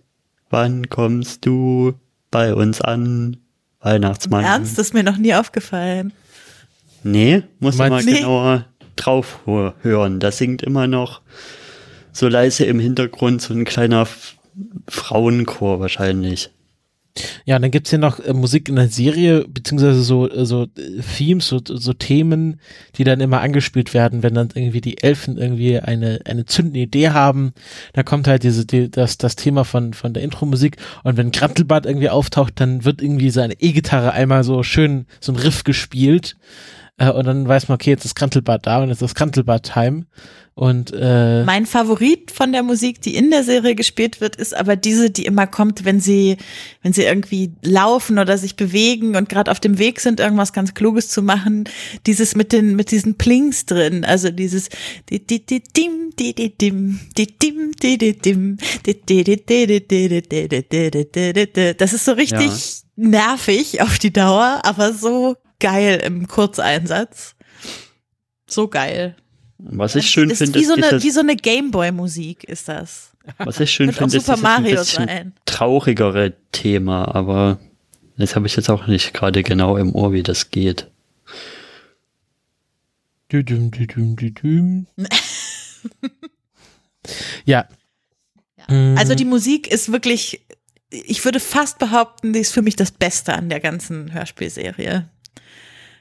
[0.48, 1.94] wann kommst du
[2.30, 3.36] bei uns an?
[3.86, 4.44] Weihnachtsmann.
[4.44, 6.12] Ernst, das ist mir noch nie aufgefallen.
[7.04, 8.18] Nee, muss man mal Nee.
[8.18, 8.66] genauer
[8.96, 10.18] drauf hö- hören.
[10.18, 11.20] Da singt immer noch
[12.12, 14.08] so leise im Hintergrund so ein kleiner
[14.88, 16.50] Frauenchor wahrscheinlich.
[17.44, 20.64] Ja, und dann gibt's hier noch äh, Musik in der Serie, beziehungsweise so, äh, so
[20.64, 22.60] äh, Themes, so, so Themen,
[22.96, 27.10] die dann immer angespielt werden, wenn dann irgendwie die Elfen irgendwie eine, eine zündende Idee
[27.10, 27.52] haben.
[27.92, 31.86] Da kommt halt diese, die, das, das Thema von, von der Intro-Musik und wenn Grantelbart
[31.86, 36.36] irgendwie auftaucht, dann wird irgendwie so eine E-Gitarre einmal so schön, so ein Riff gespielt.
[36.98, 40.06] Äh, und dann weiß man, okay, jetzt ist Grantelbart da und jetzt ist Grantelbart-Time.
[40.54, 44.74] Und äh, Mein Favorit von der Musik, die in der Serie gespielt wird, ist aber
[44.74, 46.38] diese, die immer kommt, wenn sie,
[46.80, 50.72] wenn sie irgendwie laufen oder sich bewegen und gerade auf dem Weg sind, irgendwas ganz
[50.72, 51.68] Kluges zu machen.
[52.06, 54.70] Dieses mit den, mit diesen Plings drin, also dieses
[55.10, 59.36] di di di dim di di dim di dim di di dim di di di
[59.44, 61.74] di di di di di di di di di di di.
[61.76, 62.50] Das ist so richtig
[62.96, 67.34] nervig auf die Dauer, aber so geil im Kurzeinsatz.
[68.48, 69.16] So geil.
[69.58, 72.44] Was ich schön Das ist finde, wie so ist eine, dieses, wie so eine Gameboy-Musik
[72.44, 73.12] ist das.
[73.38, 75.32] was ich schön finde, ist Mario ein bisschen sein.
[75.46, 77.58] traurigere Thema, aber
[78.16, 80.88] das habe ich jetzt auch nicht gerade genau im Ohr, wie das geht.
[83.32, 84.86] Düdüm, düdüm, düdüm.
[87.44, 87.66] ja.
[88.68, 88.96] Mhm.
[88.96, 90.46] Also die Musik ist wirklich,
[90.90, 95.08] ich würde fast behaupten, die ist für mich das Beste an der ganzen Hörspielserie.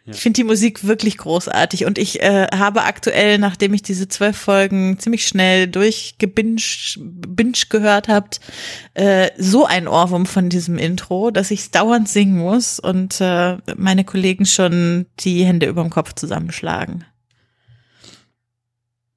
[0.08, 4.38] Ich finde die Musik wirklich großartig und ich äh, habe aktuell, nachdem ich diese zwölf
[4.38, 6.62] Folgen ziemlich schnell durchgebinge
[7.00, 8.40] binge gehört habt,
[8.94, 13.58] äh, so ein Ohrwurm von diesem Intro, dass ich es dauernd singen muss und äh,
[13.76, 17.04] meine Kollegen schon die Hände über dem Kopf zusammenschlagen.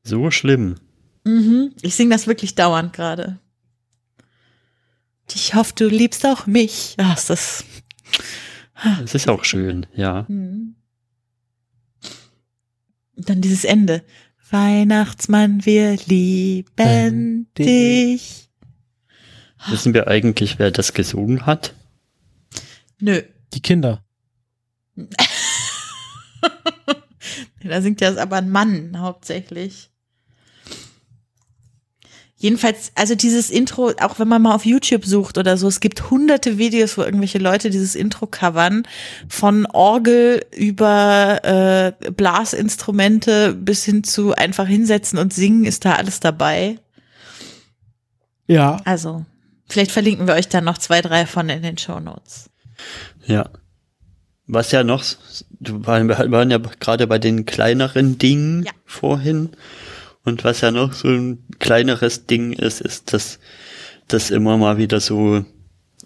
[0.05, 0.77] So schlimm.
[1.25, 1.75] Mhm.
[1.83, 3.39] Ich singe das wirklich dauernd gerade.
[5.35, 6.95] Ich hoffe, du liebst auch mich.
[6.97, 7.65] Ach, ist das.
[9.05, 10.25] Es ist auch schön, ja.
[10.29, 10.77] Mhm.
[13.19, 14.03] Und Dann dieses Ende.
[14.51, 17.67] Weihnachtsmann, wir lieben dich.
[17.67, 18.49] dich.
[19.69, 21.75] Wissen wir eigentlich, wer das gesungen hat?
[23.01, 23.23] Nö.
[23.53, 24.05] die Kinder.
[27.65, 29.91] Da singt ja aber ein Mann hauptsächlich.
[32.41, 36.09] Jedenfalls, also dieses Intro, auch wenn man mal auf YouTube sucht oder so, es gibt
[36.09, 38.87] hunderte Videos, wo irgendwelche Leute dieses Intro covern,
[39.29, 46.21] von Orgel über äh, Blasinstrumente bis hin zu einfach hinsetzen und singen, ist da alles
[46.21, 46.79] dabei.
[48.47, 48.81] Ja.
[48.85, 49.27] Also,
[49.69, 52.51] vielleicht verlinken wir euch dann noch zwei, drei von in den Show Notes.
[53.27, 53.51] Ja.
[54.47, 55.05] Was ja noch,
[55.59, 58.73] wir waren ja gerade bei den kleineren Dingen Ja.
[58.87, 59.51] vorhin.
[60.25, 63.39] Und was ja noch so ein kleineres Ding ist, ist, dass,
[64.09, 65.45] dass immer mal wieder so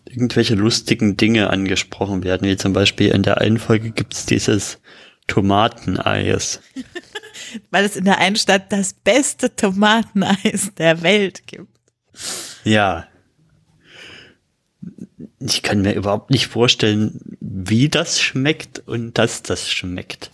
[0.05, 2.49] irgendwelche lustigen Dinge angesprochen werden.
[2.49, 4.79] Wie zum Beispiel in der einen Folge gibt's dieses
[5.27, 6.61] Tomateneis.
[7.71, 11.69] Weil es in der einen Stadt das beste Tomateneis der Welt gibt.
[12.65, 13.07] Ja.
[15.41, 20.31] ich kann mir überhaupt nicht vorstellen, wie das schmeckt und dass das schmeckt.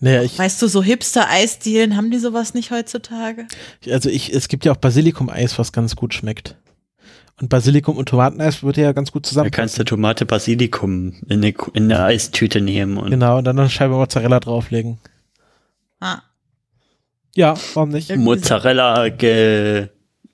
[0.00, 3.46] Naja, ich, Weißt du, so Hipster-Eisdielen, haben die sowas nicht heutzutage?
[3.90, 6.56] also ich, es gibt ja auch Basilikum-Eis, was ganz gut schmeckt.
[7.40, 9.50] Und Basilikum und Tomateneis würde ja ganz gut Da zusammen.
[9.50, 13.64] kannst du Tomate Basilikum in eine, in eine Eistüte nehmen und Genau, und dann noch
[13.64, 14.98] eine Scheibe Mozzarella drauflegen.
[16.00, 16.20] Ah,
[17.34, 18.08] Ja, warum nicht?
[18.08, 19.88] Irgendwie Mozzarella ge,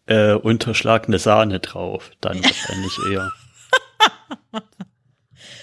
[0.07, 2.11] äh, unterschlagene Sahne drauf.
[2.21, 3.33] Dann wahrscheinlich eher.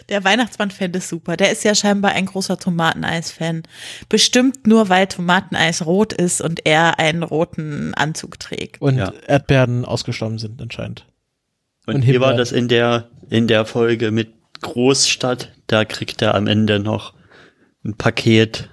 [0.09, 1.37] der Weihnachtsmann fände es super.
[1.37, 3.63] Der ist ja scheinbar ein großer Tomateneis-Fan.
[4.09, 8.81] Bestimmt nur, weil Tomateneis rot ist und er einen roten Anzug trägt.
[8.81, 9.13] Und Ja.
[9.27, 11.05] Erdbeeren ausgestorben sind anscheinend.
[11.85, 15.53] Und, Und hier war das in der, in der Folge mit Großstadt.
[15.67, 17.13] Da kriegt er am Ende noch
[17.85, 18.69] ein Paket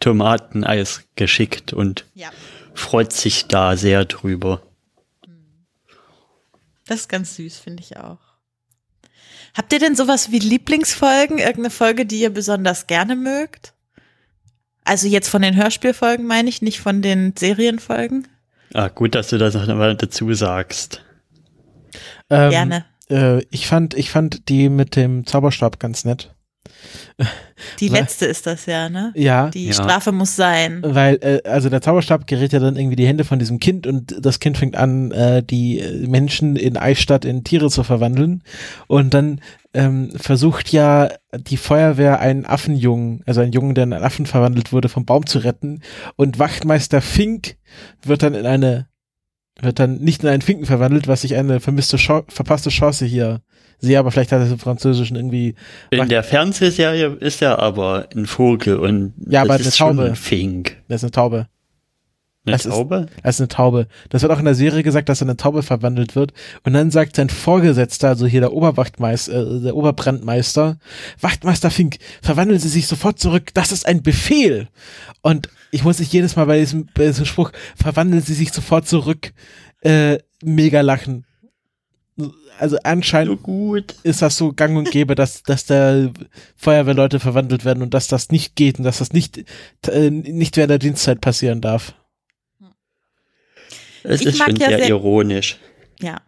[0.00, 2.28] Tomateneis geschickt und Ja.
[2.74, 4.62] freut sich da sehr drüber.
[6.86, 8.18] Das ist ganz süß, finde ich auch.
[9.54, 11.38] Habt ihr denn sowas wie Lieblingsfolgen?
[11.38, 13.74] Irgendeine Folge, die ihr besonders gerne mögt?
[14.84, 18.28] Also jetzt von den Hörspielfolgen meine ich, nicht von den Serienfolgen?
[18.74, 21.02] Ah, gut, dass du das noch mal dazu sagst.
[22.28, 22.84] Ähm, Gerne.
[23.08, 26.33] Äh, ich fand, ich fand die mit dem Zauberstab ganz nett.
[27.80, 29.12] Die weil- letzte ist das ja, ne?
[29.14, 29.50] Ja.
[29.50, 29.72] Die Ja.
[29.72, 30.82] Strafe muss sein.
[30.84, 34.14] Weil, äh, also der Zauberstab gerät ja dann irgendwie die Hände von diesem Kind und
[34.20, 38.42] das Kind fängt an, äh, die äh, Menschen in Eichstatt in Tiere zu verwandeln.
[38.86, 39.40] Und dann
[39.72, 44.72] ähm, versucht ja die Feuerwehr einen Affenjungen, also einen Jungen, der in einen Affen verwandelt
[44.72, 45.80] wurde, vom Baum zu retten.
[46.16, 47.56] Und Wachtmeister Fink
[48.02, 48.88] wird dann in eine,
[49.60, 53.40] wird dann nicht in einen Finken verwandelt, was ich eine vermisste, Chance, verpasste Chance hier
[53.84, 55.54] sehe, aber vielleicht hat es im Französischen irgendwie
[55.90, 59.96] In der Fernsehserie ist er aber ein Vogel und Ja, aber das eine ist schon
[59.96, 60.08] Taube.
[60.10, 60.76] ein Fink.
[60.88, 61.46] Das ist eine Taube.
[62.46, 63.06] Eine Das ist- Taube?
[63.22, 63.86] Das ist eine Taube.
[64.10, 66.34] Das wird auch in der Serie gesagt, dass er eine Taube verwandelt wird.
[66.62, 70.78] Und dann sagt sein Vorgesetzter, also hier der Oberwachtmeister, äh, der Oberbrandmeister,
[71.22, 73.48] Wachtmeister Fink, verwandeln Sie sich sofort zurück.
[73.54, 74.68] Das ist ein Befehl.
[75.22, 78.86] Und ich muss nicht jedes Mal bei diesem, bei diesem Spruch, verwandeln Sie sich sofort
[78.86, 79.32] zurück,
[79.80, 81.24] äh, mega lachen.
[82.58, 83.96] Also So anscheinend gut.
[84.04, 86.10] ist das so gang und gäbe, dass, dass da
[86.56, 89.44] Feuerwehrleute verwandelt werden und dass das nicht geht und dass das nicht,
[89.88, 91.94] äh, nicht während der Dienstzeit passieren darf.
[94.04, 95.58] Es Ich ist schon ja sehr, sehr- ironisch.
[96.00, 96.20] Ja.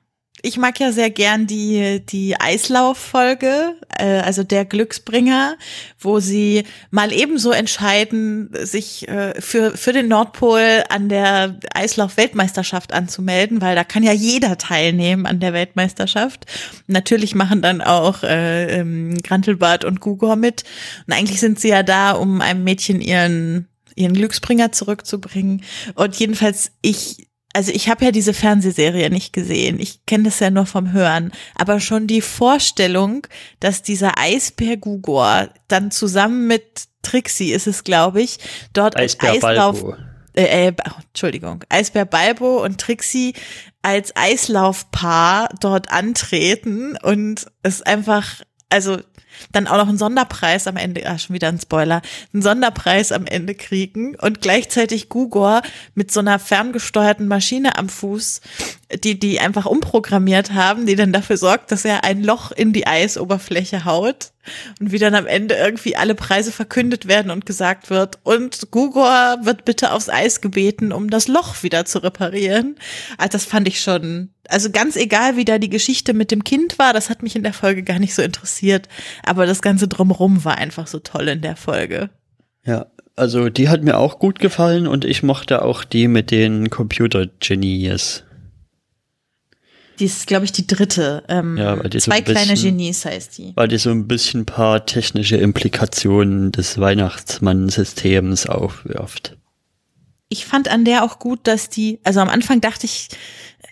[0.46, 5.56] Ich mag ja sehr gern die, die Eislauffolge, äh, also der Glücksbringer,
[5.98, 6.62] wo sie
[6.92, 13.82] mal ebenso entscheiden, sich äh, für, für den Nordpol an der Eislauf-Weltmeisterschaft anzumelden, weil da
[13.82, 16.46] kann ja jeder teilnehmen an der Weltmeisterschaft.
[16.86, 20.62] Natürlich machen dann auch äh, ähm, Grantelbart und Gugor mit.
[21.08, 23.66] Und eigentlich sind sie ja da, um einem Mädchen ihren
[23.98, 25.62] ihren Glücksbringer zurückzubringen.
[25.94, 29.80] Und jedenfalls, ich, also ich habe ja diese Fernsehserie nicht gesehen.
[29.80, 31.32] Ich kenne das ja nur vom Hören.
[31.54, 33.26] Aber schon die Vorstellung,
[33.60, 38.40] dass dieser Eisbär Gugor dann zusammen mit Trixie ist es, glaube ich,
[38.74, 39.96] dort als Eislauf, Balbo.
[40.36, 43.32] äh, äh, oh, Entschuldigung, Eisbär Balbo und Trixie
[43.80, 48.98] als Eislaufpaar dort antreten und es einfach, also
[49.52, 52.02] dann auch noch einen Sonderpreis am Ende, ah, schon wieder ein Spoiler,
[52.32, 55.62] einen Sonderpreis am Ende kriegen und gleichzeitig Gugor
[55.94, 58.40] mit so einer ferngesteuerten Maschine am Fuß,
[59.02, 62.86] die die einfach umprogrammiert haben, die dann dafür sorgt, dass er ein Loch in die
[62.86, 64.32] Eisoberfläche haut
[64.80, 69.38] und wie dann am Ende irgendwie alle Preise verkündet werden und gesagt wird und Gugor
[69.42, 72.76] wird bitte aufs Eis gebeten, um das Loch wieder zu reparieren.
[73.18, 76.78] Also das fand ich schon, also ganz egal, wie da die Geschichte mit dem Kind
[76.78, 78.88] war, das hat mich in der Folge gar nicht so interessiert,
[79.26, 82.10] aber das ganze drumrum war einfach so toll in der Folge.
[82.64, 86.68] Ja, also die hat mir auch gut gefallen und ich mochte auch die mit den
[86.70, 88.24] Computer-Genies.
[89.98, 91.24] Die ist, glaube ich, die dritte.
[91.28, 93.52] Ähm, Ja, weil die so zwei ein kleine bisschen- Genies heißt die.
[93.54, 99.36] weil die so ein bisschen ein paar technische Implikationen des Weihnachtsmann-Systems aufwirft.
[100.28, 103.08] ich fand an der auch gut, dass die, also am Anfang dachte ich,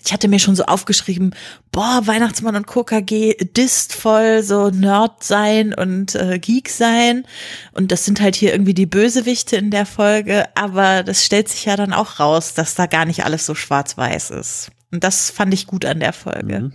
[0.05, 1.35] ich hatte mir schon so aufgeschrieben,
[1.75, 7.27] boah, Weihnachtsmann und KKG disst voll so Nerd sein und äh, Geek sein.
[7.73, 11.65] Und das sind halt hier irgendwie die Bösewichte in der Folge, aber das stellt sich
[11.65, 14.71] ja dann auch raus, dass da gar nicht alles so schwarz-weiß ist.
[14.93, 16.61] Und das fand ich gut an der Folge.
[16.61, 16.73] Mhm.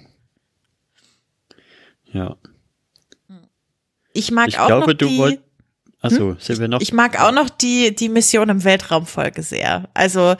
[2.11, 2.35] Ja.
[4.11, 5.43] Ich mag Ich auch glaube, noch du die, wolltest.
[6.01, 6.79] Achso, sind wir noch?
[6.79, 9.89] Ich mag auch noch die, die Mission im Weltraum-Folge sehr.
[9.93, 10.35] Also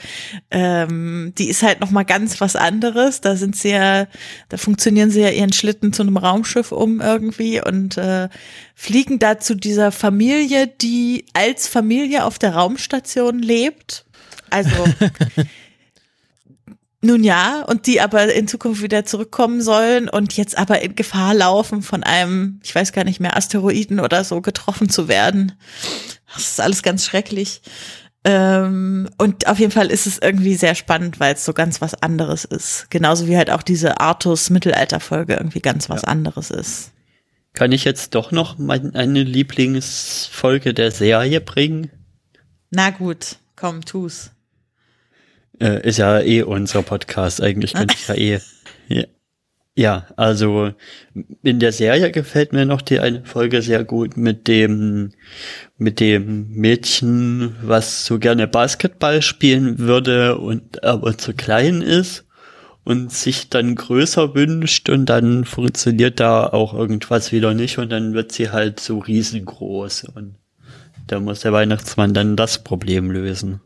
[0.52, 3.20] ähm, die ist halt noch mal ganz was anderes.
[3.20, 4.08] Da sind sie ja,
[4.48, 8.30] da funktionieren sie ja ihren Schlitten zu einem Raumschiff um irgendwie und äh,
[8.74, 14.06] fliegen da zu dieser Familie, die als Familie auf der Raumstation lebt.
[14.50, 14.70] Also
[17.02, 21.34] Nun ja, und die aber in Zukunft wieder zurückkommen sollen und jetzt aber in Gefahr
[21.34, 25.54] laufen, von einem, ich weiß gar nicht mehr, Asteroiden oder so getroffen zu werden.
[26.34, 27.62] Das ist alles ganz schrecklich.
[28.26, 31.94] Ähm, und auf jeden Fall ist es irgendwie sehr spannend, weil es so ganz was
[31.96, 32.88] anderes ist.
[32.90, 36.10] Genauso wie halt auch diese Artus Mittelalterfolge irgendwie ganz was ja.
[36.10, 36.92] anderes ist.
[37.54, 41.90] Kann ich jetzt doch noch meine Lieblingsfolge der Serie bringen?
[42.72, 44.32] Na gut, komm, tu's.
[45.60, 48.40] Äh, ist ja eh unser Podcast, eigentlich könnte ich ja eh.
[48.88, 49.04] Ja.
[49.76, 50.72] ja, also
[51.44, 55.12] in der Serie gefällt mir noch die eine Folge sehr gut mit dem,
[55.78, 62.26] mit dem Mädchen, was so gerne Basketball spielen würde und aber zu klein ist
[62.86, 68.14] und sich dann größer wünscht und dann funktioniert da auch irgendwas wieder nicht und dann
[68.14, 70.36] wird sie halt so riesengroß und
[71.08, 73.62] da muss der Weihnachtsmann dann das Problem lösen.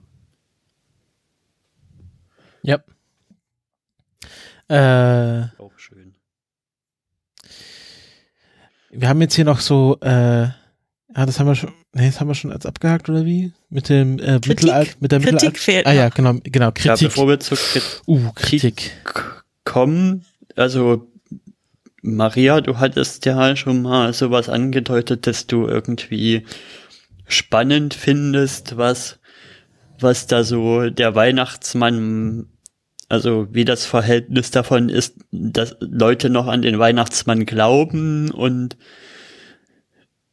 [2.64, 2.80] Ja.
[4.68, 6.16] Äh, auch schön.
[8.90, 10.08] Wir haben jetzt hier noch so, äh,
[11.14, 13.52] ah, das haben wir schon, nee, das haben wir schon als abgehakt oder wie?
[13.70, 15.86] Mit dem äh, Mittelalter, mit der Kritik Mittelalt fehlt.
[15.88, 16.86] Ah ja, genau, genau, Kritik.
[16.86, 18.92] Ja, bevor wir zur Kritik, uh, Kritik.
[19.64, 20.26] kommen,
[20.56, 21.08] also
[22.04, 26.46] Maria, du hattest ja schon mal sowas angedeutet, dass du irgendwie
[27.28, 29.20] spannend findest, was,
[30.00, 32.48] was da so der Weihnachtsmann,
[33.14, 38.76] also wie das Verhältnis davon ist, dass Leute noch an den Weihnachtsmann glauben und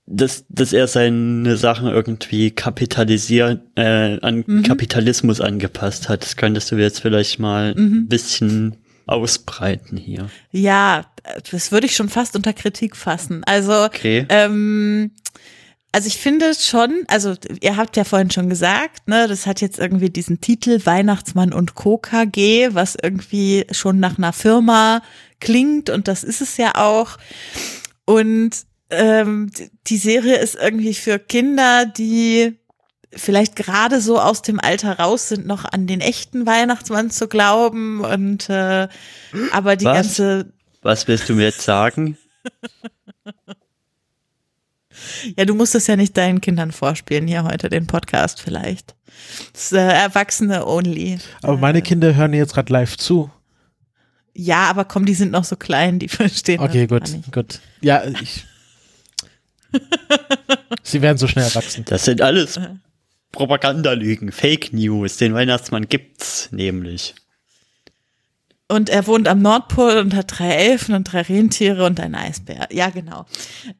[0.07, 4.63] dass, dass er seine Sachen irgendwie kapitalisiert, äh, an mhm.
[4.63, 6.23] Kapitalismus angepasst hat.
[6.23, 7.99] Das könntest du jetzt vielleicht mal mhm.
[7.99, 10.31] ein bisschen ausbreiten hier.
[10.51, 11.05] Ja,
[11.51, 13.45] das würde ich schon fast unter Kritik fassen.
[13.45, 14.25] Also okay.
[14.31, 15.11] ähm,
[15.93, 19.79] also ich finde schon, also ihr habt ja vorhin schon gesagt, ne, das hat jetzt
[19.79, 21.99] irgendwie diesen Titel Weihnachtsmann und Co.
[21.99, 25.03] KG, was irgendwie schon nach einer Firma
[25.41, 27.19] klingt und das ist es ja auch.
[28.05, 28.51] Und
[28.91, 29.51] ähm,
[29.87, 32.57] die Serie ist irgendwie für Kinder, die
[33.13, 38.01] vielleicht gerade so aus dem Alter raus sind, noch an den echten Weihnachtsmann zu glauben
[38.01, 38.87] und äh,
[39.51, 39.97] aber die was?
[39.97, 40.53] ganze.
[40.83, 42.17] Was willst du mir jetzt sagen?
[45.37, 48.95] Ja, du musst es ja nicht deinen Kindern vorspielen, hier heute den Podcast vielleicht.
[49.53, 51.19] Das ist äh, Erwachsene only.
[51.43, 51.83] Aber meine äh.
[51.83, 53.31] Kinder hören jetzt gerade live zu.
[54.35, 57.61] Ja, aber komm, die sind noch so klein, die verstehen Okay, gut, gut.
[57.81, 58.47] Ja, ich.
[60.83, 61.85] Sie werden so schnell erwachsen.
[61.87, 62.59] Das sind alles
[63.33, 65.17] Propagandalügen, Fake News.
[65.17, 67.15] Den Weihnachtsmann gibt's nämlich.
[68.69, 72.69] Und er wohnt am Nordpol und hat drei Elfen und drei Rentiere und ein Eisbär.
[72.71, 73.27] Ja, genau.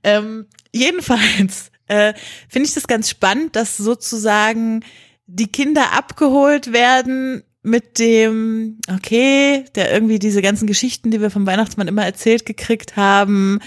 [0.03, 2.15] Ähm, jedenfalls äh,
[2.49, 4.85] finde ich das ganz spannend, dass sozusagen
[5.27, 11.47] die Kinder abgeholt werden mit dem, okay, der irgendwie diese ganzen Geschichten, die wir vom
[11.47, 13.61] Weihnachtsmann immer erzählt gekriegt haben,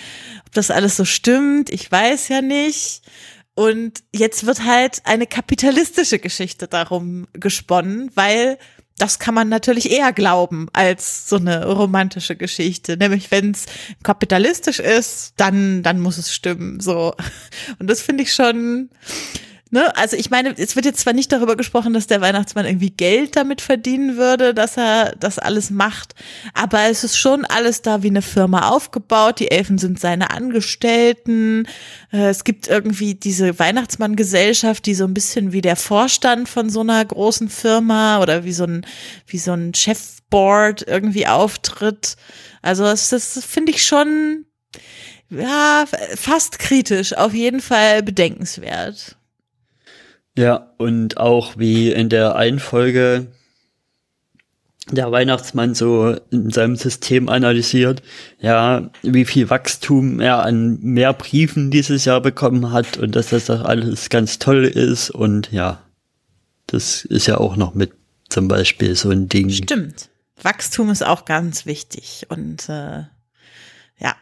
[0.46, 3.02] ob das alles so stimmt, ich weiß ja nicht.
[3.56, 8.58] Und jetzt wird halt eine kapitalistische Geschichte darum gesponnen, weil
[8.98, 12.96] das kann man natürlich eher glauben als so eine romantische Geschichte.
[12.98, 13.66] Nämlich, wenn es
[14.04, 16.80] kapitalistisch ist, dann, dann muss es stimmen.
[16.80, 17.14] So.
[17.80, 18.90] Und das finde ich schon,
[19.74, 22.92] ne, also ich meine, es wird jetzt zwar nicht darüber gesprochen, dass der Weihnachtsmann irgendwie
[22.92, 26.14] Geld damit verdienen würde, dass er das alles macht,
[26.54, 29.40] aber es ist schon alles da wie eine Firma aufgebaut.
[29.40, 31.68] Die Elfen sind seine Angestellten.
[32.12, 36.82] Äh, es gibt irgendwie diese Weihnachtsmann-Gesellschaft, die so ein bisschen wie der Vorstand von so
[36.82, 38.86] einer großen Firma oder wie so ein,
[39.26, 42.16] wie so ein Chefboard irgendwie auftritt.
[42.62, 44.46] Also das, das finde ich schon
[45.32, 45.86] ja,
[46.16, 49.18] fast kritisch, auf jeden Fall bedenkenswert.
[50.36, 53.28] Ja, und auch wie in der einen Folge
[54.92, 58.02] der Weihnachtsmann so in seinem System analysiert,
[58.40, 63.46] ja, wie viel Wachstum er an mehr Briefen dieses Jahr bekommen hat und dass das
[63.46, 65.82] doch alles ganz toll ist und ja,
[66.68, 67.94] das ist ja auch noch mit
[68.28, 69.50] zum Beispiel so ein Ding.
[69.50, 70.10] Stimmt.
[70.42, 73.04] Wachstum ist auch ganz wichtig und äh,
[74.00, 74.16] ja.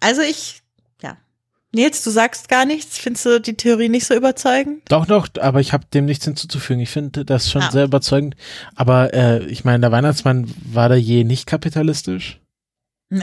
[0.00, 0.62] Also ich
[1.72, 2.98] Nils, du sagst gar nichts.
[2.98, 4.82] Findest du die Theorie nicht so überzeugend?
[4.88, 6.82] Doch, doch, aber ich habe dem nichts hinzuzufügen.
[6.82, 7.70] Ich finde das schon ah.
[7.70, 8.36] sehr überzeugend.
[8.74, 12.40] Aber äh, ich meine, der Weihnachtsmann war da je nicht kapitalistisch?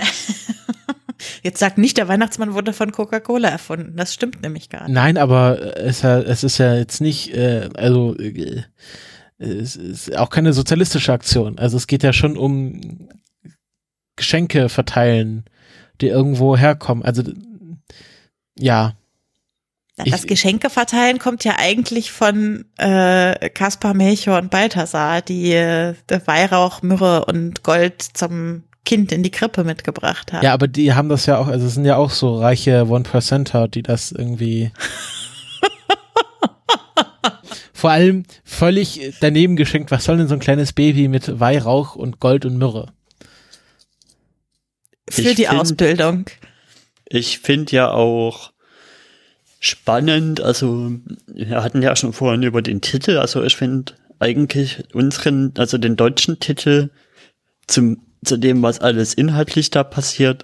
[1.42, 3.96] Jetzt sag nicht, der Weihnachtsmann wurde von Coca-Cola erfunden.
[3.96, 4.94] Das stimmt nämlich gar nicht.
[4.94, 8.64] Nein, aber es, es ist ja jetzt nicht, äh, also äh,
[9.38, 11.58] es ist auch keine sozialistische Aktion.
[11.58, 13.10] Also es geht ja schon um
[14.16, 15.46] Geschenke verteilen,
[16.02, 17.04] die irgendwo herkommen.
[17.04, 17.24] Also
[18.58, 18.94] ja.
[19.98, 25.94] Das Ich- Geschenke verteilen kommt ja eigentlich von äh, Kaspar, Melchior und Balthasar, die äh,
[26.26, 30.44] Weihrauch, Myrrhe und Gold zum Kind in die Krippe mitgebracht haben.
[30.44, 33.68] Ja, aber die haben das ja auch, also es sind ja auch so reiche One-Percenter,
[33.70, 34.72] die das irgendwie
[37.74, 39.92] vor allem völlig daneben geschenkt.
[39.92, 42.88] Was soll denn so ein kleines Baby mit Weihrauch und Gold und Myrrhe?
[45.10, 46.26] Für Ich die find- Ausbildung.
[47.08, 48.52] Ich finde ja auch
[49.60, 50.92] spannend, also
[51.28, 55.96] wir hatten ja schon vorhin über den Titel, also ich finde eigentlich unseren, also den
[55.96, 56.90] deutschen Titel
[57.68, 60.44] zum, zu dem, was alles inhaltlich da passiert,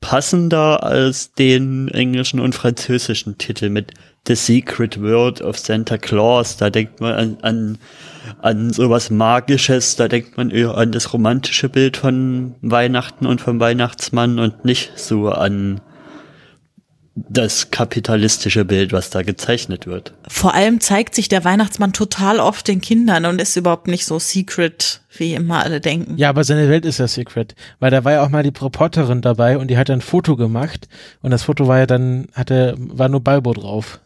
[0.00, 3.92] passender als den englischen und französischen Titel mit
[4.26, 6.56] The Secret World of Santa Claus.
[6.56, 7.78] Da denkt man an, an,
[8.40, 13.60] an sowas Magisches, da denkt man eher an das romantische Bild von Weihnachten und vom
[13.60, 15.80] Weihnachtsmann und nicht so an
[17.28, 20.14] das kapitalistische Bild, was da gezeichnet wird.
[20.28, 24.18] Vor allem zeigt sich der Weihnachtsmann total oft den Kindern und ist überhaupt nicht so
[24.18, 26.16] secret, wie immer alle denken.
[26.16, 29.20] Ja, aber seine Welt ist ja Secret, weil da war ja auch mal die Reporterin
[29.20, 30.88] dabei und die hat ein Foto gemacht
[31.22, 34.00] und das Foto war ja dann, hatte, war nur Balbo drauf.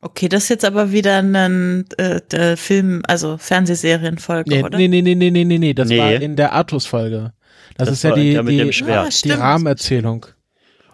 [0.00, 4.78] Okay, das ist jetzt aber wieder ein äh, der Film, also Fernsehserienfolge, Nee, oder?
[4.78, 5.98] nee, nee, nee, nee, nee, nee, nee, das Nee.
[5.98, 7.32] war in der Artus-Folge.
[7.76, 9.06] Das, Das ist ja die, die, Schwert.
[9.06, 9.30] Ah, die.
[9.32, 10.26] Rahmenerzählung.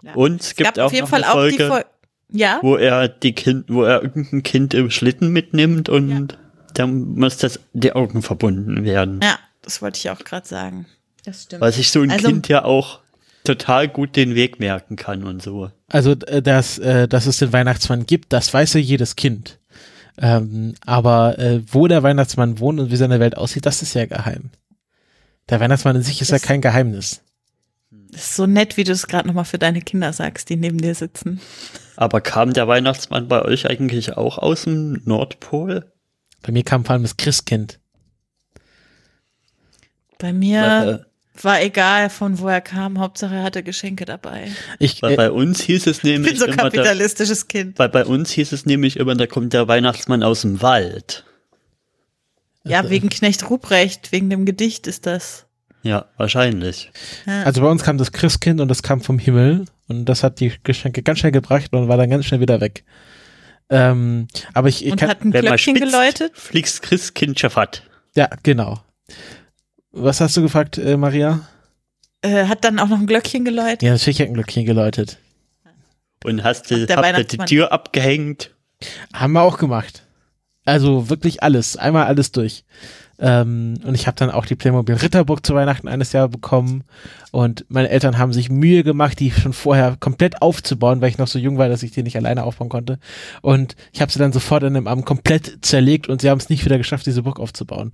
[0.03, 0.15] Ja.
[0.15, 1.87] Und es gibt gab auch auf jeden noch Fall eine auch die Folge, Folge.
[2.31, 6.37] Ja, wo er die Kind, wo er irgendein Kind im Schlitten mitnimmt und
[6.75, 9.21] dann muss das die Augen verbunden werden.
[9.23, 10.87] ja, das wollte ich auch gerade sagen.
[11.25, 11.61] Das stimmt.
[11.63, 13.01] Weil sich so ein Also- Kind ja auch
[13.45, 15.71] total gut den Weg merken kann und so.
[15.89, 19.59] Also, äh, dass, äh, dass es den Weihnachtsmann gibt, das weiß ja jedes Kind.
[20.17, 24.07] Ähm, aber äh, wo der Weihnachtsmann wohnt und wie seine Welt aussieht, das ist ja
[24.07, 24.51] geheim.
[25.49, 27.21] Der Weihnachtsmann in sich ist Das- ja kein Geheimnis.
[28.11, 30.79] Das ist so nett, wie du es gerade nochmal für deine Kinder sagst, die neben
[30.79, 31.41] dir sitzen.
[31.97, 35.91] Aber kam der Weihnachtsmann bei euch eigentlich auch aus dem Nordpol?
[36.43, 37.81] Bei mir kam vor allem das Christkind.
[40.19, 40.99] Bei mir Weil, äh,
[41.43, 44.51] war egal, von wo er kam, Hauptsache er hatte Geschenke dabei.
[44.79, 47.79] Ich, weil bei uns hieß es Ich bin nämlich so immer, der, kapitalistisches Kind.
[47.79, 51.25] weil bei uns hieß es nämlich immer, da kommt der Weihnachtsmann aus dem Wald.
[52.67, 55.47] Ja, wegen Knecht Ruprecht, wegen dem Gedicht ist das.
[55.83, 56.91] Ja, wahrscheinlich.
[57.27, 57.43] Ja.
[57.43, 60.53] also bei uns kam das Christkind und das kam vom Himmel und das hat die
[60.63, 62.85] Geschenke ganz schnell gebracht und war dann ganz schnell wieder weg.
[63.69, 66.33] Ähm, aber ich, ich und kann, hat ein Wenn man Glöckchen spitzt, geläutet.
[66.35, 67.83] fliegst Christkind Schafat.
[68.15, 68.81] ja, genau.
[69.97, 71.41] Was hast du gefragt, äh, Maria?
[72.21, 73.83] Äh, hat dann auch noch ein Glöckchen geläutet.
[73.83, 75.19] Ja, natürlich hat ein Glöckchen geläutet.
[76.25, 77.37] Und hast du, die.
[77.39, 78.51] Tür abgehängt?
[79.13, 80.03] Haben wir auch gemacht.
[80.65, 82.65] Also wirklich alles, einmal alles durch.
[83.19, 86.85] Ähm, und ich habe dann auch die Playmobil Ritterburg zu Weihnachten eines Jahr bekommen.
[87.31, 91.27] Und meine Eltern haben sich Mühe gemacht, die schon vorher komplett aufzubauen, weil ich noch
[91.27, 92.99] so jung war, dass ich die nicht alleine aufbauen konnte.
[93.43, 96.49] Und ich habe sie dann sofort an dem Abend komplett zerlegt und sie haben es
[96.49, 97.93] nicht wieder geschafft, diese Burg aufzubauen.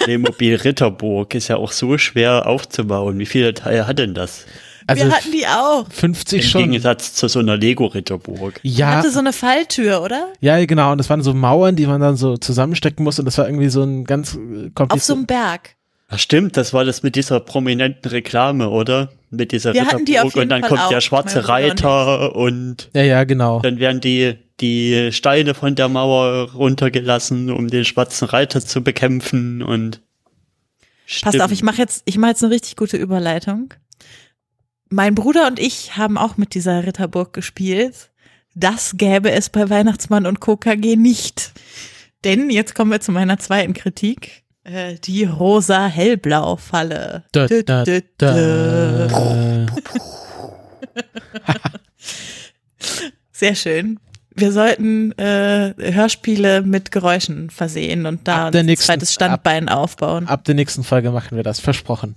[0.00, 3.18] Playmobil Ritterburg ist ja auch so schwer aufzubauen.
[3.18, 4.46] Wie viele Teile hat denn das?
[4.86, 5.86] Also Wir hatten die auch.
[5.90, 6.62] 50 Im schon.
[6.64, 8.60] Gegensatz zu so einer Lego-Ritterburg.
[8.62, 10.28] Ja, Hatte so eine Falltür, oder?
[10.40, 10.92] ja, genau.
[10.92, 13.18] Und das waren so Mauern, die man dann so zusammenstecken muss.
[13.18, 15.10] Und das war irgendwie so ein ganz äh, Auf so kompliziertes.
[15.10, 15.76] einem Berg.
[16.14, 19.10] Ach stimmt, das war das mit dieser prominenten Reklame, oder?
[19.30, 23.24] Mit dieser Wir auf und dann Fall kommt auch, der schwarze Reiter und ja, ja,
[23.24, 23.60] genau.
[23.60, 29.62] dann werden die, die Steine von der Mauer runtergelassen, um den schwarzen Reiter zu bekämpfen
[29.62, 30.02] und
[31.22, 33.74] Passt auf, ich mache jetzt, ich mache jetzt eine richtig gute Überleitung.
[34.92, 38.10] Mein Bruder und ich haben auch mit dieser Ritterburg gespielt.
[38.54, 41.52] Das gäbe es bei Weihnachtsmann und KKG nicht.
[42.24, 44.42] Denn jetzt kommen wir zu meiner zweiten Kritik.
[44.64, 47.24] Äh, die rosa-hellblau-Falle.
[47.32, 47.84] Da, Dü- da,
[48.18, 48.34] da.
[48.34, 49.66] dü.
[53.32, 53.98] Sehr schön.
[54.34, 60.26] Wir sollten äh, Hörspiele mit Geräuschen versehen und da Ab ein nächsten- zweites Standbein aufbauen.
[60.26, 62.14] Ab der nächsten Folge machen wir das, versprochen.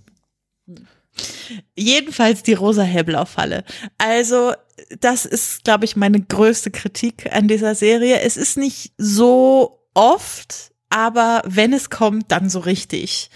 [1.76, 3.64] Jedenfalls die rosa-hellblau-Falle.
[3.98, 4.54] Also,
[5.00, 8.22] das ist, glaube ich, meine größte Kritik an dieser Serie.
[8.22, 13.30] Es ist nicht so oft, aber wenn es kommt, dann so richtig.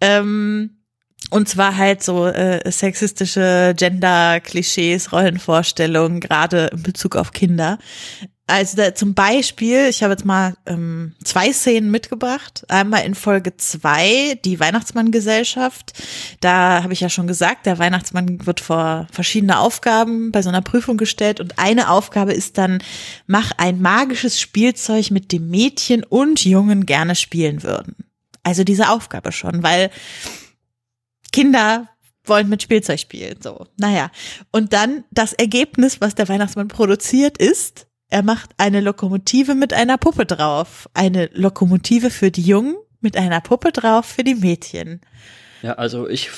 [0.00, 0.84] Ähm,
[1.30, 7.78] und zwar halt so äh, sexistische Gender-Klischees, Rollenvorstellungen, gerade in Bezug auf Kinder.
[8.46, 12.64] Also da, zum Beispiel, ich habe jetzt mal ähm, zwei Szenen mitgebracht.
[12.68, 15.94] Einmal in Folge zwei, die Weihnachtsmann-Gesellschaft.
[16.40, 20.60] Da habe ich ja schon gesagt, der Weihnachtsmann wird vor verschiedene Aufgaben bei so einer
[20.60, 22.82] Prüfung gestellt und eine Aufgabe ist dann,
[23.26, 27.96] mach ein magisches Spielzeug, mit dem Mädchen und Jungen gerne spielen würden.
[28.42, 29.90] Also diese Aufgabe schon, weil
[31.32, 31.88] Kinder
[32.24, 33.66] wollen mit Spielzeug spielen, so.
[33.78, 34.10] Naja.
[34.50, 39.98] Und dann das Ergebnis, was der Weihnachtsmann produziert, ist, Er macht eine Lokomotive mit einer
[39.98, 40.88] Puppe drauf.
[40.94, 45.00] Eine Lokomotive für die Jungen mit einer Puppe drauf für die Mädchen.
[45.62, 46.30] Ja, also ich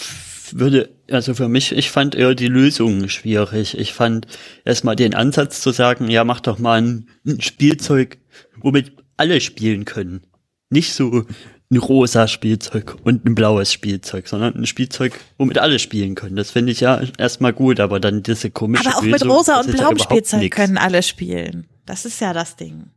[0.53, 3.77] würde, also für mich, ich fand eher die Lösung schwierig.
[3.77, 4.27] Ich fand
[4.65, 8.16] erstmal den Ansatz zu sagen, ja, mach doch mal ein, ein Spielzeug,
[8.57, 10.23] womit alle spielen können.
[10.70, 11.27] Nicht so
[11.70, 16.36] ein rosa Spielzeug und ein blaues Spielzeug, sondern ein Spielzeug, womit alle spielen können.
[16.36, 19.60] Das finde ich ja erstmal gut, aber dann diese komische Aber auch Lösung, mit rosa
[19.60, 20.56] und ja blauem Spielzeug nix.
[20.56, 21.66] können alle spielen.
[21.84, 22.90] Das ist ja das Ding.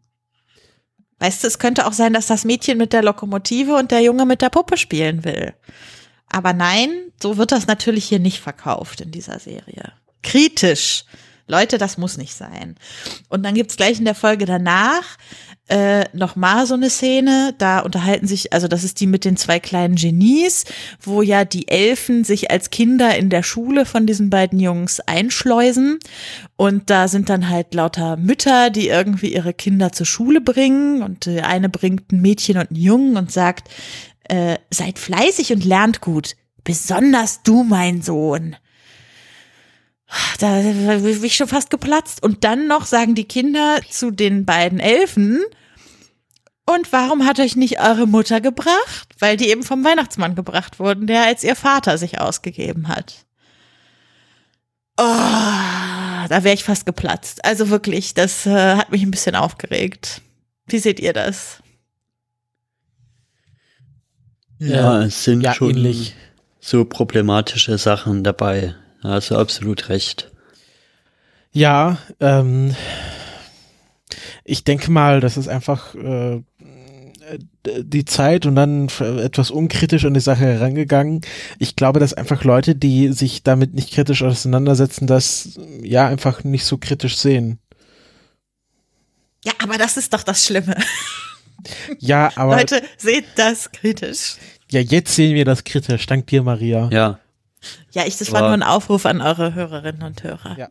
[1.19, 4.25] Weißt du, es könnte auch sein, dass das Mädchen mit der Lokomotive und der Junge
[4.25, 5.53] mit der Puppe spielen will.
[6.29, 6.89] Aber nein,
[7.21, 9.93] so wird das natürlich hier nicht verkauft in dieser Serie.
[10.21, 11.05] Kritisch.
[11.49, 12.75] Leute, das muss nicht sein.
[13.27, 15.17] Und dann gibt's gleich in der Folge danach
[15.69, 19.59] äh, nochmal so eine Szene, da unterhalten sich, also das ist die mit den zwei
[19.59, 20.65] kleinen Genies,
[20.99, 25.99] wo ja die Elfen sich als Kinder in der Schule von diesen beiden Jungs einschleusen.
[26.55, 31.03] Und da sind dann halt lauter Mütter, die irgendwie ihre Kinder zur Schule bringen.
[31.03, 33.69] Und eine bringt ein Mädchen und einen Jungen und sagt,
[34.23, 36.35] äh, seid fleißig und lernt gut.
[36.63, 38.55] Besonders du, mein Sohn.
[40.39, 42.23] Da bin ich schon fast geplatzt.
[42.23, 45.43] Und dann noch sagen die Kinder zu den beiden Elfen,
[46.69, 49.09] und warum hat euch nicht eure Mutter gebracht?
[49.17, 53.25] Weil die eben vom Weihnachtsmann gebracht wurden, der als ihr Vater sich ausgegeben hat.
[54.95, 57.43] Oh, da wäre ich fast geplatzt.
[57.43, 60.21] Also wirklich, das äh, hat mich ein bisschen aufgeregt.
[60.67, 61.63] Wie seht ihr das?
[64.59, 66.13] Ja, es sind ja, schon ähnlich.
[66.59, 68.75] so problematische Sachen dabei.
[69.01, 70.31] Da hast du absolut recht.
[71.51, 72.75] Ja, ähm,
[74.43, 76.41] ich denke mal, das ist einfach äh,
[77.81, 81.21] die Zeit und dann etwas unkritisch an die Sache herangegangen.
[81.59, 86.65] Ich glaube, dass einfach Leute, die sich damit nicht kritisch auseinandersetzen, das ja einfach nicht
[86.65, 87.59] so kritisch sehen.
[89.45, 90.75] Ja, aber das ist doch das Schlimme.
[91.99, 94.35] Ja, aber Leute, seht das kritisch.
[94.71, 96.05] ja, jetzt sehen wir das kritisch.
[96.05, 96.89] Dank dir, Maria.
[96.91, 97.19] Ja.
[97.91, 100.57] Ja, ich, das war nur ein Aufruf an eure Hörerinnen und Hörer.
[100.57, 100.69] Ja.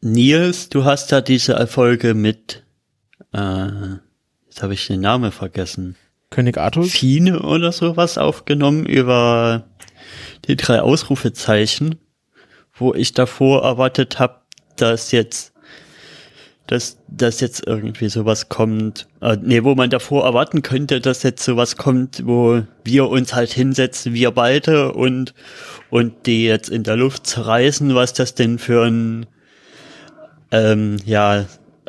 [0.00, 2.64] Nils, du hast da diese Erfolge mit,
[3.32, 3.68] äh,
[4.46, 5.96] jetzt habe ich den Namen vergessen.
[6.30, 6.90] König Artus?
[6.90, 9.64] Fine oder sowas aufgenommen über
[10.46, 11.96] die drei Ausrufezeichen,
[12.74, 14.40] wo ich davor erwartet habe,
[14.76, 15.52] dass jetzt
[16.66, 21.44] dass, dass jetzt irgendwie sowas kommt, äh, nee, wo man davor erwarten könnte, dass jetzt
[21.44, 25.34] sowas kommt, wo wir uns halt hinsetzen, wir beide und
[25.92, 29.26] und die jetzt in der Luft zerreißen, was das denn für ein
[30.50, 31.44] ähm, ja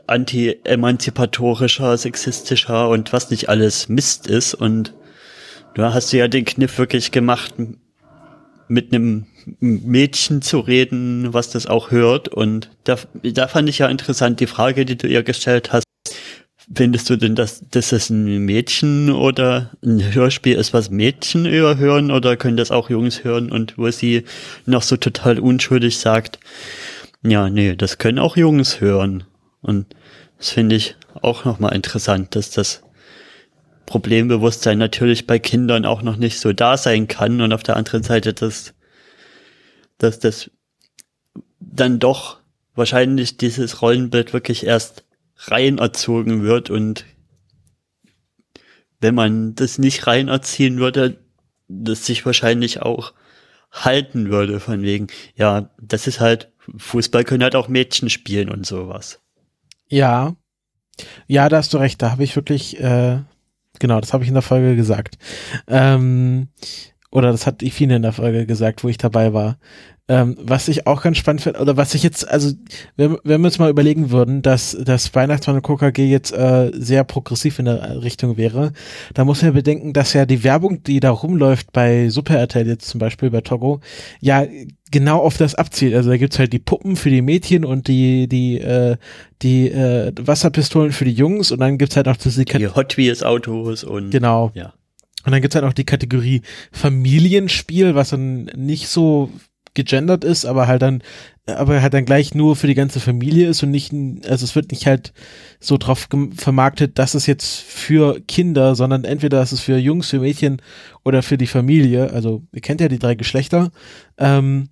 [0.08, 4.56] anti-emanzipatorischer, sexistischer und was nicht alles Mist ist.
[4.56, 4.94] Und
[5.76, 7.54] da hast du ja den Kniff wirklich gemacht,
[8.68, 9.26] mit einem
[9.62, 12.28] Mädchen zu reden, was das auch hört.
[12.28, 15.86] Und da, da fand ich ja interessant die Frage, die du ihr gestellt hast.
[16.74, 22.10] Findest du denn, dass, dass das ein Mädchen oder ein Hörspiel ist, was Mädchen überhören
[22.10, 24.24] oder können das auch Jungs hören und wo sie
[24.66, 26.40] noch so total unschuldig sagt,
[27.22, 29.26] ja, nee, das können auch Jungs hören.
[29.62, 29.88] Und
[30.38, 32.82] das finde ich auch nochmal interessant, dass das
[33.86, 38.04] Problembewusstsein natürlich bei Kindern auch noch nicht so da sein kann und auf der anderen
[38.04, 38.74] Seite, dass,
[39.98, 40.50] dass das
[41.60, 42.40] dann doch
[42.76, 45.04] wahrscheinlich dieses Rollenbild wirklich erst
[45.36, 47.06] rein erzogen wird und
[49.00, 51.20] wenn man das nicht rein erziehen würde,
[51.68, 53.14] das sich wahrscheinlich auch
[53.72, 58.66] halten würde von wegen, ja, das ist halt, Fußball können halt auch Mädchen spielen und
[58.66, 59.20] sowas.
[59.90, 60.36] Ja.
[61.28, 62.02] Ja, da hast du recht.
[62.02, 63.20] Da habe ich wirklich, äh,
[63.80, 65.18] genau, das habe ich in der Folge gesagt.
[65.68, 66.50] Ähm,
[67.14, 69.58] oder das hat Ifine in der Folge gesagt, wo ich dabei war.
[70.10, 72.52] Ähm, was ich auch ganz spannend finde, oder was ich jetzt, also
[72.98, 77.04] wenn, wenn wir uns mal überlegen würden, dass das Weihnachtsmann und KKG jetzt äh, sehr
[77.04, 78.74] progressiv in der Richtung wäre,
[79.14, 82.90] da muss man bedenken, dass ja die Werbung, die da rumläuft bei Super RTL jetzt
[82.90, 83.80] zum Beispiel, bei Togo,
[84.20, 84.46] ja
[84.92, 85.94] genau auf das abzielt.
[85.94, 88.98] Also da gibt's halt die Puppen für die Mädchen und die, die, äh,
[89.44, 93.22] die äh, Wasserpistolen für die Jungs und dann gibt's halt auch diese Die Hot Wheels
[93.22, 94.52] Autos und Genau.
[94.56, 94.74] ja.
[95.26, 96.42] Und dann gibt's halt auch die Kategorie
[96.72, 99.30] Familienspiel, was dann nicht so
[99.74, 101.02] gegendert ist, aber halt dann,
[101.46, 103.92] aber halt dann gleich nur für die ganze Familie ist und nicht,
[104.28, 105.14] also es wird nicht halt
[105.60, 110.20] so drauf vermarktet, dass es jetzt für Kinder, sondern entweder ist es für Jungs, für
[110.20, 110.62] Mädchen
[111.04, 112.12] oder für die Familie.
[112.12, 113.72] Also ihr kennt ja die drei Geschlechter.
[114.18, 114.70] Ähm,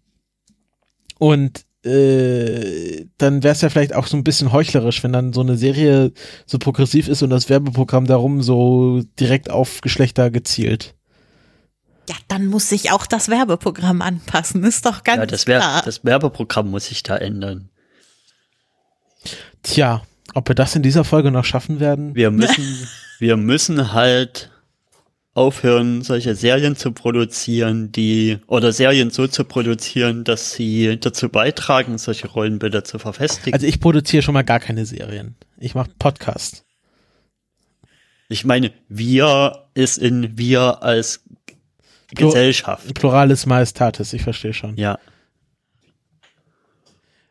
[1.18, 5.42] und äh, dann wäre es ja vielleicht auch so ein bisschen heuchlerisch, wenn dann so
[5.42, 6.12] eine Serie
[6.46, 10.96] so progressiv ist und das Werbeprogramm darum so direkt auf Geschlechter gezielt.
[12.10, 15.82] Ja, dann muss sich auch das Werbeprogramm anpassen, ist doch ganz ja, das, Wer klar.
[15.84, 17.70] das Werbeprogramm muss sich da ändern.
[19.64, 20.02] Tja,
[20.34, 22.16] Ob wir das in dieser Folge noch schaffen werden?
[22.16, 22.88] Wir müssen,
[23.20, 24.52] wir müssen halt
[25.34, 31.98] aufhören, solche Serien zu produzieren, die, oder Serien so zu produzieren, dass sie dazu beitragen,
[31.98, 33.54] solche Rollenbilder zu verfestigen.
[33.54, 35.36] Also ich produziere schon mal gar keine Serien.
[35.58, 36.66] Ich mache Podcasts.
[38.28, 41.24] Ich meine, wir ist in wir als
[42.16, 42.94] Plur- Gesellschaft.
[42.94, 44.76] Pluralis Majestatis, ich verstehe schon.
[44.78, 45.00] Ja.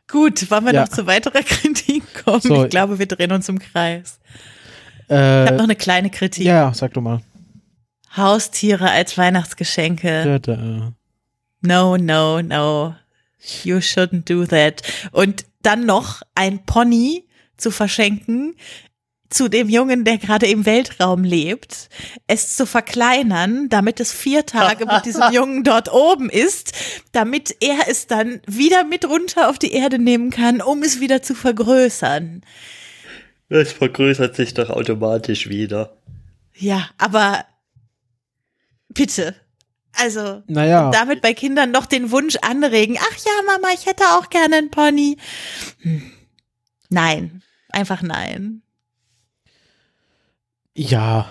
[0.09, 0.81] Gut, wollen wir Ja.
[0.83, 2.41] noch zu weiterer Kritik kommen?
[2.41, 2.65] So.
[2.65, 4.19] Ich glaube, wir drehen uns im Kreis.
[5.05, 6.45] Ich Äh, habe noch eine kleine Kritik.
[6.45, 7.21] ja, sag du mal.
[8.17, 10.25] Haustiere als Weihnachtsgeschenke.
[10.25, 10.93] Da, da.
[11.63, 12.95] No, no, no.
[13.65, 14.83] You shouldn't do that.
[15.13, 17.27] Und dann noch ein Pony
[17.57, 18.57] zu verschenken
[19.31, 21.89] zu dem Jungen, der gerade im Weltraum lebt,
[22.27, 26.73] es zu verkleinern, damit es vier Tage mit diesem Jungen dort oben ist,
[27.13, 31.23] damit er es dann wieder mit runter auf die Erde nehmen kann, um es wieder
[31.23, 32.43] zu vergrößern.
[33.49, 35.97] Es vergrößert sich doch automatisch wieder.
[36.57, 37.45] Ja, aber
[38.91, 39.35] bitte.
[39.97, 40.91] Also, Naja.
[40.93, 44.71] damit bei Kindern noch den Wunsch anregen, ach ja, Mama, ich hätte auch gerne einen
[44.71, 45.17] Pony.
[45.81, 46.13] Hm.
[46.91, 48.63] Nein, einfach nein.
[50.77, 51.29] Ja.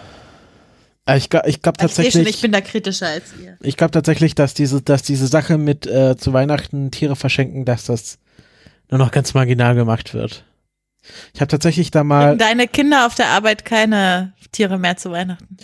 [1.06, 3.58] Äh, Ich, ich glaube Ich sehe schon, tatsächlich, ich bin da kritischer als ihr.
[3.62, 7.86] ich glaube tatsächlich, dass diese, dass diese Sache mit äh, zu Weihnachten Tiere verschenken, dass
[7.86, 8.20] das
[8.90, 10.44] nur noch ganz marginal gemacht wird.
[11.34, 15.58] Ich habe tatsächlich da mal, Deine Kinder auf der Arbeit keine Tiere mehr zu Weihnachten.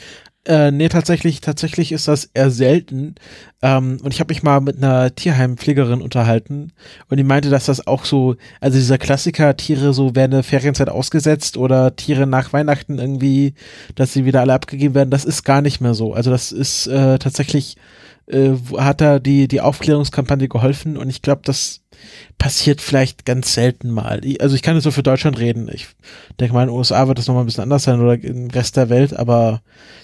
[0.45, 3.15] Äh, nee, tatsächlich, tatsächlich ist das eher selten.
[3.61, 6.71] Ähm, und ich habe mich mal mit einer Tierheimpflegerin unterhalten
[7.09, 10.89] und die meinte, dass das auch so, also dieser Klassiker, Tiere so während der Ferienzeit
[10.89, 13.55] ausgesetzt oder Tiere nach Weihnachten irgendwie,
[13.95, 16.13] dass sie wieder alle abgegeben werden, das ist gar nicht mehr so.
[16.13, 17.75] Also das ist äh, tatsächlich,
[18.27, 21.81] äh, hat da die, die Aufklärungskampagne geholfen und ich glaube, das
[22.37, 24.21] passiert vielleicht ganz selten mal.
[24.39, 25.69] Also ich kann jetzt so für Deutschland reden.
[25.71, 25.87] Ich
[26.39, 28.77] denke mal, in den USA wird das nochmal ein bisschen anders sein oder im Rest
[28.77, 29.61] der Welt, aber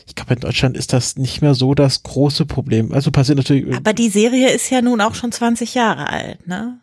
[0.08, 2.92] ich glaube, in Deutschland ist das nicht mehr so das große Problem.
[2.92, 3.76] Also passiert natürlich.
[3.76, 6.80] Aber die Serie ist ja nun auch schon 20 Jahre alt, ne?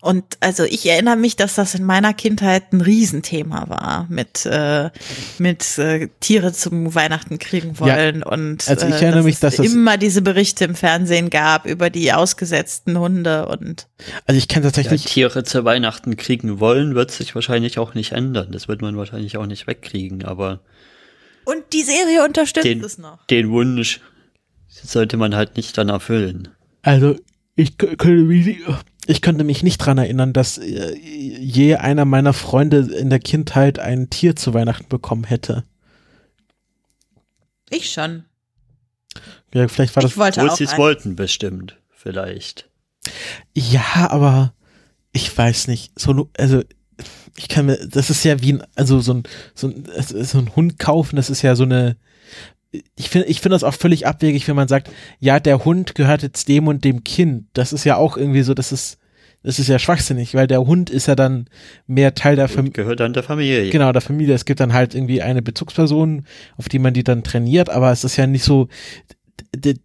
[0.00, 4.90] Und also ich erinnere mich, dass das in meiner Kindheit ein Riesenthema war, mit, äh,
[5.38, 8.22] mit äh, Tiere zum Weihnachten kriegen wollen.
[8.22, 11.30] Und Also ich äh, erinnere dass mich, es dass das- immer diese Berichte im Fernsehen
[11.30, 13.88] gab über die ausgesetzten Hunde und
[14.26, 15.04] Also ich kenne Ja, tatsächlich.
[15.06, 18.52] Tiere zu Weihnachten kriegen wollen, wird sich wahrscheinlich auch nicht ändern.
[18.52, 20.60] Das wird man wahrscheinlich auch nicht wegkriegen, aber
[21.44, 23.26] und die Serie unterstützt den, es noch.
[23.26, 24.00] den Wunsch
[24.68, 26.48] sollte man halt nicht dann erfüllen.
[26.82, 27.16] Also
[27.56, 28.58] ich könnte mich,
[29.08, 33.78] ich könnte mich nicht dran erinnern, dass äh, je einer meiner Freunde in der Kindheit
[33.78, 35.64] ein Tier zu Weihnachten bekommen hätte.
[37.70, 38.26] Ich schon.
[39.54, 40.12] Ja, vielleicht war das.
[40.12, 41.78] Ich wollte Obwohl auch sie es wollten, bestimmt.
[41.88, 42.68] Vielleicht.
[43.54, 44.52] Ja, aber
[45.12, 45.98] ich weiß nicht.
[45.98, 46.62] So, also
[47.34, 49.22] ich kann mir, das ist ja wie ein, also so ein,
[49.54, 51.96] so ein, so ein Hund kaufen, das ist ja so eine.
[52.96, 54.90] Ich finde, ich finde das auch völlig abwegig, wenn man sagt,
[55.20, 57.46] ja, der Hund gehört jetzt dem und dem Kind.
[57.54, 58.98] Das ist ja auch irgendwie so, das ist,
[59.42, 61.46] das ist ja schwachsinnig, weil der Hund ist ja dann
[61.86, 62.72] mehr Teil der Familie.
[62.72, 63.70] Gehört dann der Familie.
[63.70, 64.34] Genau, der Familie.
[64.34, 66.26] Es gibt dann halt irgendwie eine Bezugsperson,
[66.58, 68.68] auf die man die dann trainiert, aber es ist ja nicht so,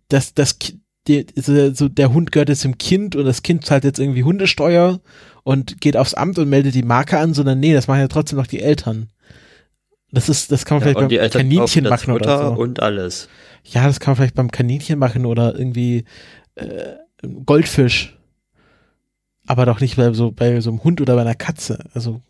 [0.09, 3.83] dass das, Ki- die, so der Hund gehört jetzt dem Kind und das Kind zahlt
[3.85, 4.99] jetzt irgendwie Hundesteuer
[5.43, 8.39] und geht aufs Amt und meldet die Marke an, sondern nee, das machen ja trotzdem
[8.39, 9.09] noch die Eltern.
[10.13, 12.61] Das ist, das kann man Ja, vielleicht beim Kaninchen machen oder so.
[12.61, 13.27] und alles.
[13.63, 16.05] Ja, das kann man vielleicht beim Kaninchen machen oder irgendwie
[16.55, 16.93] äh,
[17.45, 18.15] Goldfisch.
[19.47, 21.79] Aber doch nicht bei so, bei so einem Hund oder bei einer Katze.
[21.93, 22.21] Also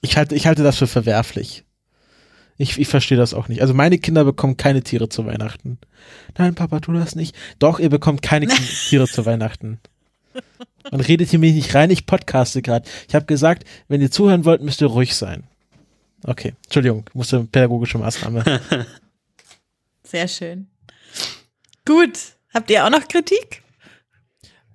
[0.00, 1.64] ich halte, ich halte das für verwerflich.
[2.56, 3.60] Ich, ich verstehe das auch nicht.
[3.60, 5.78] Also meine Kinder bekommen keine Tiere zu Weihnachten.
[6.38, 7.34] Nein, Papa, tu das nicht.
[7.58, 8.46] Doch, ihr bekommt keine
[8.88, 9.80] Tiere zu Weihnachten.
[10.90, 12.88] Und redet hier mich nicht rein, ich podcaste gerade.
[13.08, 15.44] Ich habe gesagt, wenn ihr zuhören wollt, müsst ihr ruhig sein.
[16.26, 18.42] Okay, Entschuldigung, musste pädagogische Maßnahme.
[20.02, 20.68] Sehr schön.
[21.84, 22.18] Gut.
[22.52, 23.62] Habt ihr auch noch Kritik?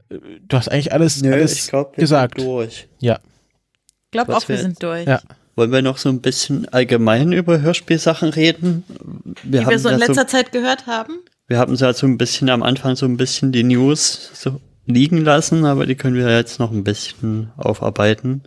[0.10, 2.40] Du hast eigentlich alles, alles glaub, wir gesagt.
[2.40, 2.88] sind durch.
[3.00, 5.08] Ich glaube auch, wir sind durch.
[5.08, 5.22] Ja.
[5.56, 8.84] Wollen wir noch so ein bisschen allgemein über Hörspielsachen reden?
[9.44, 11.20] Wir Die wir so in ja letzter Zeit gehört haben.
[11.48, 15.24] Wir haben so so ein bisschen am Anfang so ein bisschen die News so liegen
[15.24, 18.44] lassen, aber die können wir jetzt noch ein bisschen aufarbeiten.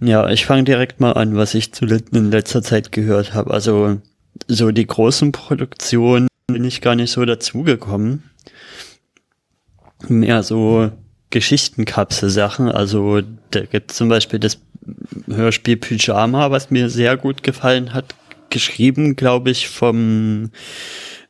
[0.00, 3.52] Ja, ich fange direkt mal an, was ich zuletzt in letzter Zeit gehört habe.
[3.52, 4.00] Also
[4.46, 8.22] so die großen Produktionen bin ich gar nicht so dazugekommen.
[10.08, 10.92] Mehr so
[11.30, 12.68] Geschichtenkapsel-Sachen.
[12.68, 14.60] Also da gibt zum Beispiel das
[15.26, 18.14] Hörspiel Pyjama, was mir sehr gut gefallen hat.
[18.50, 20.50] Geschrieben, glaube ich, vom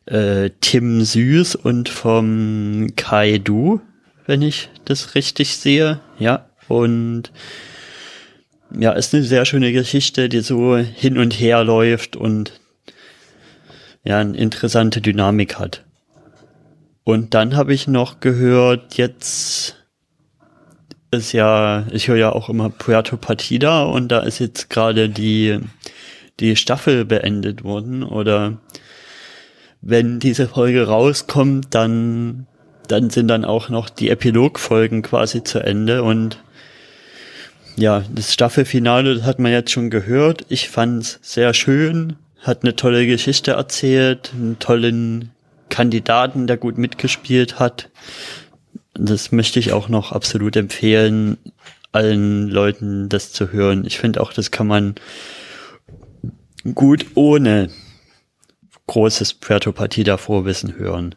[0.06, 3.80] äh, Tim Süß und vom Kai Du,
[4.26, 6.00] wenn ich das richtig sehe.
[6.18, 7.32] Ja, und
[8.70, 12.52] ja, ist eine sehr schöne Geschichte, die so hin und her läuft und
[14.04, 15.84] ja, eine interessante Dynamik hat.
[17.04, 19.76] Und dann habe ich noch gehört, jetzt
[21.10, 25.58] ist ja, ich höre ja auch immer Puerto Partida und da ist jetzt gerade die,
[26.38, 28.58] die Staffel beendet worden oder
[29.80, 32.46] wenn diese Folge rauskommt, dann,
[32.88, 36.42] dann sind dann auch noch die Epilogfolgen quasi zu Ende und
[37.78, 40.44] ja, das Staffelfinale das hat man jetzt schon gehört.
[40.48, 45.30] Ich fand's sehr schön, hat eine tolle Geschichte erzählt, einen tollen
[45.68, 47.90] Kandidaten, der gut mitgespielt hat.
[48.94, 51.38] Das möchte ich auch noch absolut empfehlen,
[51.92, 53.84] allen Leuten das zu hören.
[53.84, 54.96] Ich finde auch, das kann man
[56.74, 57.70] gut ohne
[58.88, 61.14] großes Puerto Partida Vorwissen hören.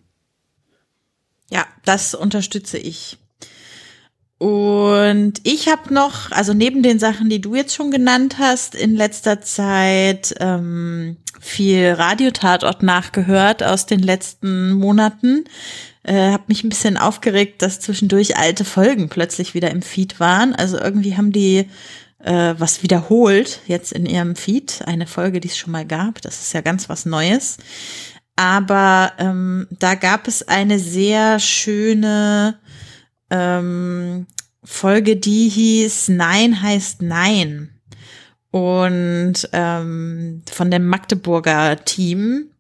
[1.50, 3.18] Ja, das unterstütze ich.
[4.42, 8.96] Und ich habe noch, also neben den Sachen, die du jetzt schon genannt hast, in
[8.96, 15.44] letzter Zeit ähm, viel Radiotatort nachgehört aus den letzten Monaten.
[16.02, 20.56] Äh, habe mich ein bisschen aufgeregt, dass zwischendurch alte Folgen plötzlich wieder im Feed waren.
[20.56, 21.70] Also irgendwie haben die
[22.24, 26.20] äh, was wiederholt jetzt in ihrem Feed, eine Folge, die es schon mal gab.
[26.24, 27.58] Das ist ja ganz was Neues.
[28.36, 32.58] Aber ähm, da gab es eine sehr schöne
[33.32, 34.28] ähm,
[34.64, 37.80] Folge, die hieß Nein heißt Nein.
[38.52, 42.52] Und ähm, von dem Magdeburger Team,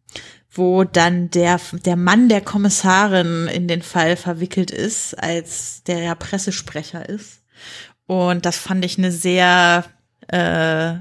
[0.49, 6.15] wo dann der, der Mann der Kommissarin in den Fall verwickelt ist, als der ja
[6.15, 7.43] Pressesprecher ist.
[8.07, 9.85] Und das fand ich eine sehr
[10.27, 10.95] äh,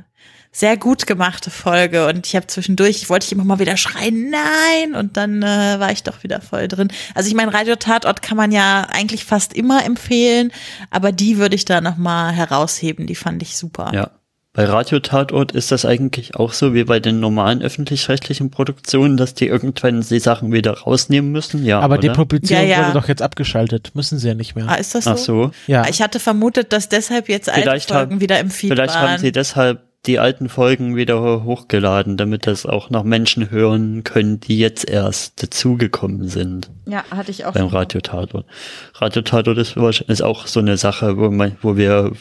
[0.53, 4.95] sehr gut gemachte Folge und ich habe zwischendurch, wollte ich immer mal wieder schreien, nein,
[4.97, 6.89] und dann äh, war ich doch wieder voll drin.
[7.15, 10.51] Also ich meine, Radio Tatort kann man ja eigentlich fast immer empfehlen,
[10.91, 13.93] aber die würde ich da nochmal herausheben, die fand ich super.
[13.95, 14.11] Ja.
[14.53, 19.35] Bei Radio Tatort ist das eigentlich auch so wie bei den normalen öffentlich-rechtlichen Produktionen, dass
[19.35, 21.65] die irgendwann die Sachen wieder rausnehmen müssen.
[21.65, 22.01] Ja, aber oder?
[22.03, 22.87] die Publizierung Ja, ja.
[22.89, 23.93] wurde doch jetzt abgeschaltet.
[23.95, 24.67] Müssen sie ja nicht mehr.
[24.69, 25.11] Ah, ist das so?
[25.13, 25.51] Ach so.
[25.69, 25.87] ja.
[25.89, 29.11] Ich hatte vermutet, dass deshalb jetzt alte Vielleicht Folgen haben- wieder im Feed Vielleicht waren.
[29.11, 34.41] haben sie deshalb die alten Folgen wieder hochgeladen, damit das auch noch Menschen hören können,
[34.41, 37.53] die jetzt erst dazugekommen sind ja, hatte ich auch.
[37.53, 37.77] beim schon.
[37.77, 38.47] Radio Tatort.
[38.95, 42.13] Radio Tatort ist, ist auch so eine Sache, wo, man, wo wir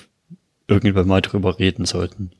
[0.67, 2.31] irgendwann mal drüber reden sollten.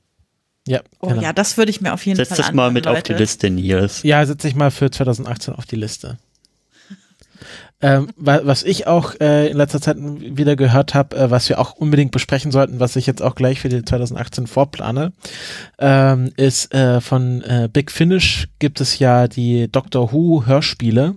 [0.67, 1.21] ja, Oh genau.
[1.21, 3.23] ja, das würde ich mir auf jeden Setz Fall das mal mit auf die Leute.
[3.23, 4.03] Liste, Nils.
[4.03, 6.17] Ja, setze ich mal für 2018 auf die Liste.
[7.81, 11.59] Ähm, wa- was ich auch äh, in letzter Zeit wieder gehört habe, äh, was wir
[11.59, 15.13] auch unbedingt besprechen sollten, was ich jetzt auch gleich für die 2018 vorplane,
[15.79, 21.15] ähm, ist äh, von äh, Big Finish gibt es ja die Doctor Who Hörspiele.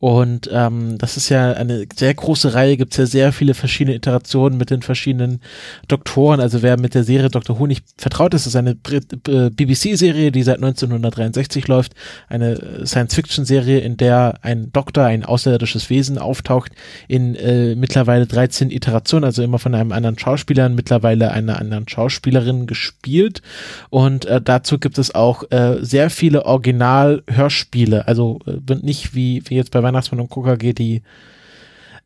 [0.00, 3.94] Und ähm, das ist ja eine sehr große Reihe, gibt es ja sehr viele verschiedene
[3.94, 5.40] Iterationen mit den verschiedenen
[5.88, 6.40] Doktoren.
[6.40, 10.32] Also wer mit der Serie Doctor Who nicht vertraut ist, ist eine Brit- äh, BBC-Serie,
[10.32, 11.92] die seit 1963 läuft.
[12.30, 16.72] Eine äh, Science-Fiction-Serie, in der ein Doktor, ein außerirdisches Wesen auftaucht
[17.06, 22.66] in äh, mittlerweile 13 Iterationen, also immer von einem anderen Schauspieler, mittlerweile einer anderen Schauspielerin
[22.66, 23.42] gespielt.
[23.90, 28.08] Und äh, dazu gibt es auch äh, sehr viele Original-Hörspiele.
[28.08, 31.02] Also äh, nicht wie, wie jetzt bei Weihnachtsmann und KKG die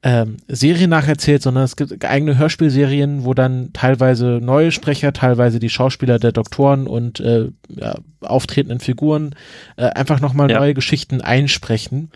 [0.03, 5.71] ähm, Serie nacherzählt, sondern es gibt eigene Hörspielserien, wo dann teilweise neue Sprecher, teilweise die
[5.71, 9.35] Schauspieler der Doktoren und äh, ja, auftretenden Figuren
[9.77, 10.59] äh, einfach nochmal Ja.
[10.59, 12.11] neue Geschichten einsprechen.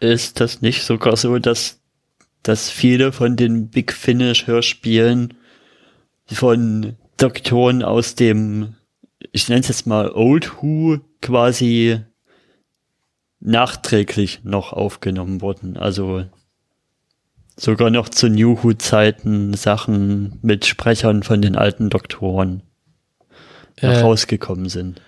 [0.00, 1.80] Ist das nicht sogar so, dass,
[2.42, 5.34] dass viele von den Big Finish Hörspielen
[6.26, 8.74] von Doktoren aus dem,
[9.30, 12.00] ich nenne es jetzt mal Old Who quasi
[13.40, 15.76] nachträglich noch aufgenommen wurden.
[15.76, 16.24] Also
[17.56, 22.62] sogar noch zu New Who Zeiten Sachen mit Sprechern von den alten Doktoren
[23.78, 25.02] Äh, rausgekommen sind.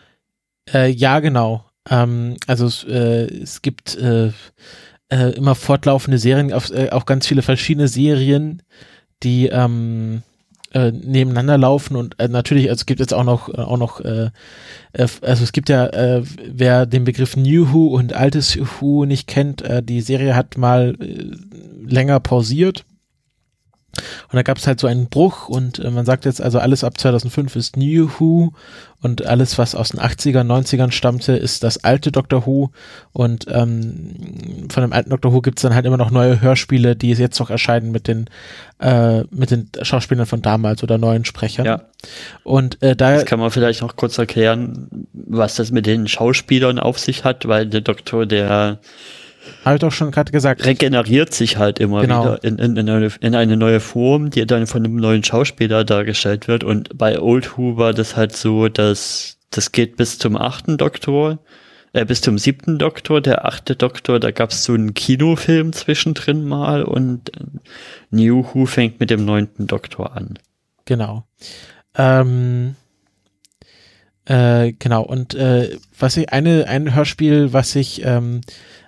[0.73, 1.65] Äh, ja, genau.
[1.89, 4.33] Ähm, also es, äh, es gibt äh,
[5.11, 8.63] äh, immer fortlaufende Serien, auf, äh, auch ganz viele verschiedene Serien,
[9.23, 10.23] die ähm,
[10.73, 14.01] äh, nebeneinander laufen und äh, natürlich, also es gibt jetzt auch noch, äh, auch noch,
[14.01, 14.31] äh,
[14.93, 19.27] äh, also es gibt ja, äh, wer den Begriff New Who und altes Who nicht
[19.27, 21.31] kennt, äh, die Serie hat mal äh,
[21.87, 22.85] länger pausiert.
[24.31, 26.85] Und da gab es halt so einen Bruch und äh, man sagt jetzt also alles
[26.85, 28.53] ab 2005 ist New Who
[29.01, 32.71] und alles, was aus den 80ern, 90ern stammte, ist das alte Doctor Who
[33.13, 36.97] und ähm, von dem alten Doctor Who gibt es dann halt immer noch neue Hörspiele,
[36.97, 38.29] die jetzt noch erscheinen mit den
[38.81, 41.67] äh, mit den Schauspielern von damals oder neuen Sprechern.
[41.67, 41.83] Ja.
[42.45, 46.79] Und äh, da Das kann man vielleicht noch kurz erklären, was das mit den Schauspielern
[46.79, 48.79] auf sich hat, weil der Doktor, der
[49.65, 50.65] Habe ich doch schon gerade gesagt.
[50.65, 52.25] Regeneriert sich halt immer Genau.
[52.25, 55.85] wieder in, in, in, eine, in eine neue Form, die dann von einem neuen Schauspieler
[55.85, 56.65] dargestellt wird.
[56.65, 61.39] Und bei Old Who war das halt so, dass das geht bis zum achten Doktor,
[61.93, 63.21] äh, bis zum siebten Doktor.
[63.21, 67.41] Der achte Doktor, da gab es so einen Kinofilm zwischendrin mal und äh,
[68.11, 70.39] New Who fängt mit dem neunten Doktor an.
[70.85, 71.27] Genau.
[71.97, 72.77] Ähm,
[74.29, 78.43] äh, genau, und äh, was ich, eine, ein Hörspiel, was ich, ähm,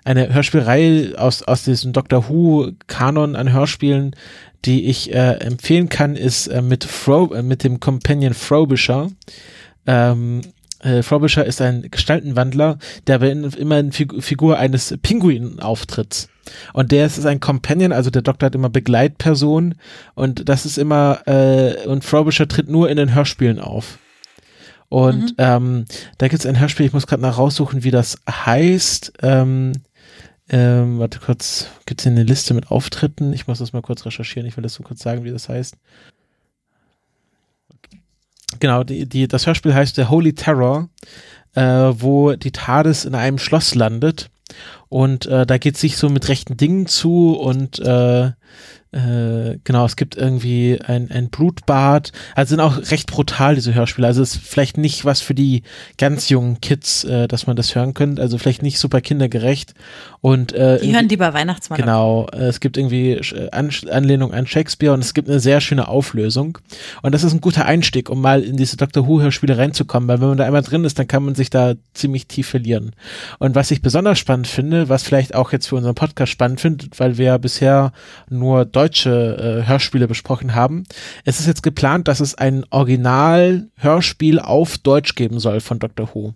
[0.04, 4.16] eine Hörspielreihe aus, aus diesem Doctor Who-Kanon an Hörspielen,
[4.64, 9.10] die ich äh, empfehlen kann, ist äh, mit, Fro äh, mit dem Companion Frobisher.
[9.86, 10.42] Ähm,
[10.80, 16.28] äh, Frobisher ist ein Gestaltenwandler, der aber in, immer in Figu Figur eines Pinguin auftritt.
[16.72, 19.76] Und der ist, ist ein Companion, also der Doktor hat immer Begleitpersonen
[20.14, 23.98] und das ist immer, äh, und Frobisher tritt nur in den Hörspielen auf.
[24.88, 25.34] Und Mhm.
[25.38, 25.84] ähm,
[26.18, 29.12] da gibt es ein Hörspiel, ich muss gerade nach raussuchen, wie das heißt.
[29.22, 29.72] Ähm,
[30.50, 33.32] ähm, warte kurz, gibt es hier eine Liste mit Auftritten?
[33.32, 35.76] Ich muss das mal kurz recherchieren, ich will das so kurz sagen, wie das heißt.
[38.58, 40.88] Genau, die, die, das Hörspiel heißt The Holy Terror,
[41.54, 44.30] äh, wo die TARDIS in einem Schloss landet.
[44.88, 48.32] Und äh, da geht es sich so mit rechten Dingen zu und äh,
[48.92, 52.10] äh, genau, es gibt irgendwie ein, ein Blutbad.
[52.34, 54.06] Also sind auch recht brutal, diese Hörspiele.
[54.06, 55.62] Also ist vielleicht nicht was für die
[55.96, 58.20] ganz jungen Kids, äh, dass man das hören könnte.
[58.20, 59.74] Also vielleicht nicht super kindergerecht.
[60.20, 61.78] Und äh, Die hören lieber Weihnachtsmann.
[61.78, 61.84] an.
[61.86, 65.60] Genau, äh, es gibt irgendwie äh, An Anlehnung an Shakespeare und es gibt eine sehr
[65.60, 66.58] schöne Auflösung.
[67.02, 70.28] Und das ist ein guter Einstieg, um mal in diese Doctor Who-Hörspiele reinzukommen, weil wenn
[70.28, 72.92] man da einmal drin ist, dann kann man sich da ziemlich tief verlieren.
[73.38, 76.98] Und was ich besonders spannend finde, was vielleicht auch jetzt für unseren Podcast spannend findet,
[76.98, 77.92] weil wir ja bisher
[78.28, 80.84] nur deutsche äh, Hörspiele besprochen haben,
[81.24, 86.32] es ist jetzt geplant, dass es ein Original-Hörspiel auf Deutsch geben soll von Doctor Who.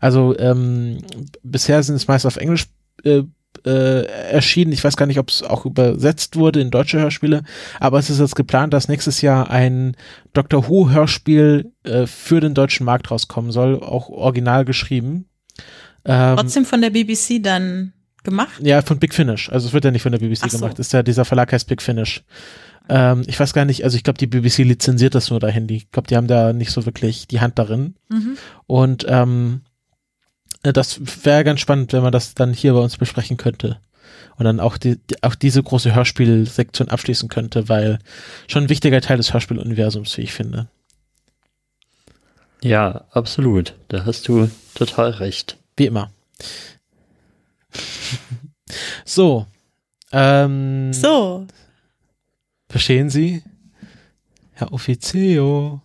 [0.00, 0.98] Also ähm,
[1.42, 2.66] bisher sind es meist auf Englisch
[3.04, 3.22] äh,
[3.64, 4.72] äh, erschienen.
[4.72, 7.42] Ich weiß gar nicht, ob es auch übersetzt wurde in deutsche Hörspiele,
[7.80, 9.96] aber es ist jetzt geplant, dass nächstes Jahr ein
[10.34, 15.30] Doctor Who Hörspiel äh, für den deutschen Markt rauskommen soll, auch original geschrieben.
[16.04, 17.94] Ähm, Trotzdem von der BBC dann
[18.26, 18.60] gemacht.
[18.60, 19.48] ja, von Big Finish.
[19.50, 20.58] Also es wird ja nicht von der BBC Ach so.
[20.58, 20.78] gemacht.
[20.78, 22.22] Ist ja dieser Verlag heißt Big Finish.
[22.88, 25.66] Ähm, ich weiß gar nicht, also ich glaube, die BBC lizenziert das nur dahin.
[25.66, 27.94] Die- Ich glaube, die haben da nicht so wirklich die Hand darin.
[28.10, 28.36] Mhm.
[28.66, 29.62] Und ähm,
[30.62, 33.78] äh, das wäre ganz spannend, wenn man das dann hier bei uns besprechen könnte.
[34.36, 37.98] Und dann auch, die, die, auch diese große Hörspielsektion abschließen könnte, weil
[38.48, 40.68] schon ein wichtiger Teil des Hörspieluniversums, wie ich finde.
[42.62, 43.74] Ja, absolut.
[43.88, 45.56] Da hast du total recht.
[45.76, 46.10] Wie immer.
[49.04, 49.46] So.
[50.12, 51.46] Ähm, So.
[52.68, 53.42] Verstehen Sie?
[54.52, 55.80] Herr Offizio.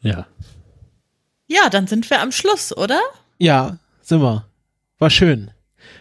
[0.00, 0.26] Ja.
[1.46, 3.00] Ja, dann sind wir am Schluss, oder?
[3.38, 4.46] Ja, sind wir.
[4.98, 5.50] War schön.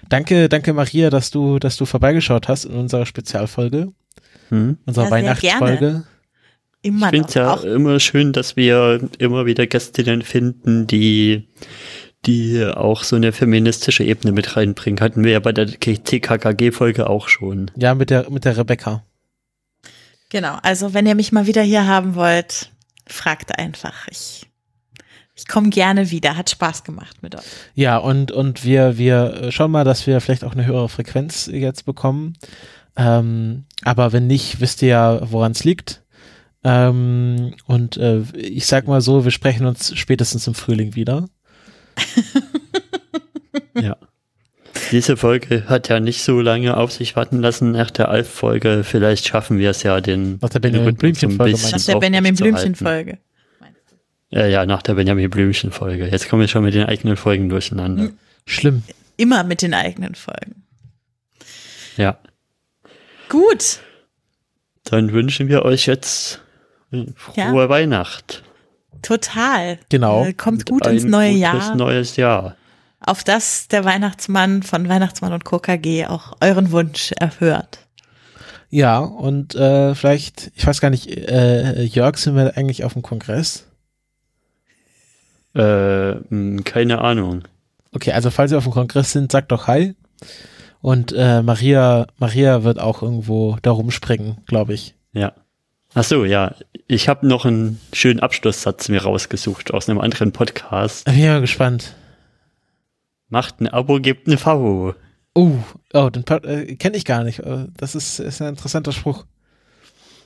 [0.09, 3.91] Danke, danke Maria, dass du, dass du vorbeigeschaut hast in unserer Spezialfolge,
[4.49, 4.77] Hm?
[4.85, 6.03] unserer Ja, sehr Weihnachtsfolge.
[6.81, 11.49] Immer Ich finde ja Auch immer schön, dass wir immer wieder Gästinnen finden, die,
[12.25, 15.01] die auch so eine feministische Ebene mit reinbringen.
[15.01, 17.71] Hatten wir ja bei der TKKG-Folge auch schon.
[17.75, 19.03] Ja, mit der, mit der Rebecca.
[20.29, 22.69] Genau, also wenn ihr mich mal wieder hier haben wollt,
[23.07, 24.07] fragt einfach.
[24.09, 24.45] Ich,
[25.35, 26.37] ich komme gerne wieder.
[26.37, 27.43] Hat Spaß gemacht mit euch.
[27.73, 31.47] Ja, und, und wir, wir äh, schauen mal, dass wir vielleicht auch eine höhere Frequenz
[31.51, 32.37] jetzt bekommen.
[32.95, 36.03] Ähm, aber wenn nicht, wisst ihr ja, woran es liegt.
[36.63, 41.27] Ähm, und äh, ich sag mal so, wir sprechen uns spätestens im Frühling wieder.
[43.81, 43.97] Ja.
[44.91, 48.83] Diese Folge hat ja nicht so lange auf sich warten lassen nach der Alf-Folge.
[48.83, 52.35] Vielleicht schaffen wir es ja, den Nach der Benjamin Blümchen-Folge Nach der Benjamin.
[52.35, 53.19] Blümchen-Folge.
[54.31, 56.07] Ja, ja, nach der Benjamin Blümchen-Folge.
[56.07, 58.03] Jetzt kommen wir schon mit den eigenen Folgen durcheinander.
[58.03, 58.17] Hm.
[58.45, 58.83] Schlimm.
[59.17, 60.63] Immer mit den eigenen Folgen.
[61.97, 62.19] Ja.
[63.27, 63.79] Gut.
[64.85, 66.41] Dann wünschen wir euch jetzt
[67.15, 67.69] frohe Ja.
[67.69, 68.43] Weihnacht.
[69.01, 69.79] Total.
[69.89, 70.25] Genau.
[70.25, 71.75] Äh, kommt gut ins neue gutes Jahr.
[71.75, 72.55] neues Jahr.
[72.99, 77.79] auf das der Weihnachtsmann von Weihnachtsmann und KKG auch euren Wunsch erhört.
[78.71, 83.01] Ja, und äh, vielleicht, ich weiß gar nicht, äh, Jörg, sind wir eigentlich auf dem
[83.01, 83.65] Kongress?
[85.55, 87.43] Äh, mh, keine Ahnung.
[87.93, 89.95] Okay, also falls ihr auf dem Kongress sind, sagt doch Hi.
[90.81, 94.95] Und äh, Maria, Maria wird auch irgendwo da rumspringen, glaube ich.
[95.13, 95.33] Ja.
[95.99, 96.55] Ach so, ja.
[96.87, 101.05] Ich habe noch einen schönen Abschlusssatz mir rausgesucht aus einem anderen Podcast.
[101.09, 101.93] Ich bin ja gespannt.
[103.27, 104.95] Macht ein Abo, gebt ein Favo.
[105.37, 105.57] Uh,
[105.93, 107.39] oh, den äh, kenne ich gar nicht.
[107.39, 109.25] Äh, Das ist, ist ein interessanter Spruch.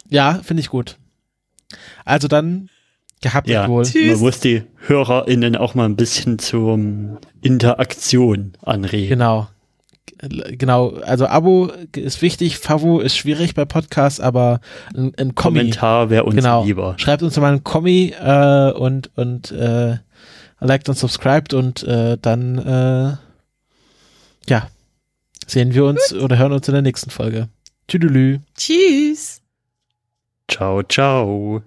[0.09, 0.99] Ja, finde ich gut.
[2.05, 2.69] Also dann,
[3.21, 3.83] Gehabt Ja, wohl.
[3.83, 4.11] Tschüss.
[4.11, 6.77] man muss die HörerInnen auch mal ein bisschen zur
[7.41, 9.09] Interaktion anregen.
[9.09, 9.47] Genau.
[10.19, 14.61] Genau, also Abo ist wichtig, Favo ist schwierig bei Podcasts, aber
[14.95, 16.63] ein, ein Kommi, Kommentar wäre uns genau.
[16.63, 16.95] lieber.
[16.97, 19.97] Schreibt uns mal einen Kommi äh, und und äh,
[20.59, 23.17] liked und subscribed und äh, dann äh,
[24.49, 24.67] ja
[25.45, 27.49] sehen wir uns oder hören uns in der nächsten Folge.
[27.88, 28.39] Tüdelü.
[28.55, 29.41] Tschüss.
[30.49, 31.63] Ciao, ciao.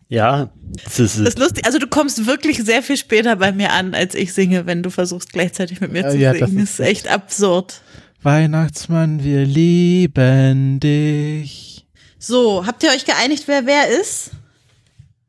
[0.09, 0.49] Ja,
[0.83, 1.65] das ist, Das ist lustig.
[1.65, 4.89] Also du kommst wirklich sehr viel später bei mir an, als ich singe, wenn du
[4.89, 6.63] versuchst gleichzeitig mit mir Ja, zu ja, das singen.
[6.63, 7.81] ist Das ist echt absurd.
[8.23, 11.85] Weihnachtsmann, wir lieben dich.
[12.17, 14.31] So, habt ihr euch geeinigt, wer wer ist?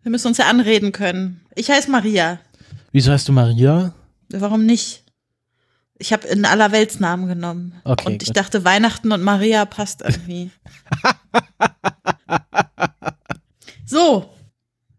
[0.02, 1.40] Wir müssen uns ja anreden können.
[1.56, 2.38] Ich heiße Maria.
[2.92, 3.94] Wieso heißt du Maria?
[4.28, 5.02] Warum nicht?
[5.98, 7.80] Ich habe einen Allerweltsnamen genommen.
[7.84, 8.36] Okay, und ich gut.
[8.36, 10.52] dachte, Weihnachten und Maria passt irgendwie.
[13.84, 14.30] so,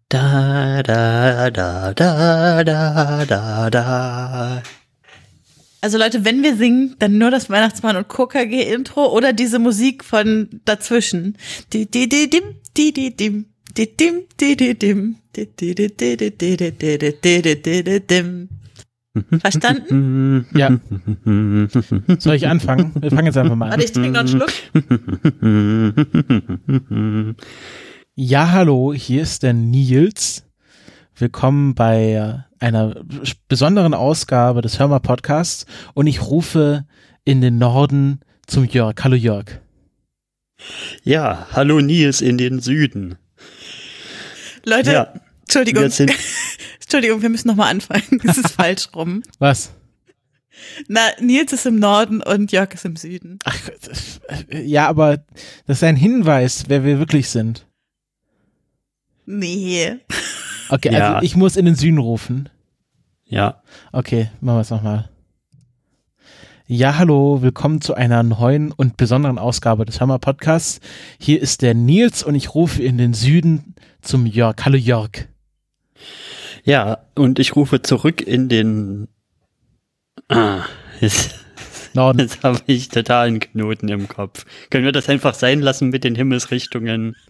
[0.10, 4.64] da, da, da, da, da, da, da.
[5.86, 10.50] Also Leute, wenn wir singen, dann nur das Weihnachtsmann und KKG-Intro oder diese Musik von
[10.66, 11.38] dazwischen.
[19.40, 20.48] Verstanden?
[20.56, 20.80] Ja.
[22.18, 22.92] Soll ich anfangen?
[23.00, 23.72] Wir fangen jetzt einfach mal an.
[23.74, 24.52] Warte, ich trinke noch einen Schluck.
[28.16, 30.48] Ja, hallo, hier ist der Nils.
[31.16, 32.96] Willkommen bei einer
[33.48, 36.86] besonderen Ausgabe des Hörmer Podcasts und ich rufe
[37.24, 38.96] in den Norden zum Jörg.
[39.04, 39.46] Hallo Jörg.
[41.04, 43.18] Ja, hallo Nils in den Süden.
[44.66, 45.84] Leute, Ja, Entschuldigung.
[46.82, 48.20] Entschuldigung, wir müssen nochmal anfangen.
[48.24, 49.22] Es ist falsch rum.
[49.40, 49.72] Was?
[50.88, 53.38] Na, Nils ist im Norden und Jörg ist im Süden.
[53.44, 53.58] Ach,
[54.50, 55.18] ja, aber
[55.68, 57.68] das ist ein Hinweis, wer wir wirklich sind.
[59.26, 59.98] Nee.
[60.70, 61.16] Okay, Ja.
[61.16, 62.50] also ich muss in den Süden rufen.
[63.28, 63.62] Ja,
[63.92, 65.10] Okay, machen wir es nochmal.
[66.68, 70.80] Ja, hallo, willkommen zu einer neuen und besonderen Ausgabe des Hammer Podcasts.
[71.20, 74.56] Hier ist der Nils und ich rufe in den Süden zum Jörg.
[74.64, 75.28] Hallo Jörg.
[76.64, 79.08] ja, und ich rufe zurück in den,
[80.30, 80.64] ah,
[81.02, 81.36] jetzt,
[81.94, 82.20] Norden.
[82.20, 84.46] jetzt habe ich totalen Knoten im Kopf.
[84.70, 87.16] Können wir das einfach sein lassen mit den Himmelsrichtungen?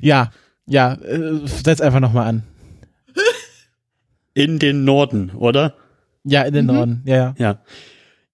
[0.00, 0.30] Ja,
[0.66, 2.44] ja, äh, setz einfach nochmal an.
[4.38, 5.74] In den Norden, oder?
[6.22, 7.02] Ja, in den Norden.
[7.04, 7.34] Ja, ja.
[7.38, 7.58] Ja.